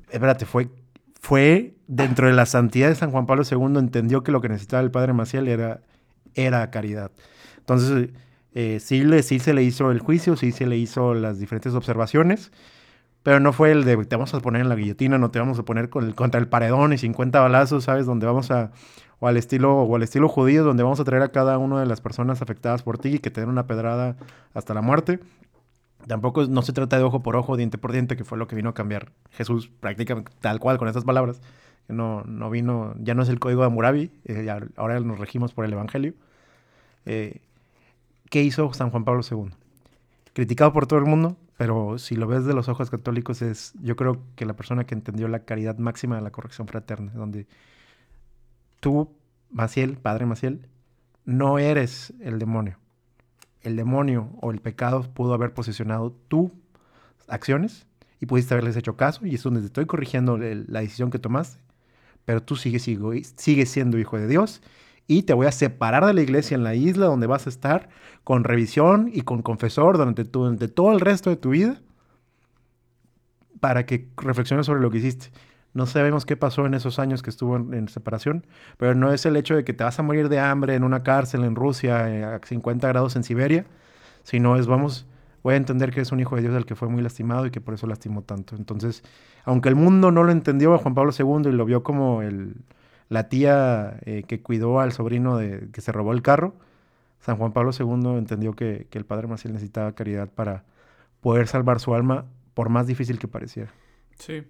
espérate, 0.10 0.46
fue, 0.46 0.70
fue 1.22 1.76
dentro 1.88 2.28
de 2.28 2.34
la 2.34 2.46
santidad 2.46 2.90
de 2.90 2.96
San 2.96 3.12
Juan 3.12 3.26
Pablo 3.26 3.44
II, 3.50 3.78
entendió 3.78 4.24
que 4.24 4.32
lo 4.32 4.42
que 4.42 4.50
necesitaba 4.50 4.84
el 4.84 4.92
Padre 4.92 5.14
Maciel 5.14 5.48
era, 5.48 5.82
era 6.36 6.70
caridad. 6.72 7.12
Entonces, 7.60 8.10
eh, 8.54 8.80
sí, 8.80 9.04
le, 9.04 9.24
sí 9.24 9.40
se 9.40 9.54
le 9.54 9.64
hizo 9.64 9.92
el 9.92 10.00
juicio, 10.00 10.36
sí 10.36 10.52
se 10.52 10.66
le 10.66 10.78
hizo 10.78 11.14
las 11.14 11.40
diferentes 11.40 11.74
observaciones, 11.74 12.52
pero 13.24 13.40
no 13.40 13.54
fue 13.54 13.72
el 13.72 13.86
de 13.86 13.98
te 14.06 14.16
vamos 14.16 14.34
a 14.34 14.40
poner 14.42 14.62
en 14.62 14.70
la 14.70 14.76
guillotina, 14.76 15.18
no 15.18 15.32
te 15.32 15.40
vamos 15.40 15.58
a 15.58 15.64
poner 15.64 15.90
con 15.90 16.06
el, 16.06 16.16
contra 16.16 16.40
el 16.40 16.48
paredón 16.48 16.94
y 16.94 16.98
50 16.98 17.40
balazos, 17.40 17.86
¿sabes? 17.86 18.06
Donde 18.06 18.26
vamos 18.26 18.52
a, 18.52 18.72
o 19.20 19.28
al 19.28 19.38
estilo, 19.38 19.78
o 19.78 19.96
al 19.96 20.04
estilo 20.04 20.28
judío, 20.28 20.64
donde 20.64 20.84
vamos 20.84 21.00
a 21.00 21.06
traer 21.06 21.24
a 21.24 21.30
cada 21.30 21.58
una 21.58 21.80
de 21.80 21.86
las 21.86 22.02
personas 22.02 22.42
afectadas 22.42 22.84
por 22.84 22.98
ti 22.98 23.16
y 23.16 23.20
que 23.20 23.32
te 23.32 23.42
den 23.42 23.50
una 23.50 23.66
pedrada 23.66 24.18
hasta 24.54 24.74
la 24.74 24.82
muerte. 24.82 25.20
Tampoco 26.08 26.46
no 26.46 26.62
se 26.62 26.74
trata 26.74 26.98
de 26.98 27.04
ojo 27.04 27.24
por 27.24 27.36
ojo, 27.36 27.56
diente 27.56 27.78
por 27.78 27.92
diente, 27.92 28.16
que 28.18 28.24
fue 28.24 28.38
lo 28.38 28.48
que 28.48 28.56
vino 28.56 28.70
a 28.70 28.74
cambiar 28.74 29.12
Jesús 29.32 29.70
prácticamente 29.80 30.32
tal 30.42 30.60
cual 30.60 30.78
con 30.78 30.88
estas 30.88 31.06
palabras. 31.06 31.42
No, 31.88 32.24
no 32.24 32.50
vino, 32.50 32.96
ya 33.00 33.14
no 33.14 33.24
es 33.24 33.30
el 33.30 33.40
código 33.40 33.62
de 33.62 33.68
Hammurabi, 33.68 34.12
eh, 34.26 34.48
ahora 34.78 35.00
nos 35.00 35.20
regimos 35.20 35.54
por 35.54 35.66
el 35.66 35.74
Evangelio. 35.74 36.14
Eh, 37.06 37.42
¿Qué 38.30 38.42
hizo 38.42 38.74
San 38.74 38.90
Juan 38.90 39.04
Pablo 39.04 39.22
II? 39.30 39.54
Criticado 40.34 40.74
por 40.74 40.88
todo 40.88 41.00
el 41.00 41.06
mundo, 41.06 41.38
pero 41.58 41.98
si 42.00 42.16
lo 42.16 42.28
ves 42.28 42.46
de 42.46 42.54
los 42.54 42.70
ojos 42.70 42.90
católicos 42.90 43.42
es, 43.42 43.74
yo 43.82 43.96
creo 43.96 44.22
que 44.36 44.46
la 44.46 44.54
persona 44.54 44.86
que 44.86 44.96
entendió 44.96 45.28
la 45.28 45.40
caridad 45.40 45.78
máxima 45.78 46.16
de 46.16 46.22
la 46.22 46.32
corrección 46.32 46.68
fraterna, 46.68 47.12
donde 47.14 47.48
tú, 48.80 49.14
Maciel, 49.52 49.98
Padre 49.98 50.26
Maciel, 50.26 50.68
no 51.26 51.60
eres 51.60 52.14
el 52.22 52.40
demonio 52.40 52.78
el 53.64 53.76
demonio 53.76 54.30
o 54.42 54.52
el 54.52 54.60
pecado 54.60 55.04
pudo 55.14 55.34
haber 55.34 55.54
posicionado 55.54 56.12
tus 56.28 56.52
acciones 57.28 57.88
y 58.20 58.26
pudiste 58.26 58.54
haberles 58.54 58.78
hecho 58.78 58.96
caso 58.96 59.26
y 59.26 59.36
es 59.36 59.44
donde 59.44 59.62
te 59.62 59.68
estoy 59.68 59.86
corrigiendo 59.86 60.38
la 60.38 60.82
decisión 60.82 61.10
que 61.10 61.20
tomaste, 61.20 61.60
pero 62.26 62.44
tú 62.44 62.56
sigues, 62.56 62.84
sigues 63.36 63.70
siendo 63.70 63.98
hijo 63.98 64.18
de 64.18 64.28
Dios 64.28 64.62
y 65.08 65.24
te 65.24 65.34
voy 65.34 65.48
a 65.48 65.52
separar 65.52 66.06
de 66.06 66.14
la 66.14 66.22
iglesia 66.22 66.56
en 66.56 66.64
la 66.64 66.76
isla 66.76 67.08
donde 67.08 67.28
vas 67.28 67.48
a 67.48 67.50
estar 67.50 67.90
con 68.24 68.44
revisión 68.44 69.10
y 69.14 69.22
con 69.22 69.42
confesor 69.42 69.98
durante, 69.98 70.24
durante 70.24 70.68
todo 70.68 70.94
el 70.94 71.00
resto 71.00 71.30
de 71.30 71.36
tu 71.36 71.50
vida 71.50 71.82
para 73.60 73.86
que 73.86 74.08
reflexiones 74.18 74.66
sobre 74.66 74.82
lo 74.82 74.92
que 74.92 74.98
hiciste. 74.98 75.32
No 75.74 75.88
sabemos 75.88 76.26
qué 76.26 76.38
pasó 76.38 76.66
en 76.66 76.76
esos 76.76 77.00
años 77.00 77.24
que 77.24 77.32
estuvo 77.32 77.56
en, 77.58 77.88
separación, 77.88 78.46
pero 78.78 78.94
no 78.94 79.12
es 79.12 79.26
el 79.26 79.36
hecho 79.36 79.56
de 79.56 79.64
que 79.64 79.74
te 79.74 79.84
vas 79.84 79.98
a 79.98 80.04
morir 80.04 80.30
de 80.30 80.40
hambre 80.40 80.76
en 80.76 80.84
una 80.84 81.02
cárcel 81.02 81.44
en 81.44 81.56
Rusia 81.56 82.10
eh, 82.10 82.24
a 82.24 82.40
50 82.44 82.88
grados 82.88 83.16
en 83.16 83.24
Siberia, 83.24 83.66
sino 84.24 84.56
es, 84.56 84.68
vamos, 84.68 85.08
voy 85.42 85.56
a 85.56 85.58
entender 85.58 85.92
que 85.92 86.02
es 86.02 86.12
un 86.12 86.20
hijo 86.20 86.36
de 86.36 86.44
Dios 86.44 86.56
el 86.56 86.66
que 86.66 86.76
fue 86.76 86.90
muy 86.90 87.02
lastimado 87.02 87.48
y 87.48 87.52
que 87.52 87.60
por 87.60 87.74
eso 87.74 87.88
lastimó 87.88 88.22
tanto. 88.22 88.56
Entonces, 88.56 89.04
aunque 89.46 89.70
el 89.70 89.76
mundo 89.76 90.12
no 90.12 90.24
lo 90.24 90.32
entendió 90.32 90.76
a 90.76 90.78
Juan 90.78 90.94
Pablo 90.94 91.12
II 91.18 91.50
y 91.50 91.54
lo 91.54 91.66
vio 91.66 91.82
como 91.82 92.22
el, 92.22 92.56
la 93.10 93.28
tía 93.28 93.98
eh, 94.06 94.24
que 94.28 94.42
cuidó 94.42 94.80
al 94.80 94.92
sobrino 94.92 95.38
de, 95.38 95.70
que 95.72 95.82
se 95.82 95.92
robó 95.92 96.14
el 96.14 96.22
carro, 96.22 96.54
San 97.20 97.38
Juan 97.38 97.52
Pablo 97.52 97.72
II 97.78 98.18
entendió 98.18 98.54
que, 98.54 98.86
que 98.92 99.00
el 99.00 99.06
Padre 99.06 99.28
Maciel 99.28 99.54
necesitaba 99.54 99.94
caridad 99.94 100.30
para 100.30 100.66
poder 101.22 101.48
salvar 101.48 101.80
su 101.80 101.96
alma, 101.96 102.26
por 102.54 102.70
más 102.70 102.86
difícil 102.86 103.18
que 103.18 103.28
pareciera. 103.28 103.72
Sí. 104.20 104.44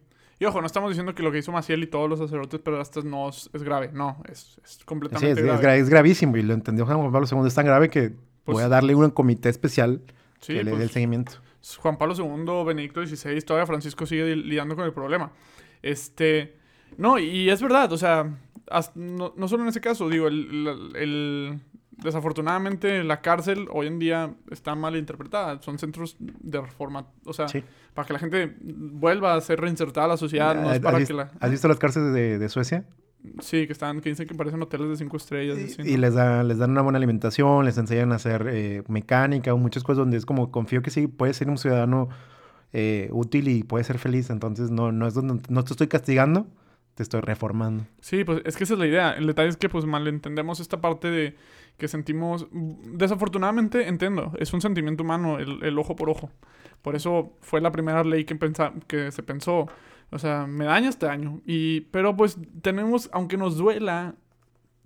Y 0.44 0.46
ojo, 0.46 0.60
no 0.60 0.68
estamos 0.68 0.90
diciendo 0.90 1.16
que 1.16 1.24
lo 1.24 1.32
que 1.32 1.38
hizo 1.38 1.54
Maciel 1.54 1.84
y 1.84 1.88
todos 1.88 2.10
los 2.10 2.20
sacerdotes 2.20 2.60
pedastas 2.60 3.06
no 3.06 3.30
es, 3.30 3.50
grave. 3.54 3.92
No, 3.94 4.22
es, 4.30 4.60
completamente 4.84 5.42
sí, 5.42 5.48
es, 5.50 5.62
grave. 5.62 5.80
Es, 5.80 5.88
gravísimo 5.88 6.36
y 6.36 6.42
lo 6.42 6.54
entendió 6.54 6.86
Juan 6.86 7.14
Pablo 7.14 7.26
II. 7.32 7.48
Es 7.48 7.56
tan 7.56 7.66
grave 7.66 7.90
que 7.90 8.10
pues 8.44 8.56
voy 8.56 8.64
a 8.64 8.68
darle 8.68 8.94
un 8.94 9.10
comité 9.12 9.48
especial 9.48 10.02
que 10.46 10.56
le 10.56 10.64
dé 10.66 10.72
el 10.72 10.78
pues, 10.80 10.92
seguimiento. 10.92 11.32
Juan 11.78 11.98
Pablo 11.98 12.14
II, 12.18 12.66
Benedicto 12.66 13.08
XVI, 13.08 13.42
todavía 13.44 13.66
Francisco 13.66 14.06
sigue 14.06 14.36
lidiando 14.36 14.76
con 14.76 14.84
el 14.84 14.92
problema. 14.92 15.32
Este... 15.82 16.58
No, 16.98 17.18
y 17.20 17.50
es 17.50 17.62
verdad, 17.62 17.94
o 17.94 17.98
sea, 17.98 18.30
no, 18.96 19.34
no 19.38 19.48
solo 19.48 19.64
en 19.64 19.70
ese 19.70 19.80
caso, 19.80 20.10
digo, 20.10 20.28
el 20.28 21.62
desafortunadamente 21.98 23.04
la 23.04 23.22
cárcel 23.22 23.68
hoy 23.72 23.88
en 23.88 24.00
día 24.00 24.34
está 24.52 24.76
mal 24.76 24.96
interpretada. 24.96 25.62
Son 25.62 25.78
centros 25.80 26.16
de 26.20 26.62
reforma, 26.62 27.08
o 27.26 27.34
sea, 27.34 27.48
para 27.94 28.08
que 28.08 28.14
la 28.14 28.20
gente 28.20 28.56
vuelva 28.62 29.36
a 29.36 29.42
ser 29.42 29.60
reinsertada 29.60 30.06
a 30.06 30.10
la 30.10 30.18
sociedad, 30.18 30.56
no 30.56 30.72
es 30.72 30.80
para 30.80 31.04
que 31.04 31.14
la... 31.14 31.32
¿Has 31.40 31.52
visto 31.52 31.68
las 31.68 31.78
cárceles 31.78 32.40
de, 32.40 32.50
Suecia? 32.50 32.86
Sí, 33.40 33.66
que 33.68 33.74
están, 33.74 34.02
que 34.02 34.10
dicen 34.10 34.28
que 34.28 34.36
parecen 34.36 34.62
hoteles 34.62 34.90
de 34.90 34.96
cinco 34.98 35.18
estrellas. 35.18 35.58
Y, 35.80 35.98
les, 35.98 36.14
da, 36.14 36.44
les 36.44 36.58
dan 36.58 36.72
una 36.72 36.82
buena 36.82 36.98
alimentación, 36.98 37.64
les 37.64 37.78
enseñan 37.78 38.12
a 38.12 38.16
hacer 38.16 38.48
eh, 38.52 38.84
mecánica 38.88 39.54
o 39.54 39.58
muchas 39.58 39.84
cosas 39.84 40.00
donde 40.00 40.18
es 40.18 40.26
como, 40.26 40.52
confío 40.52 40.82
que 40.82 40.92
sí, 40.92 41.08
puede 41.08 41.34
ser 41.34 41.50
un 41.50 41.58
ciudadano 41.58 42.10
eh, 42.74 43.08
útil 43.12 43.48
y 43.48 43.64
puede 43.64 43.86
ser 43.86 43.98
feliz. 43.98 44.30
Entonces, 44.30 44.72
no, 44.72 44.92
no 44.92 45.08
es 45.08 45.14
donde, 45.14 45.42
no 45.48 45.64
te 45.64 45.72
estoy 45.72 45.88
castigando, 45.88 46.48
te 46.96 47.04
estoy 47.04 47.22
reformando. 47.22 47.86
Sí, 48.02 48.24
pues 48.24 48.42
es 48.46 48.56
que 48.56 48.64
esa 48.66 48.74
es 48.74 48.80
la 48.80 48.88
idea. 48.88 49.14
El 49.14 49.28
detalle 49.28 49.50
es 49.50 49.58
que 49.58 49.70
pues 49.70 49.86
malentendemos 49.86 50.60
esta 50.60 50.80
parte 50.82 51.10
de 51.10 51.36
que 51.78 51.88
sentimos, 51.88 52.48
desafortunadamente 52.52 53.88
entiendo, 53.88 54.32
es 54.38 54.54
un 54.54 54.62
sentimiento 54.62 55.04
humano 55.04 55.40
el, 55.40 55.78
ojo 55.80 55.96
por 55.96 56.10
ojo. 56.10 56.30
Por 56.82 56.96
eso 56.96 57.34
fue 57.42 57.62
la 57.62 57.72
primera 57.72 58.04
ley 58.04 58.26
que, 58.26 58.36
pensa, 58.36 58.74
que 58.88 59.12
se 59.12 59.24
pensó. 59.24 59.68
O 60.12 60.20
sea, 60.20 60.46
me 60.46 60.66
daña 60.66 60.90
este 60.90 61.08
año. 61.08 61.42
Y, 61.46 61.82
pero 61.92 62.16
pues 62.16 62.38
tenemos, 62.62 63.10
aunque 63.12 63.38
nos 63.38 63.58
duela, 63.58 64.16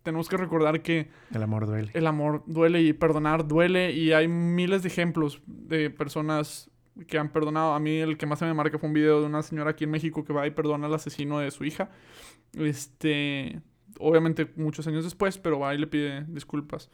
tenemos 0.03 0.29
que 0.29 0.37
recordar 0.37 0.81
que... 0.81 1.09
El 1.33 1.43
amor 1.43 1.65
duele. 1.65 1.91
El 1.93 2.07
amor 2.07 2.43
duele 2.45 2.81
y 2.81 2.93
perdonar 2.93 3.47
duele. 3.47 3.91
Y 3.91 4.13
hay 4.13 4.27
miles 4.29 4.83
de 4.83 4.87
ejemplos 4.87 5.41
de 5.45 5.89
personas 5.89 6.69
que 7.07 7.17
han 7.17 7.29
perdonado. 7.31 7.73
A 7.73 7.79
mí 7.79 7.97
el 7.97 8.17
que 8.17 8.25
más 8.25 8.39
se 8.39 8.45
me 8.45 8.53
marca 8.53 8.77
fue 8.79 8.87
un 8.87 8.93
video 8.93 9.19
de 9.21 9.27
una 9.27 9.43
señora 9.43 9.71
aquí 9.71 9.83
en 9.83 9.91
México 9.91 10.23
que 10.23 10.33
va 10.33 10.47
y 10.47 10.51
perdona 10.51 10.87
al 10.87 10.93
asesino 10.93 11.39
de 11.39 11.51
su 11.51 11.63
hija. 11.65 11.89
Este, 12.57 13.61
obviamente 13.99 14.51
muchos 14.55 14.87
años 14.87 15.03
después, 15.03 15.37
pero 15.37 15.59
va 15.59 15.75
y 15.75 15.77
le 15.77 15.87
pide 15.87 16.23
disculpas. 16.27 16.89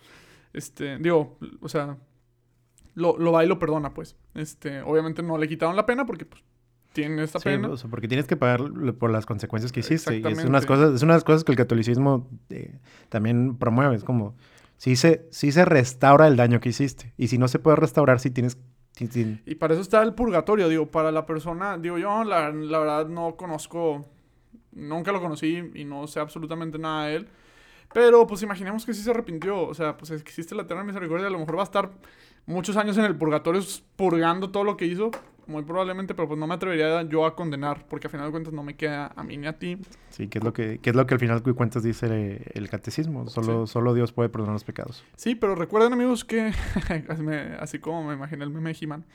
Este, 0.53 0.97
digo, 0.97 1.37
o 1.61 1.69
sea, 1.69 1.97
lo, 2.95 3.17
lo 3.17 3.31
va 3.31 3.43
y 3.43 3.47
lo 3.47 3.59
perdona, 3.59 3.93
pues. 3.93 4.15
Este, 4.35 4.81
obviamente 4.81 5.23
no 5.23 5.37
le 5.37 5.47
quitaron 5.47 5.75
la 5.75 5.85
pena 5.85 6.05
porque, 6.05 6.25
pues, 6.25 6.43
tiene 6.93 7.23
esta 7.23 7.39
Sí, 7.39 7.45
pena. 7.45 7.69
o 7.69 7.77
sea, 7.77 7.89
porque 7.89 8.07
tienes 8.07 8.27
que 8.27 8.37
pagar 8.37 8.61
por 8.99 9.09
las 9.11 9.25
consecuencias 9.25 9.71
que 9.71 9.79
hiciste. 9.79 10.17
Y 10.17 10.23
es 10.27 10.45
unas 10.45 10.65
cosas, 10.67 10.93
es 10.93 11.01
una 11.01 11.13
de 11.13 11.17
las 11.17 11.23
cosas 11.23 11.43
que 11.43 11.51
el 11.51 11.57
catolicismo 11.57 12.29
eh, 12.49 12.79
también 13.09 13.57
promueve. 13.57 13.95
Es 13.95 14.03
como, 14.03 14.35
sí 14.77 14.95
se, 14.95 15.27
sí 15.31 15.51
se 15.51 15.65
restaura 15.65 16.27
el 16.27 16.35
daño 16.35 16.59
que 16.59 16.69
hiciste. 16.69 17.13
Y 17.17 17.29
si 17.29 17.39
no 17.39 17.47
se 17.47 17.57
puede 17.57 17.77
restaurar, 17.77 18.19
sí 18.19 18.29
tienes... 18.29 18.59
Y 19.45 19.55
para 19.55 19.73
eso 19.73 19.81
está 19.81 20.03
el 20.03 20.13
purgatorio, 20.13 20.69
digo, 20.69 20.87
para 20.89 21.11
la 21.11 21.25
persona, 21.25 21.77
digo 21.77 21.97
yo, 21.97 22.23
la, 22.23 22.51
la 22.51 22.79
verdad 22.79 23.07
no 23.07 23.35
conozco, 23.35 24.05
nunca 24.71 25.11
lo 25.11 25.21
conocí 25.21 25.71
y 25.73 25.83
no 25.83 26.07
sé 26.07 26.19
absolutamente 26.19 26.77
nada 26.77 27.07
de 27.07 27.15
él. 27.15 27.27
Pero 27.93 28.25
pues 28.25 28.41
imaginemos 28.41 28.85
que 28.85 28.93
sí 28.93 29.03
se 29.03 29.11
arrepintió, 29.11 29.67
o 29.67 29.73
sea, 29.73 29.97
pues 29.97 30.11
existe 30.11 30.55
la 30.55 30.63
eterna 30.63 30.83
misericordia, 30.83 31.27
a 31.27 31.29
lo 31.29 31.39
mejor 31.39 31.57
va 31.57 31.61
a 31.61 31.65
estar 31.65 31.91
muchos 32.45 32.75
años 32.75 32.97
en 32.97 33.05
el 33.05 33.15
purgatorio 33.15 33.61
purgando 33.95 34.51
todo 34.51 34.63
lo 34.63 34.77
que 34.77 34.85
hizo, 34.85 35.11
muy 35.47 35.63
probablemente, 35.63 36.13
pero 36.13 36.27
pues 36.27 36.39
no 36.39 36.47
me 36.47 36.53
atrevería 36.55 37.01
yo 37.03 37.25
a 37.25 37.35
condenar, 37.35 37.85
porque 37.87 38.07
a 38.07 38.09
final 38.09 38.27
de 38.27 38.31
cuentas 38.31 38.53
no 38.53 38.63
me 38.63 38.75
queda 38.75 39.11
a 39.15 39.23
mí 39.23 39.37
ni 39.37 39.47
a 39.47 39.57
ti. 39.59 39.77
sí, 40.09 40.27
que 40.27 40.37
es 40.39 40.43
lo 40.43 40.53
que, 40.53 40.79
que 40.79 40.89
es 40.91 40.95
lo 40.95 41.05
que 41.05 41.13
al 41.15 41.19
final 41.19 41.41
de 41.43 41.53
cuentas 41.53 41.83
dice 41.83 42.05
el, 42.05 42.41
el 42.53 42.69
catecismo. 42.69 43.27
Solo, 43.29 43.67
solo 43.67 43.93
Dios 43.93 44.11
puede 44.11 44.29
perdonar 44.29 44.53
los 44.53 44.63
pecados. 44.63 45.03
Sí, 45.15 45.35
pero 45.35 45.55
recuerden 45.55 45.93
amigos 45.93 46.23
que, 46.25 46.51
así, 47.59 47.79
como 47.79 48.03
me 48.07 48.13
imaginé 48.13 48.43
el 48.43 48.49
meme 48.49 48.73
de 48.73 48.77
He-Man, 48.81 49.05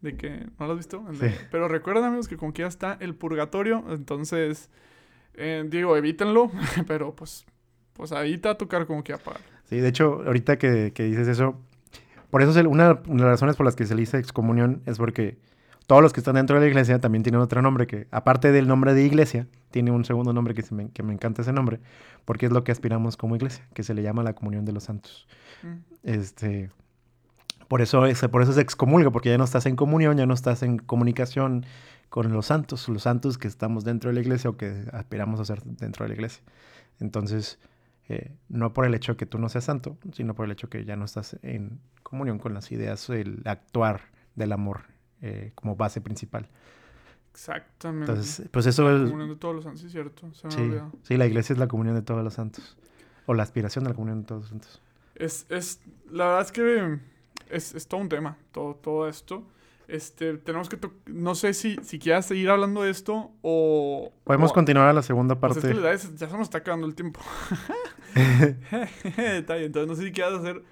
de 0.00 0.16
que, 0.16 0.46
¿no 0.58 0.66
lo 0.66 0.72
has 0.72 0.78
visto? 0.78 1.04
Sí. 1.14 1.26
Pero 1.50 1.68
recuerden 1.68 2.04
amigos 2.04 2.28
que 2.28 2.36
con 2.36 2.52
que 2.52 2.62
ya 2.62 2.68
está 2.68 2.96
el 3.00 3.14
purgatorio, 3.14 3.84
entonces, 3.88 4.70
eh, 5.34 5.64
digo, 5.68 5.96
evítenlo, 5.96 6.50
pero 6.86 7.14
pues, 7.14 7.44
pues 7.94 8.12
ahí 8.12 8.36
va 8.36 8.50
a 8.52 8.58
tocar 8.58 8.86
como 8.86 9.02
que 9.04 9.12
apagar. 9.12 9.40
Sí, 9.64 9.76
de 9.78 9.88
hecho, 9.88 10.22
ahorita 10.26 10.58
que, 10.58 10.92
que 10.94 11.02
dices 11.04 11.26
eso, 11.28 11.60
por 12.30 12.42
eso 12.42 12.50
es 12.52 12.56
el- 12.58 12.66
una, 12.66 13.00
una 13.06 13.24
de 13.24 13.30
las 13.30 13.30
razones 13.32 13.56
por 13.56 13.66
las 13.66 13.74
que 13.76 13.86
se 13.86 13.94
le 13.94 14.00
dice 14.00 14.18
excomunión 14.18 14.82
es 14.86 14.98
porque 14.98 15.38
todos 15.86 16.02
los 16.02 16.12
que 16.12 16.20
están 16.20 16.34
dentro 16.34 16.56
de 16.56 16.62
la 16.62 16.68
iglesia 16.68 16.98
también 16.98 17.22
tienen 17.22 17.40
otro 17.40 17.62
nombre 17.62 17.86
que, 17.86 18.08
aparte 18.10 18.50
del 18.50 18.66
nombre 18.66 18.92
de 18.92 19.04
iglesia, 19.04 19.46
tiene 19.70 19.92
un 19.92 20.04
segundo 20.04 20.32
nombre 20.32 20.52
que, 20.52 20.62
se 20.62 20.74
me, 20.74 20.90
que 20.90 21.02
me 21.02 21.12
encanta 21.12 21.42
ese 21.42 21.52
nombre, 21.52 21.80
porque 22.24 22.46
es 22.46 22.52
lo 22.52 22.64
que 22.64 22.72
aspiramos 22.72 23.16
como 23.16 23.36
iglesia, 23.36 23.64
que 23.72 23.84
se 23.84 23.94
le 23.94 24.02
llama 24.02 24.24
la 24.24 24.34
comunión 24.34 24.64
de 24.64 24.72
los 24.72 24.84
santos. 24.84 25.28
Mm. 25.62 25.76
Este, 26.02 26.70
por 27.68 27.82
eso 27.82 28.04
es, 28.06 28.20
por 28.28 28.42
eso 28.42 28.52
se 28.52 28.60
excomulga, 28.60 29.10
porque 29.10 29.28
ya 29.28 29.38
no 29.38 29.44
estás 29.44 29.66
en 29.66 29.76
comunión, 29.76 30.16
ya 30.16 30.26
no 30.26 30.34
estás 30.34 30.64
en 30.64 30.78
comunicación 30.78 31.64
con 32.08 32.32
los 32.32 32.46
santos, 32.46 32.88
los 32.88 33.02
santos 33.02 33.38
que 33.38 33.46
estamos 33.46 33.84
dentro 33.84 34.10
de 34.10 34.14
la 34.14 34.20
iglesia 34.20 34.50
o 34.50 34.56
que 34.56 34.86
aspiramos 34.92 35.38
a 35.38 35.44
ser 35.44 35.62
dentro 35.62 36.04
de 36.04 36.08
la 36.08 36.14
iglesia. 36.14 36.42
Entonces, 36.98 37.60
eh, 38.08 38.32
no 38.48 38.72
por 38.72 38.86
el 38.86 38.94
hecho 38.94 39.12
de 39.12 39.16
que 39.18 39.26
tú 39.26 39.38
no 39.38 39.48
seas 39.48 39.64
santo, 39.64 39.98
sino 40.12 40.34
por 40.34 40.46
el 40.46 40.52
hecho 40.52 40.68
que 40.68 40.84
ya 40.84 40.96
no 40.96 41.04
estás 41.04 41.36
en 41.42 41.78
comunión 42.02 42.38
con 42.38 42.54
las 42.54 42.72
ideas, 42.72 43.08
el 43.10 43.42
actuar 43.44 44.02
del 44.34 44.52
amor 44.52 44.95
eh, 45.22 45.52
como 45.54 45.76
base 45.76 46.00
principal. 46.00 46.48
Exactamente. 47.32 48.10
Entonces, 48.12 48.48
pues 48.50 48.66
eso 48.66 48.88
la 48.90 48.96
es... 48.96 49.10
comunión 49.10 49.28
de 49.30 49.36
todos 49.36 49.54
los 49.54 49.64
santos, 49.64 49.82
sí, 49.82 49.90
cierto, 49.90 50.32
se 50.32 50.46
me 50.46 50.52
Sí, 50.52 50.72
sí, 51.02 51.16
la 51.16 51.26
iglesia 51.26 51.52
es 51.52 51.58
la 51.58 51.68
comunión 51.68 51.94
de 51.94 52.02
todos 52.02 52.24
los 52.24 52.34
santos. 52.34 52.76
O 53.26 53.34
la 53.34 53.42
aspiración 53.42 53.84
de 53.84 53.90
la 53.90 53.94
comunión 53.94 54.20
de 54.22 54.26
todos 54.26 54.42
los 54.42 54.50
santos. 54.50 54.80
Es, 55.16 55.46
es, 55.50 55.80
la 56.10 56.26
verdad 56.26 56.42
es 56.42 56.52
que 56.52 56.98
es, 57.50 57.74
es 57.74 57.86
todo 57.88 58.00
un 58.00 58.08
tema, 58.08 58.36
todo, 58.52 58.74
todo 58.76 59.08
esto. 59.08 59.44
Este, 59.88 60.36
tenemos 60.38 60.68
que, 60.68 60.78
no 61.06 61.34
sé 61.34 61.54
si, 61.54 61.76
si 61.82 61.98
quieras 61.98 62.26
seguir 62.26 62.50
hablando 62.50 62.82
de 62.82 62.90
esto 62.90 63.32
o... 63.42 64.12
Podemos 64.24 64.50
o- 64.50 64.54
continuar 64.54 64.88
a 64.88 64.92
la 64.92 65.02
segunda 65.02 65.38
Pues 65.38 65.54
parte. 65.54 65.70
es 65.70 66.06
que 66.06 66.16
ya 66.16 66.28
se 66.28 66.32
nos 66.36 66.42
está 66.42 66.58
acabando 66.58 66.86
el 66.86 66.94
tiempo. 66.94 67.20
Está 68.14 69.54
bien, 69.54 69.66
entonces 69.66 69.88
no 69.88 69.94
sé 69.94 70.04
si 70.04 70.12
quieras 70.12 70.34
hacer. 70.40 70.62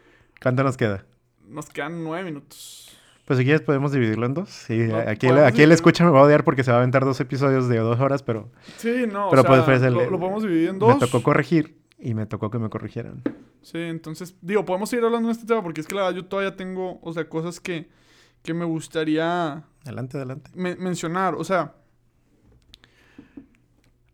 ¿Cuánto 0.43 0.63
nos 0.65 0.77
queda? 0.77 1.05
Nos 1.47 1.69
quedan 1.69 2.03
nueve 2.03 2.25
minutos. 2.25 2.97
Pues 3.25 3.39
si 3.39 3.45
quieres 3.45 3.63
podemos 3.63 3.91
dividirlo 3.93 4.27
en 4.27 4.35
dos. 4.35 4.51
Sí, 4.51 4.77
No, 4.87 4.99
aquí, 4.99 5.63
el 5.63 5.73
escucha 5.73 6.05
me 6.05 6.11
va 6.11 6.21
a 6.21 6.23
odiar 6.25 6.45
porque 6.45 6.63
se 6.63 6.71
va 6.71 6.77
a 6.77 6.81
aventar 6.81 7.05
dos 7.05 7.19
episodios 7.21 7.69
de 7.69 7.79
dos 7.79 7.99
horas, 8.01 8.23
pero 8.23 8.51
Sí, 8.77 9.05
no, 9.11 9.29
Pero 9.31 9.43
o 9.43 9.45
sea, 9.47 9.65
pues, 9.65 9.83
el- 9.83 9.95
lo, 9.95 10.11
lo 10.11 10.19
podemos 10.21 10.43
dividir 10.43 10.69
en 10.71 10.79
dos. 10.79 10.95
me 10.95 11.01
tocó 11.01 11.23
corregir 11.23 11.79
y 11.99 12.13
me 12.15 12.27
tocó 12.27 12.51
que 12.51 12.59
me 12.59 12.69
corrigieran. 12.69 13.23
Sí, 13.63 13.79
entonces, 13.79 14.37
digo, 14.43 14.67
podemos 14.67 14.91
seguir 14.91 15.07
hablando 15.07 15.29
de 15.29 15.33
este 15.33 15.47
tema 15.47 15.63
porque 15.63 15.81
es 15.81 15.87
que 15.87 15.95
la 15.95 16.03
verdad 16.03 16.17
yo 16.17 16.27
todavía 16.27 16.55
tengo, 16.55 16.99
o 17.03 17.13
sea, 17.15 17.27
cosas 17.31 17.61
que, 17.61 17.89
que 18.43 18.53
me 18.53 18.67
gustaría 18.67 19.65
Adelante, 19.85 20.19
adelante. 20.19 20.51
men- 20.55 20.77
mencionar. 20.81 21.35
O 21.35 21.45
sea, 21.45 21.73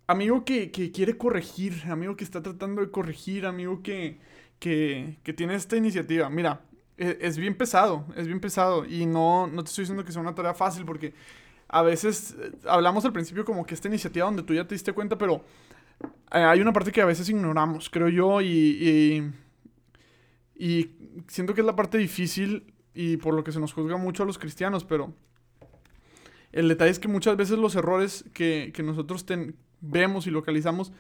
amigo 0.07 0.45
que, 0.45 0.71
que 0.71 0.91
quiere 0.93 1.17
corregir, 1.17 1.83
amigo 1.91 2.17
que 2.17 2.25
está 2.25 2.43
tratando 2.43 2.81
de 2.81 2.91
corregir, 2.91 3.47
amigo 3.47 3.83
que, 3.83 4.19
que, 4.59 5.19
que 5.23 5.33
tiene 5.33 5.55
esta 5.55 5.77
iniciativa. 5.77 6.29
Mira, 6.31 6.61
e- 7.01 7.19
es, 7.23 7.39
bien 7.39 7.55
pesado, 7.55 8.05
es 8.15 8.27
bien 8.27 8.41
pesado. 8.41 8.85
Y 8.85 9.07
no, 9.07 9.47
no 9.47 9.65
te 9.65 9.71
estoy 9.71 9.83
diciendo 9.83 10.05
que 10.05 10.13
sea 10.13 10.21
una 10.21 10.35
tarea 10.35 10.53
fácil 10.53 10.85
porque 10.85 11.15
a 11.67 11.83
veces 11.83 12.37
eh, 12.39 12.53
hablamos 12.67 13.05
al 13.07 13.13
principio 13.13 13.45
como 13.45 13.65
que 13.65 13.75
esta 13.75 13.89
iniciativa 13.89 14.27
donde 14.27 14.43
tú 14.43 14.53
ya 14.53 14.67
te 14.67 14.75
diste 14.75 14.93
cuenta, 14.93 15.17
pero 15.17 15.43
eh, 16.33 16.39
hay 16.39 16.61
una 16.61 16.73
parte 16.73 16.93
que 16.93 17.01
a 17.01 17.07
veces 17.07 17.29
ignoramos, 17.31 17.89
creo 17.89 18.09
yo, 18.09 18.41
y, 18.43 19.33
y, 20.55 20.91
siento 21.27 21.55
que 21.55 21.63
es 21.63 21.67
la 21.67 21.75
parte 21.75 21.97
difícil 21.97 22.75
y 22.93 23.17
por 23.17 23.35
lo 23.35 23.43
que 23.45 23.53
se 23.53 23.61
nos 23.61 23.73
juzga 23.73 23.97
mucho 23.97 24.25
a 24.25 24.27
los 24.27 24.39
cristianos, 24.39 24.85
pero 24.85 25.15
el 26.53 26.69
detalle 26.69 26.91
es 26.91 26.99
que 26.99 27.09
muchas 27.09 27.37
veces 27.37 27.59
los 27.59 27.77
errores 27.77 28.25
que, 28.35 28.73
que 28.75 28.83
nosotros 28.83 29.25
vemos 29.81 30.27
y 30.27 30.31
localizamos, 30.31 30.93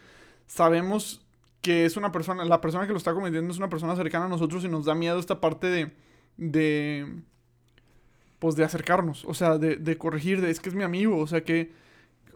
sabemos 0.46 1.26
que 1.61 1.85
es 1.85 1.97
una 1.97 2.13
persona, 2.13 2.45
la 2.45 2.61
persona 2.61 2.87
que 2.87 2.93
lo 2.93 2.99
está 2.99 3.13
cometiendo 3.13 3.51
es 3.51 3.59
una 3.59 3.69
persona 3.69 3.97
cercana 3.97 4.27
a 4.27 4.29
nosotros 4.29 4.65
y 4.65 4.69
nos 4.69 4.85
da 4.85 4.95
miedo 4.95 5.19
esta 5.19 5.41
parte 5.41 5.67
de, 5.67 5.93
de 6.37 7.23
pues 8.39 8.57
de 8.57 8.65
acercarnos, 8.65 9.25
o 9.27 9.35
sea, 9.35 9.59
de, 9.59 9.77
de 9.77 9.99
corregir, 9.99 10.41
de 10.41 10.51
es 10.51 10.61
que 10.61 10.71
es 10.71 10.75
mi 10.75 10.83
amigo, 10.83 11.19
o 11.19 11.27
sea, 11.27 11.45
que, 11.45 11.73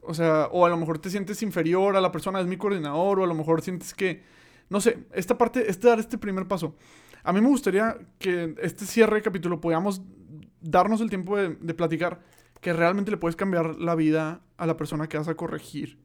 o 0.02 0.12
sea, 0.12 0.48
o 0.52 0.66
a 0.66 0.68
lo 0.68 0.76
mejor 0.76 0.98
te 0.98 1.08
sientes 1.08 1.42
inferior 1.42 1.96
a 1.96 2.00
la 2.00 2.12
persona, 2.12 2.40
es 2.40 2.46
mi 2.46 2.58
coordinador, 2.58 3.20
o 3.20 3.24
a 3.24 3.26
lo 3.26 3.34
mejor 3.34 3.62
sientes 3.62 3.94
que, 3.94 4.22
no 4.68 4.80
sé, 4.82 4.98
esta 5.12 5.38
parte, 5.38 5.70
este 5.70 5.88
dar 5.88 5.98
este 5.98 6.18
primer 6.18 6.46
paso. 6.46 6.76
A 7.22 7.32
mí 7.32 7.40
me 7.40 7.48
gustaría 7.48 7.96
que 8.18 8.54
este 8.60 8.84
cierre 8.84 9.16
de 9.16 9.22
capítulo 9.22 9.62
podamos 9.62 10.02
darnos 10.60 11.00
el 11.00 11.08
tiempo 11.08 11.38
de, 11.38 11.56
de 11.58 11.74
platicar 11.74 12.20
que 12.60 12.74
realmente 12.74 13.10
le 13.10 13.16
puedes 13.16 13.36
cambiar 13.36 13.76
la 13.76 13.94
vida 13.94 14.42
a 14.58 14.66
la 14.66 14.76
persona 14.76 15.08
que 15.08 15.16
vas 15.16 15.28
a 15.28 15.34
corregir. 15.34 16.03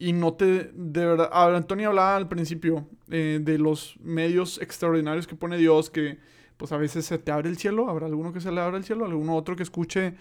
Y 0.00 0.14
no 0.14 0.32
te, 0.32 0.70
de 0.74 1.04
verdad, 1.04 1.28
a 1.30 1.54
Antonio 1.54 1.90
hablaba 1.90 2.16
al 2.16 2.26
principio 2.26 2.88
eh, 3.10 3.38
de 3.42 3.58
los 3.58 3.98
medios 4.00 4.58
extraordinarios 4.62 5.26
que 5.26 5.36
pone 5.36 5.58
Dios, 5.58 5.90
que 5.90 6.18
pues 6.56 6.72
a 6.72 6.78
veces 6.78 7.04
se 7.04 7.18
te 7.18 7.30
abre 7.30 7.50
el 7.50 7.58
cielo, 7.58 7.86
habrá 7.86 8.06
alguno 8.06 8.32
que 8.32 8.40
se 8.40 8.50
le 8.50 8.62
abra 8.62 8.78
el 8.78 8.84
cielo, 8.84 9.04
alguno 9.04 9.36
otro 9.36 9.56
que 9.56 9.62
escuche 9.62 10.14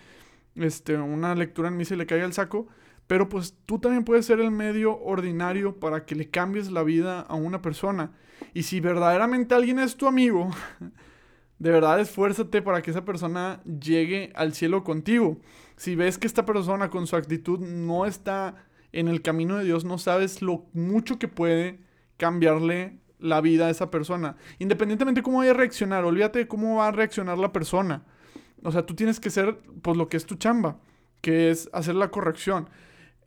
este, 0.55 0.97
una 0.97 1.33
lectura 1.33 1.69
en 1.69 1.77
misa 1.77 1.93
y 1.93 1.97
le 1.97 2.05
caiga 2.05 2.25
el 2.25 2.33
saco, 2.33 2.67
pero 3.07 3.29
pues 3.29 3.55
tú 3.65 3.79
también 3.79 4.03
puedes 4.03 4.25
ser 4.25 4.41
el 4.41 4.51
medio 4.51 4.99
ordinario 4.99 5.79
para 5.79 6.05
que 6.05 6.13
le 6.13 6.29
cambies 6.29 6.69
la 6.69 6.83
vida 6.83 7.21
a 7.21 7.35
una 7.35 7.61
persona. 7.61 8.11
Y 8.53 8.63
si 8.63 8.81
verdaderamente 8.81 9.55
alguien 9.55 9.79
es 9.79 9.95
tu 9.95 10.07
amigo, 10.07 10.49
de 11.57 11.71
verdad 11.71 12.01
esfuérzate 12.01 12.61
para 12.61 12.81
que 12.81 12.91
esa 12.91 13.05
persona 13.05 13.61
llegue 13.63 14.33
al 14.35 14.53
cielo 14.53 14.83
contigo. 14.83 15.37
Si 15.77 15.95
ves 15.95 16.17
que 16.17 16.27
esta 16.27 16.45
persona 16.45 16.89
con 16.89 17.07
su 17.07 17.15
actitud 17.15 17.59
no 17.59 18.05
está 18.05 18.65
en 18.91 19.07
el 19.07 19.21
camino 19.21 19.57
de 19.57 19.65
Dios, 19.65 19.85
no 19.85 19.97
sabes 19.97 20.41
lo 20.41 20.65
mucho 20.73 21.19
que 21.19 21.27
puede 21.27 21.79
cambiarle 22.17 22.99
la 23.19 23.41
vida 23.41 23.67
a 23.67 23.69
esa 23.69 23.91
persona. 23.91 24.35
Independientemente 24.59 25.19
de 25.19 25.23
cómo 25.23 25.39
vaya 25.39 25.51
a 25.51 25.55
reaccionar, 25.55 26.05
olvídate 26.05 26.39
de 26.39 26.47
cómo 26.47 26.77
va 26.77 26.87
a 26.87 26.91
reaccionar 26.91 27.37
la 27.37 27.51
persona. 27.51 28.03
O 28.63 28.71
sea, 28.71 28.85
tú 28.85 28.95
tienes 28.95 29.19
que 29.19 29.29
ser, 29.29 29.59
pues, 29.81 29.97
lo 29.97 30.09
que 30.09 30.17
es 30.17 30.25
tu 30.25 30.35
chamba, 30.35 30.77
que 31.21 31.49
es 31.49 31.69
hacer 31.73 31.95
la 31.95 32.09
corrección. 32.09 32.69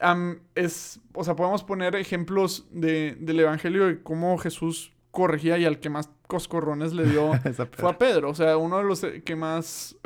Am, 0.00 0.40
es, 0.54 1.00
o 1.14 1.24
sea, 1.24 1.36
podemos 1.36 1.62
poner 1.62 1.94
ejemplos 1.94 2.66
de, 2.70 3.16
del 3.20 3.40
Evangelio 3.40 3.86
de 3.86 4.02
cómo 4.02 4.36
Jesús 4.38 4.92
corregía 5.10 5.58
y 5.58 5.64
al 5.64 5.78
que 5.78 5.90
más 5.90 6.10
coscorrones 6.26 6.92
le 6.92 7.04
dio 7.04 7.32
fue 7.72 7.90
a 7.90 7.98
Pedro. 7.98 8.30
O 8.30 8.34
sea, 8.34 8.56
uno 8.56 8.78
de 8.78 8.84
los 8.84 9.06
que 9.24 9.36
más... 9.36 9.96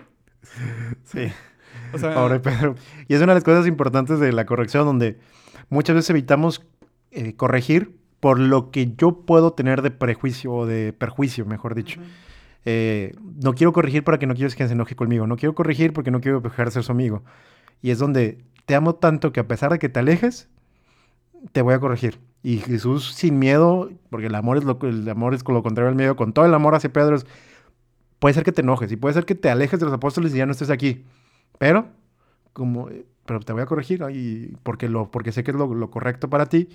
Sí, 1.04 1.32
O 1.96 1.98
sea, 1.98 2.14
pobre 2.14 2.40
Pedro. 2.40 2.74
Y 3.08 3.14
es 3.14 3.20
una 3.20 3.32
de 3.32 3.36
las 3.36 3.44
cosas 3.44 3.66
importantes 3.66 4.20
de 4.20 4.32
la 4.32 4.46
corrección, 4.46 4.84
donde 4.84 5.18
muchas 5.68 5.96
veces 5.96 6.10
evitamos 6.10 6.64
eh, 7.10 7.34
corregir 7.34 7.96
por 8.20 8.38
lo 8.38 8.70
que 8.70 8.94
yo 8.96 9.20
puedo 9.20 9.52
tener 9.52 9.82
de 9.82 9.90
prejuicio 9.90 10.52
o 10.52 10.66
de 10.66 10.92
perjuicio, 10.92 11.44
mejor 11.44 11.74
dicho. 11.74 12.00
Eh, 12.64 13.14
no 13.42 13.54
quiero 13.54 13.72
corregir 13.72 14.02
para 14.02 14.18
que 14.18 14.26
no 14.26 14.34
quieres 14.34 14.56
que 14.56 14.66
se 14.66 14.72
enoje 14.72 14.96
conmigo. 14.96 15.26
No 15.26 15.36
quiero 15.36 15.54
corregir 15.54 15.92
porque 15.92 16.10
no 16.10 16.20
quiero 16.20 16.40
dejar 16.40 16.66
de 16.66 16.72
ser 16.72 16.82
su 16.82 16.92
amigo. 16.92 17.22
Y 17.82 17.90
es 17.90 17.98
donde 17.98 18.44
te 18.64 18.74
amo 18.74 18.96
tanto 18.96 19.32
que 19.32 19.40
a 19.40 19.46
pesar 19.46 19.70
de 19.70 19.78
que 19.78 19.88
te 19.88 20.00
alejes, 20.00 20.48
te 21.52 21.62
voy 21.62 21.74
a 21.74 21.78
corregir. 21.78 22.18
Y 22.42 22.58
Jesús 22.58 23.12
sin 23.14 23.38
miedo, 23.38 23.90
porque 24.10 24.26
el 24.26 24.34
amor 24.34 24.58
es 24.58 24.64
lo, 24.64 24.78
el 24.82 25.08
amor 25.08 25.34
es 25.34 25.42
lo 25.46 25.62
contrario 25.62 25.88
al 25.88 25.96
miedo, 25.96 26.16
con 26.16 26.32
todo 26.32 26.44
el 26.44 26.54
amor 26.54 26.74
hacia 26.74 26.92
Pedro, 26.92 27.16
es, 27.16 27.26
puede 28.18 28.34
ser 28.34 28.44
que 28.44 28.52
te 28.52 28.62
enojes 28.62 28.90
y 28.90 28.96
puede 28.96 29.14
ser 29.14 29.24
que 29.24 29.34
te 29.34 29.50
alejes 29.50 29.78
de 29.78 29.86
los 29.86 29.94
apóstoles 29.94 30.34
y 30.34 30.38
ya 30.38 30.46
no 30.46 30.52
estés 30.52 30.70
aquí. 30.70 31.04
Pero, 31.58 31.88
como, 32.52 32.88
pero 33.26 33.40
te 33.40 33.52
voy 33.52 33.62
a 33.62 33.66
corregir 33.66 34.04
y 34.12 34.56
porque, 34.62 34.88
lo, 34.88 35.10
porque 35.10 35.32
sé 35.32 35.44
que 35.44 35.50
es 35.50 35.56
lo, 35.56 35.72
lo 35.74 35.90
correcto 35.90 36.30
para 36.30 36.46
ti. 36.46 36.68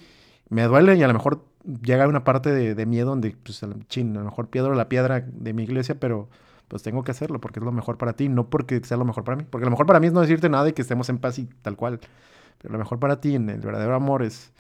Me 0.50 0.64
duele 0.64 0.96
y 0.96 1.04
a 1.04 1.08
lo 1.08 1.14
mejor 1.14 1.46
llega 1.84 2.08
una 2.08 2.24
parte 2.24 2.52
de, 2.52 2.76
de 2.76 2.86
miedo 2.86 3.10
donde, 3.10 3.36
pues, 3.44 3.66
chin, 3.88 4.16
a 4.18 4.20
lo 4.20 4.26
mejor 4.26 4.50
piedro 4.50 4.76
la 4.76 4.90
piedra 4.90 5.22
de 5.22 5.54
mi 5.54 5.64
iglesia, 5.64 6.00
pero 6.00 6.30
pues 6.68 6.84
tengo 6.84 7.04
que 7.04 7.12
hacerlo 7.12 7.42
porque 7.42 7.60
es 7.60 7.66
lo 7.66 7.74
mejor 7.74 7.98
para 7.98 8.14
ti, 8.14 8.30
no 8.30 8.50
porque 8.50 8.80
sea 8.84 8.96
lo 8.96 9.04
mejor 9.06 9.26
para 9.26 9.36
mí. 9.38 9.46
Porque 9.50 9.66
lo 9.66 9.72
mejor 9.72 9.86
para 9.86 10.00
mí 10.00 10.08
es 10.08 10.14
no 10.14 10.22
decirte 10.22 10.50
nada 10.50 10.70
y 10.70 10.74
que 10.74 10.82
estemos 10.82 11.10
en 11.10 11.18
paz 11.20 11.38
y 11.38 11.46
tal 11.62 11.76
cual. 11.76 12.00
Pero 12.60 12.72
lo 12.72 12.80
mejor 12.80 13.00
para 13.00 13.20
ti 13.20 13.36
en 13.36 13.50
el 13.50 13.60
verdadero 13.60 13.94
amor 13.96 14.24
es, 14.24 14.54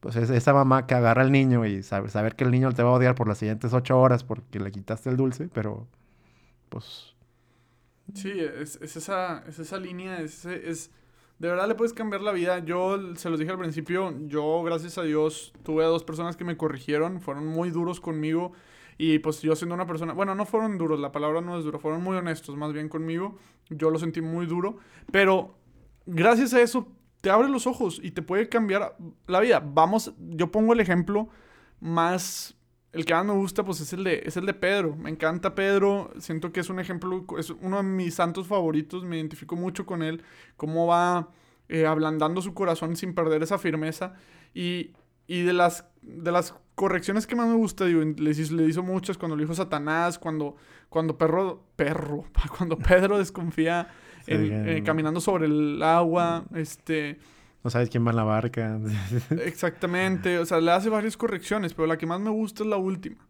pues 0.00 0.14
es 0.16 0.30
esa 0.30 0.52
mamá 0.54 0.86
que 0.86 0.94
agarra 0.94 1.22
al 1.22 1.32
niño 1.32 1.66
y 1.66 1.82
saber, 1.82 2.10
saber 2.10 2.36
que 2.36 2.44
el 2.44 2.52
niño 2.52 2.72
te 2.72 2.84
va 2.84 2.90
a 2.90 2.92
odiar 2.92 3.16
por 3.16 3.26
las 3.28 3.38
siguientes 3.38 3.72
ocho 3.72 3.98
horas 3.98 4.22
porque 4.24 4.60
le 4.60 4.70
quitaste 4.70 5.10
el 5.10 5.16
dulce, 5.16 5.48
pero 5.52 5.88
pues... 6.68 7.15
Sí, 8.14 8.30
es, 8.30 8.76
esa, 8.80 9.44
es 9.46 9.58
esa 9.58 9.78
línea, 9.78 10.20
es, 10.20 10.44
es, 10.44 10.90
de 11.38 11.48
verdad 11.48 11.68
le 11.68 11.74
puedes 11.74 11.92
cambiar 11.92 12.22
la 12.22 12.32
vida. 12.32 12.60
Yo 12.60 13.14
se 13.16 13.30
los 13.30 13.38
dije 13.38 13.50
al 13.50 13.58
principio, 13.58 14.14
yo 14.26 14.62
gracias 14.62 14.96
a 14.98 15.02
Dios 15.02 15.52
tuve 15.62 15.84
a 15.84 15.88
dos 15.88 16.04
personas 16.04 16.36
que 16.36 16.44
me 16.44 16.56
corrigieron, 16.56 17.20
fueron 17.20 17.46
muy 17.46 17.70
duros 17.70 18.00
conmigo 18.00 18.52
y 18.98 19.18
pues 19.18 19.42
yo 19.42 19.54
siendo 19.54 19.74
una 19.74 19.86
persona, 19.86 20.14
bueno, 20.14 20.34
no 20.34 20.46
fueron 20.46 20.78
duros, 20.78 20.98
la 20.98 21.12
palabra 21.12 21.40
no 21.40 21.58
es 21.58 21.64
duro, 21.64 21.78
fueron 21.78 22.02
muy 22.02 22.16
honestos 22.16 22.56
más 22.56 22.72
bien 22.72 22.88
conmigo. 22.88 23.36
Yo 23.68 23.90
lo 23.90 23.98
sentí 23.98 24.22
muy 24.22 24.46
duro, 24.46 24.78
pero 25.12 25.58
gracias 26.06 26.54
a 26.54 26.62
eso 26.62 26.88
te 27.20 27.30
abre 27.30 27.48
los 27.48 27.66
ojos 27.66 28.00
y 28.02 28.12
te 28.12 28.22
puede 28.22 28.48
cambiar 28.48 28.96
la 29.26 29.40
vida. 29.40 29.60
Vamos, 29.60 30.14
yo 30.18 30.50
pongo 30.50 30.72
el 30.72 30.80
ejemplo 30.80 31.28
más 31.80 32.55
el 32.96 33.04
que 33.04 33.14
más 33.14 33.24
me 33.24 33.32
gusta 33.32 33.64
pues 33.64 33.80
es 33.80 33.92
el 33.92 34.04
de 34.04 34.22
es 34.24 34.36
el 34.36 34.46
de 34.46 34.54
Pedro. 34.54 34.96
Me 34.96 35.10
encanta 35.10 35.54
Pedro, 35.54 36.10
siento 36.18 36.52
que 36.52 36.60
es 36.60 36.70
un 36.70 36.80
ejemplo 36.80 37.24
es 37.38 37.50
uno 37.50 37.76
de 37.76 37.82
mis 37.82 38.14
santos 38.14 38.46
favoritos, 38.46 39.04
me 39.04 39.16
identifico 39.16 39.56
mucho 39.56 39.86
con 39.86 40.02
él, 40.02 40.22
cómo 40.56 40.86
va 40.86 41.28
eh, 41.68 41.86
ablandando 41.86 42.40
su 42.42 42.54
corazón 42.54 42.96
sin 42.96 43.14
perder 43.14 43.42
esa 43.42 43.58
firmeza. 43.58 44.14
Y, 44.54 44.92
y 45.26 45.42
de 45.42 45.52
las 45.52 45.84
de 46.02 46.32
las 46.32 46.54
correcciones 46.74 47.26
que 47.26 47.34
más 47.34 47.48
me 47.48 47.54
gusta, 47.54 47.84
digo, 47.84 48.00
le, 48.00 48.34
le 48.34 48.64
hizo 48.64 48.82
muchas 48.82 49.18
cuando 49.18 49.36
le 49.36 49.42
dijo 49.42 49.54
Satanás, 49.54 50.18
cuando, 50.18 50.56
cuando 50.88 51.18
perro, 51.18 51.64
perro, 51.74 52.24
cuando 52.56 52.78
Pedro 52.78 53.18
desconfía 53.18 53.88
eh, 54.26 54.82
caminando 54.84 55.20
sobre 55.20 55.46
el 55.46 55.82
agua, 55.82 56.44
este... 56.54 57.18
No 57.66 57.70
sabes 57.70 57.90
quién 57.90 58.06
va 58.06 58.10
en 58.10 58.16
la 58.16 58.22
barca. 58.22 58.78
exactamente, 59.44 60.38
o 60.38 60.46
sea, 60.46 60.60
le 60.60 60.70
hace 60.70 60.88
varias 60.88 61.16
correcciones, 61.16 61.74
pero 61.74 61.88
la 61.88 61.98
que 61.98 62.06
más 62.06 62.20
me 62.20 62.30
gusta 62.30 62.62
es 62.62 62.68
la 62.68 62.76
última. 62.76 63.26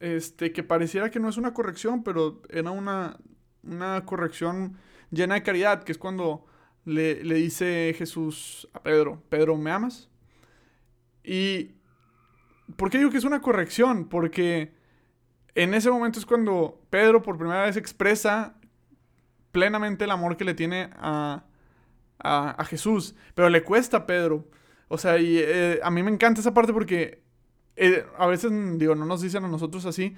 Este, 0.00 0.50
que 0.50 0.64
pareciera 0.64 1.12
que 1.12 1.20
no 1.20 1.28
es 1.28 1.36
una 1.36 1.54
corrección, 1.54 2.02
pero 2.02 2.42
era 2.50 2.72
una, 2.72 3.16
una 3.62 4.04
corrección 4.04 4.78
llena 5.12 5.36
de 5.36 5.44
caridad, 5.44 5.84
que 5.84 5.92
es 5.92 5.98
cuando 5.98 6.44
le, 6.84 7.22
le 7.22 7.36
dice 7.36 7.94
Jesús 7.96 8.68
a 8.72 8.82
Pedro, 8.82 9.22
Pedro, 9.28 9.56
¿me 9.56 9.70
amas? 9.70 10.08
Y 11.22 11.76
¿Por 12.74 12.90
qué 12.90 12.98
digo 12.98 13.12
que 13.12 13.18
es 13.18 13.24
una 13.24 13.42
corrección? 13.42 14.08
Porque 14.08 14.72
en 15.54 15.72
ese 15.72 15.88
momento 15.88 16.18
es 16.18 16.26
cuando 16.26 16.80
Pedro 16.90 17.22
por 17.22 17.38
primera 17.38 17.62
vez 17.62 17.76
expresa 17.76 18.56
plenamente 19.52 20.02
el 20.02 20.10
amor 20.10 20.36
que 20.36 20.44
le 20.44 20.54
tiene 20.54 20.90
a, 20.96 21.44
a, 22.18 22.64
Jesús. 22.64 23.14
Pero 23.34 23.48
le 23.48 23.62
cuesta 23.62 23.98
a 23.98 24.06
Pedro. 24.06 24.48
O 24.88 24.98
sea, 24.98 25.18
y 25.18 25.38
eh, 25.38 25.80
a 25.82 25.90
mí 25.90 26.02
me 26.02 26.10
encanta 26.10 26.40
esa 26.40 26.54
parte 26.54 26.72
porque 26.72 27.22
eh, 27.76 28.04
a 28.18 28.26
veces, 28.26 28.50
digo, 28.78 28.94
no 28.94 29.04
nos 29.04 29.22
dicen 29.22 29.44
a 29.44 29.48
nosotros 29.48 29.86
así. 29.86 30.14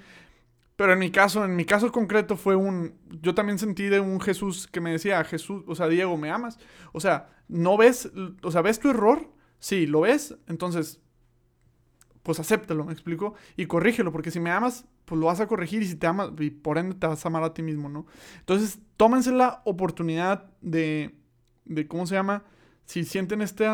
Pero 0.75 0.93
en 0.93 0.99
mi 0.99 1.11
caso, 1.11 1.43
en 1.43 1.55
mi 1.55 1.65
caso 1.65 1.91
concreto 1.91 2.37
fue 2.37 2.55
un... 2.55 2.93
Yo 3.21 3.35
también 3.35 3.59
sentí 3.59 3.87
de 3.89 3.99
un 3.99 4.21
Jesús 4.21 4.67
que 4.67 4.79
me 4.79 4.91
decía, 4.91 5.23
Jesús, 5.25 5.63
o 5.67 5.75
sea, 5.75 5.87
Diego, 5.89 6.15
¿me 6.15 6.31
amas? 6.31 6.57
O 6.93 7.01
sea, 7.01 7.29
¿no 7.49 7.75
ves? 7.75 8.09
O 8.43 8.51
sea, 8.51 8.61
¿ves 8.61 8.79
tu 8.79 8.89
error? 8.89 9.29
Sí, 9.59 9.87
¿lo 9.87 10.01
ves? 10.01 10.37
Entonces, 10.47 11.01
pues 12.23 12.39
acéptalo, 12.39 12.85
me 12.85 12.93
explico, 12.93 13.33
y 13.57 13.65
corrígelo, 13.65 14.11
porque 14.11 14.31
si 14.31 14.39
me 14.39 14.51
amas, 14.51 14.85
pues 15.05 15.19
lo 15.19 15.27
vas 15.27 15.39
a 15.39 15.47
corregir 15.47 15.81
y 15.81 15.87
si 15.87 15.95
te 15.95 16.07
amas, 16.07 16.29
y 16.39 16.49
por 16.51 16.77
ende 16.77 16.95
te 16.95 17.07
vas 17.07 17.25
a 17.25 17.27
amar 17.27 17.43
a 17.43 17.53
ti 17.53 17.61
mismo, 17.61 17.89
¿no? 17.89 18.05
Entonces, 18.39 18.79
tómense 18.97 19.31
la 19.31 19.61
oportunidad 19.65 20.45
de, 20.61 21.15
de 21.69 21.87
¿cómo 21.87 22.05
se 22.05 22.15
llama? 22.15 22.43
Si 22.85 23.03
sienten 23.03 23.41
este, 23.41 23.67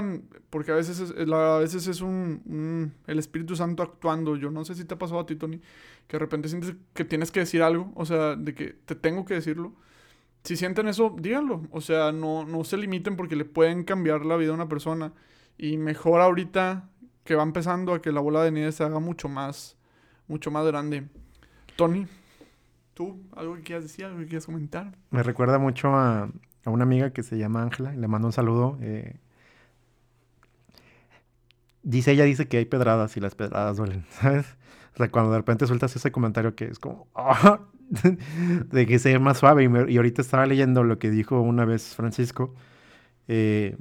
porque 0.50 0.72
a 0.72 0.76
veces 0.76 1.00
es, 1.00 1.32
a 1.32 1.58
veces 1.58 1.88
es 1.88 2.02
un, 2.02 2.94
el 3.08 3.18
Espíritu 3.18 3.56
Santo 3.56 3.82
actuando, 3.82 4.36
yo 4.36 4.52
no 4.52 4.66
sé 4.66 4.76
si 4.76 4.84
te 4.84 4.94
ha 4.94 4.98
pasado 4.98 5.22
a 5.22 5.26
ti, 5.26 5.38
Tony, 5.38 5.62
que 6.08 6.18
de 6.18 6.20
repente 6.20 6.50
sientes 6.50 6.76
que 6.94 7.06
tienes 7.06 7.32
que 7.32 7.40
decir 7.40 7.64
algo, 7.64 7.94
o 7.96 8.06
sea, 8.06 8.36
de 8.36 8.54
que 8.54 8.74
te 8.86 8.94
tengo 8.94 9.24
que 9.24 9.36
decirlo. 9.36 9.74
Si 10.44 10.58
sienten 10.58 10.88
eso, 10.88 11.16
díganlo, 11.18 11.64
o 11.72 11.80
sea, 11.80 12.12
no, 12.12 12.46
no 12.46 12.66
se 12.66 12.78
limiten 12.78 13.16
porque 13.16 13.38
le 13.38 13.46
pueden 13.46 13.86
cambiar 13.86 14.26
la 14.26 14.36
vida 14.36 14.52
a 14.52 14.54
una 14.54 14.68
persona. 14.68 15.14
Y 15.58 15.78
mejor 15.78 16.20
ahorita 16.20 16.90
que 17.24 17.36
va 17.36 17.44
empezando 17.44 17.94
a 17.94 18.02
que 18.02 18.12
la 18.12 18.20
bola 18.20 18.44
de 18.44 18.52
nieve 18.52 18.72
se 18.74 18.84
haga 18.84 19.00
mucho 19.00 19.30
más, 19.30 19.78
mucho 20.28 20.52
más 20.52 20.66
grande. 20.68 21.08
Tony, 21.76 22.06
¿tú 22.94 23.24
algo 23.36 23.56
que 23.56 23.62
quieras 23.62 23.86
decir, 23.86 24.06
algo 24.06 24.20
que 24.20 24.28
quieras 24.28 24.46
comentar? 24.46 24.96
Me 25.10 25.24
recuerda 25.24 25.58
mucho 25.58 25.88
a, 25.96 26.30
una 26.70 26.84
amiga 26.84 27.12
que 27.12 27.24
se 27.24 27.38
llama 27.38 27.64
Ángela 27.64 27.94
le 27.94 28.08
mando 28.08 28.28
un 28.28 28.34
saludo. 28.34 28.78
Eh, 28.82 29.18
dice, 31.84 32.12
ella 32.12 32.24
dice 32.24 32.48
que 32.48 32.58
hay 32.58 32.66
pedradas 32.66 33.16
y 33.18 33.20
las 33.20 33.36
pedradas 33.36 33.78
duelen, 33.78 34.06
¿sabes? 34.10 34.46
O 34.94 34.98
sea, 34.98 35.10
cuando 35.10 35.32
de 35.32 35.38
repente 35.38 35.68
sueltas 35.68 35.96
ese 35.96 36.12
comentario 36.12 36.56
que 36.56 36.66
es 36.66 36.80
como, 36.80 37.08
ah", 37.16 37.60
de 38.72 38.86
que 38.86 39.00
sea 39.00 39.20
más 39.20 39.38
suave. 39.38 39.64
Y, 39.64 39.98
ahorita 39.98 40.22
estaba 40.22 40.46
leyendo 40.46 40.84
lo 40.84 41.00
que 41.00 41.12
dijo 41.12 41.42
una 41.42 41.66
vez 41.66 41.96
Francisco. 41.96 42.56
Eh, 43.28 43.78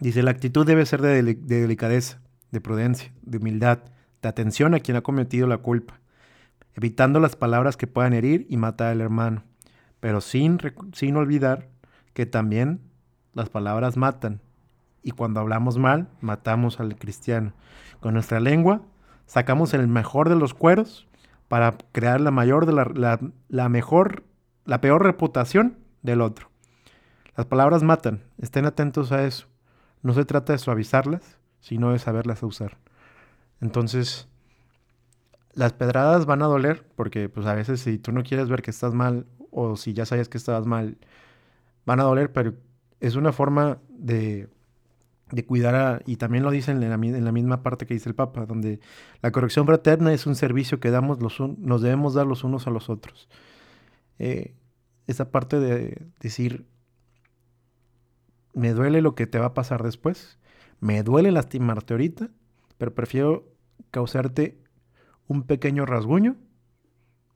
dice, 0.00 0.22
la 0.22 0.30
actitud 0.30 0.66
debe 0.66 0.84
ser 0.86 1.00
de 1.00 1.22
delicadeza 1.22 2.22
de 2.52 2.60
prudencia, 2.60 3.12
de 3.22 3.38
humildad, 3.38 3.80
de 4.20 4.28
atención 4.28 4.74
a 4.74 4.80
quien 4.80 4.96
ha 4.96 5.00
cometido 5.00 5.48
la 5.48 5.58
culpa, 5.58 5.98
evitando 6.74 7.18
las 7.18 7.34
palabras 7.34 7.76
que 7.76 7.88
puedan 7.88 8.12
herir 8.12 8.46
y 8.48 8.58
matar 8.58 8.92
al 8.92 9.00
hermano, 9.00 9.42
pero 9.98 10.20
sin, 10.20 10.60
sin 10.92 11.16
olvidar 11.16 11.68
que 12.14 12.26
también 12.26 12.80
las 13.34 13.48
palabras 13.48 13.96
matan, 13.96 14.40
y 15.02 15.10
cuando 15.10 15.40
hablamos 15.40 15.78
mal, 15.78 16.08
matamos 16.20 16.80
al 16.80 16.96
cristiano. 16.96 17.52
Con 18.00 18.14
nuestra 18.14 18.40
lengua 18.40 18.82
sacamos 19.26 19.74
el 19.74 19.88
mejor 19.88 20.28
de 20.28 20.36
los 20.36 20.54
cueros 20.54 21.08
para 21.48 21.76
crear 21.92 22.20
la 22.20 22.30
mayor 22.30 22.66
de 22.66 22.72
la, 22.72 23.18
la 23.48 23.68
mejor, 23.68 24.24
la 24.64 24.80
peor 24.80 25.02
reputación 25.02 25.78
del 26.02 26.20
otro. 26.20 26.50
Las 27.36 27.46
palabras 27.46 27.82
matan, 27.82 28.22
estén 28.38 28.64
atentos 28.64 29.10
a 29.10 29.24
eso. 29.24 29.48
No 30.02 30.12
se 30.12 30.24
trata 30.24 30.52
de 30.52 30.58
suavizarlas, 30.58 31.38
sino 31.60 31.92
de 31.92 31.98
saberlas 31.98 32.42
usar. 32.42 32.78
Entonces, 33.60 34.28
las 35.54 35.72
pedradas 35.72 36.26
van 36.26 36.42
a 36.42 36.46
doler 36.46 36.84
porque 36.96 37.28
pues 37.28 37.46
a 37.46 37.54
veces 37.54 37.80
si 37.80 37.98
tú 37.98 38.12
no 38.12 38.22
quieres 38.22 38.48
ver 38.48 38.62
que 38.62 38.70
estás 38.70 38.94
mal 38.94 39.26
o 39.50 39.76
si 39.76 39.92
ya 39.92 40.06
sabes 40.06 40.28
que 40.28 40.38
estabas 40.38 40.66
mal, 40.66 40.96
van 41.84 42.00
a 42.00 42.04
doler, 42.04 42.32
pero 42.32 42.54
es 43.00 43.16
una 43.16 43.32
forma 43.32 43.78
de, 43.88 44.48
de 45.32 45.44
cuidar 45.46 45.74
a, 45.74 46.02
y 46.06 46.16
también 46.16 46.44
lo 46.44 46.50
dicen 46.50 46.82
en 46.82 47.24
la, 47.24 47.32
misma 47.32 47.62
parte 47.62 47.86
que 47.86 47.94
dice 47.94 48.08
el 48.08 48.14
Papa, 48.14 48.46
donde 48.46 48.80
la 49.22 49.32
corrección 49.32 49.66
fraterna 49.66 50.12
es 50.12 50.26
un 50.26 50.36
servicio 50.36 50.78
que 50.78 50.90
damos 50.90 51.20
los 51.20 51.40
nos 51.40 51.82
debemos 51.82 52.14
dar 52.14 52.26
los 52.26 52.44
unos 52.44 52.66
a 52.66 52.70
los 52.70 52.90
otros. 52.90 53.28
Eh, 54.18 54.54
esa 55.06 55.30
parte 55.30 55.58
de 55.58 56.06
decir, 56.20 56.66
me 58.52 58.72
duele 58.72 59.00
lo 59.00 59.14
que 59.14 59.26
te 59.26 59.38
va 59.38 59.46
a 59.46 59.54
pasar 59.54 59.82
después, 59.82 60.38
me 60.80 61.02
duele 61.02 61.32
lastimarte 61.32 61.94
ahorita, 61.94 62.28
pero 62.76 62.94
prefiero 62.94 63.48
causarte 63.90 64.58
un 65.28 65.44
pequeño 65.44 65.86
rasguño 65.86 66.36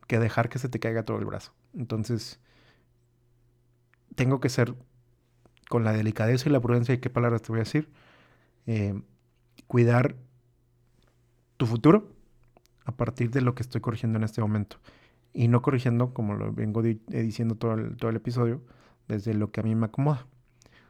que 0.07 0.19
dejar 0.19 0.51
que 0.51 0.59
se 0.59 0.69
te 0.69 0.79
caiga 0.79 1.05
todo 1.05 1.19
el 1.19 1.25
brazo. 1.25 1.53
Entonces, 1.75 2.41
tengo 4.17 4.41
que 4.41 4.49
ser 4.49 4.75
con 5.69 5.85
la 5.85 5.93
delicadeza 5.93 6.49
y 6.49 6.53
la 6.53 6.61
prudencia, 6.61 6.95
y 6.95 6.99
qué 6.99 7.11
palabras 7.11 7.43
te 7.43 7.49
voy 7.49 7.59
a 7.59 7.65
decir, 7.65 7.89
eh, 8.67 9.01
cuidar 9.69 10.17
tu 11.57 11.67
futuro 11.67 12.13
a 12.85 12.93
partir 12.93 13.31
de 13.31 13.41
lo 13.41 13.55
que 13.55 13.63
estoy 13.63 13.81
corrigiendo 13.81 14.19
en 14.19 14.25
este 14.25 14.41
momento. 14.41 14.79
Y 15.33 15.49
no 15.49 15.63
corrigiendo, 15.63 16.15
como 16.15 16.35
lo 16.35 16.53
vengo 16.53 16.83
diciendo 16.83 17.55
todo 17.57 17.77
todo 17.97 18.11
el 18.11 18.17
episodio, 18.17 18.63
desde 19.07 19.35
lo 19.35 19.53
que 19.53 19.61
a 19.61 19.63
mí 19.63 19.75
me 19.75 19.87
acomoda 19.87 20.27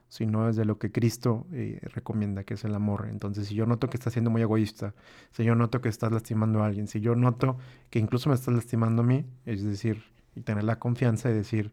sino 0.08 0.46
desde 0.46 0.64
lo 0.64 0.78
que 0.78 0.92
Cristo 0.92 1.46
eh, 1.52 1.80
recomienda, 1.92 2.44
que 2.44 2.54
es 2.54 2.64
el 2.64 2.74
amor. 2.74 3.08
Entonces, 3.10 3.48
si 3.48 3.54
yo 3.54 3.66
noto 3.66 3.90
que 3.90 3.96
estás 3.96 4.12
siendo 4.12 4.30
muy 4.30 4.42
egoísta, 4.42 4.94
si 5.32 5.44
yo 5.44 5.54
noto 5.54 5.80
que 5.80 5.88
estás 5.88 6.12
lastimando 6.12 6.62
a 6.62 6.66
alguien, 6.66 6.86
si 6.86 7.00
yo 7.00 7.14
noto 7.14 7.58
que 7.90 7.98
incluso 7.98 8.28
me 8.28 8.34
estás 8.34 8.54
lastimando 8.54 9.02
a 9.02 9.04
mí, 9.04 9.26
es 9.44 9.64
decir, 9.64 10.04
y 10.34 10.42
tener 10.42 10.64
la 10.64 10.78
confianza 10.78 11.28
de 11.28 11.34
decir, 11.34 11.72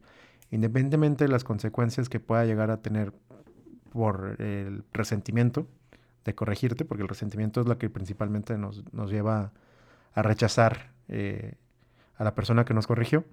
independientemente 0.54 1.24
de 1.24 1.32
las 1.32 1.44
consecuencias 1.44 2.10
que 2.10 2.20
pueda 2.20 2.46
llegar 2.46 2.70
a 2.70 2.82
tener 2.82 3.12
por 3.92 4.40
el 4.40 4.84
resentimiento, 4.94 5.68
de 6.26 6.36
corregirte, 6.36 6.86
porque 6.86 7.02
el 7.02 7.10
resentimiento 7.10 7.60
es 7.60 7.68
lo 7.68 7.78
que 7.80 7.90
principalmente 7.90 8.58
nos, 8.58 8.84
nos 8.94 9.10
lleva 9.10 9.52
a 10.14 10.22
rechazar 10.22 10.94
eh, 11.08 11.56
a 12.16 12.24
la 12.24 12.36
persona 12.36 12.66
que 12.66 12.76
nos 12.76 12.86
corrigió. 12.86 13.26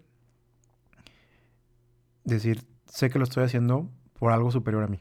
Decir, 2.24 2.64
sé 2.86 3.10
que 3.10 3.18
lo 3.18 3.24
estoy 3.24 3.44
haciendo 3.44 3.90
por 4.18 4.32
algo 4.32 4.50
superior 4.50 4.82
a 4.82 4.88
mí. 4.88 4.98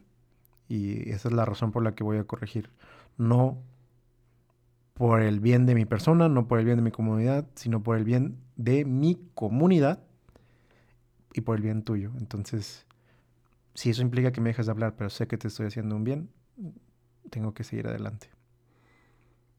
Y 0.67 1.09
esa 1.09 1.29
es 1.29 1.33
la 1.33 1.45
razón 1.45 1.71
por 1.71 1.83
la 1.83 1.95
que 1.95 2.03
voy 2.03 2.17
a 2.17 2.25
corregir. 2.25 2.69
No 3.17 3.63
por 4.93 5.21
el 5.21 5.39
bien 5.39 5.65
de 5.65 5.73
mi 5.73 5.85
persona, 5.85 6.27
no 6.27 6.49
por 6.49 6.59
el 6.59 6.65
bien 6.65 6.77
de 6.77 6.83
mi 6.83 6.91
comunidad, 6.91 7.47
sino 7.55 7.81
por 7.81 7.97
el 7.97 8.03
bien 8.03 8.37
de 8.57 8.83
mi 8.83 9.17
comunidad 9.33 10.03
y 11.33 11.41
por 11.41 11.57
el 11.57 11.63
bien 11.63 11.83
tuyo. 11.83 12.11
Entonces, 12.17 12.85
si 13.73 13.89
eso 13.89 14.01
implica 14.01 14.31
que 14.31 14.41
me 14.41 14.49
dejes 14.49 14.65
de 14.65 14.71
hablar, 14.71 14.95
pero 14.97 15.09
sé 15.09 15.27
que 15.27 15.37
te 15.37 15.47
estoy 15.47 15.67
haciendo 15.67 15.95
un 15.95 16.03
bien, 16.03 16.29
tengo 17.29 17.53
que 17.53 17.63
seguir 17.63 17.87
adelante. 17.87 18.29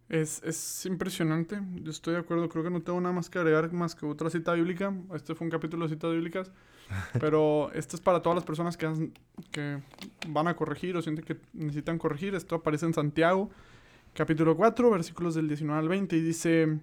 Es, 0.08 0.42
es, 0.42 0.86
impresionante, 0.86 1.60
yo 1.76 1.92
estoy 1.92 2.14
de 2.14 2.20
acuerdo, 2.20 2.48
creo 2.48 2.64
que 2.64 2.70
no 2.70 2.82
tengo 2.82 3.00
nada 3.00 3.14
más 3.14 3.30
que 3.30 3.38
agregar 3.38 3.72
más 3.72 3.94
que 3.94 4.06
otra 4.06 4.28
cita 4.28 4.54
bíblica. 4.54 4.92
Este 5.14 5.36
fue 5.36 5.44
un 5.44 5.52
capítulo 5.52 5.84
de 5.86 5.94
citas 5.94 6.10
bíblicas, 6.10 6.50
pero 7.20 7.70
este 7.74 7.94
es 7.94 8.02
para 8.02 8.20
todas 8.20 8.34
las 8.34 8.44
personas 8.44 8.76
que, 8.76 9.12
que 9.52 9.80
van 10.28 10.48
a 10.48 10.56
corregir 10.56 10.96
o 10.96 11.02
sienten 11.02 11.24
que 11.24 11.36
necesitan 11.52 11.96
corregir. 11.96 12.34
Esto 12.34 12.56
aparece 12.56 12.86
en 12.86 12.94
Santiago, 12.94 13.50
capítulo 14.12 14.56
4, 14.56 14.90
versículos 14.90 15.36
del 15.36 15.46
19 15.46 15.78
al 15.78 15.88
20, 15.88 16.16
y 16.16 16.20
dice, 16.20 16.80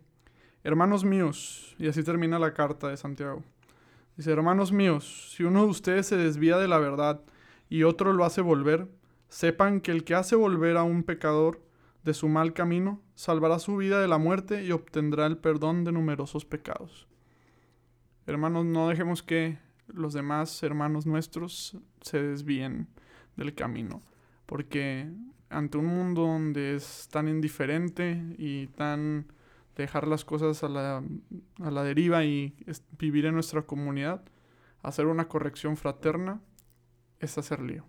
hermanos 0.63 1.03
míos, 1.03 1.75
y 1.77 1.89
así 1.89 2.03
termina 2.03 2.39
la 2.39 2.53
carta 2.53 2.87
de 2.87 2.95
Santiago. 2.95 3.43
Dice, 4.17 4.31
hermanos 4.31 4.71
míos, 4.71 5.31
si 5.35 5.43
uno 5.43 5.63
de 5.63 5.69
ustedes 5.69 6.07
se 6.07 6.17
desvía 6.17 6.57
de 6.57 6.67
la 6.67 6.79
verdad 6.79 7.21
y 7.69 7.83
otro 7.83 8.13
lo 8.13 8.25
hace 8.25 8.41
volver, 8.41 8.89
sepan 9.29 9.79
que 9.79 9.91
el 9.91 10.03
que 10.03 10.15
hace 10.15 10.35
volver 10.35 10.75
a 10.75 10.83
un 10.83 11.03
pecador, 11.03 11.61
de 12.07 12.13
su 12.13 12.29
mal 12.29 12.53
camino, 12.53 13.01
salvará 13.15 13.59
su 13.59 13.75
vida 13.75 13.99
de 13.99 14.07
la 14.07 14.17
muerte 14.17 14.63
y 14.63 14.71
obtendrá 14.71 15.25
el 15.25 15.37
perdón 15.37 15.83
de 15.83 15.91
numerosos 15.91 16.45
pecados. 16.45 17.05
Hermanos, 18.25 18.63
no 18.63 18.87
dejemos 18.87 19.21
que 19.21 19.59
los 19.87 20.13
demás 20.13 20.63
hermanos 20.63 21.05
nuestros 21.05 21.77
se 21.99 22.23
desvíen 22.23 22.87
del 23.35 23.53
camino, 23.55 24.01
porque 24.45 25.11
ante 25.49 25.77
un 25.77 25.87
mundo 25.87 26.21
donde 26.21 26.75
es 26.75 27.09
tan 27.11 27.27
indiferente 27.27 28.23
y 28.37 28.67
tan 28.67 29.27
dejar 29.83 30.07
las 30.07 30.25
cosas 30.25 30.63
a 30.63 30.69
la, 30.69 31.03
a 31.61 31.71
la 31.71 31.83
deriva 31.83 32.23
y 32.23 32.55
vivir 32.97 33.25
en 33.25 33.33
nuestra 33.33 33.63
comunidad, 33.63 34.23
hacer 34.81 35.07
una 35.07 35.27
corrección 35.27 35.77
fraterna 35.77 36.41
es 37.19 37.37
hacer 37.37 37.61
lío. 37.61 37.85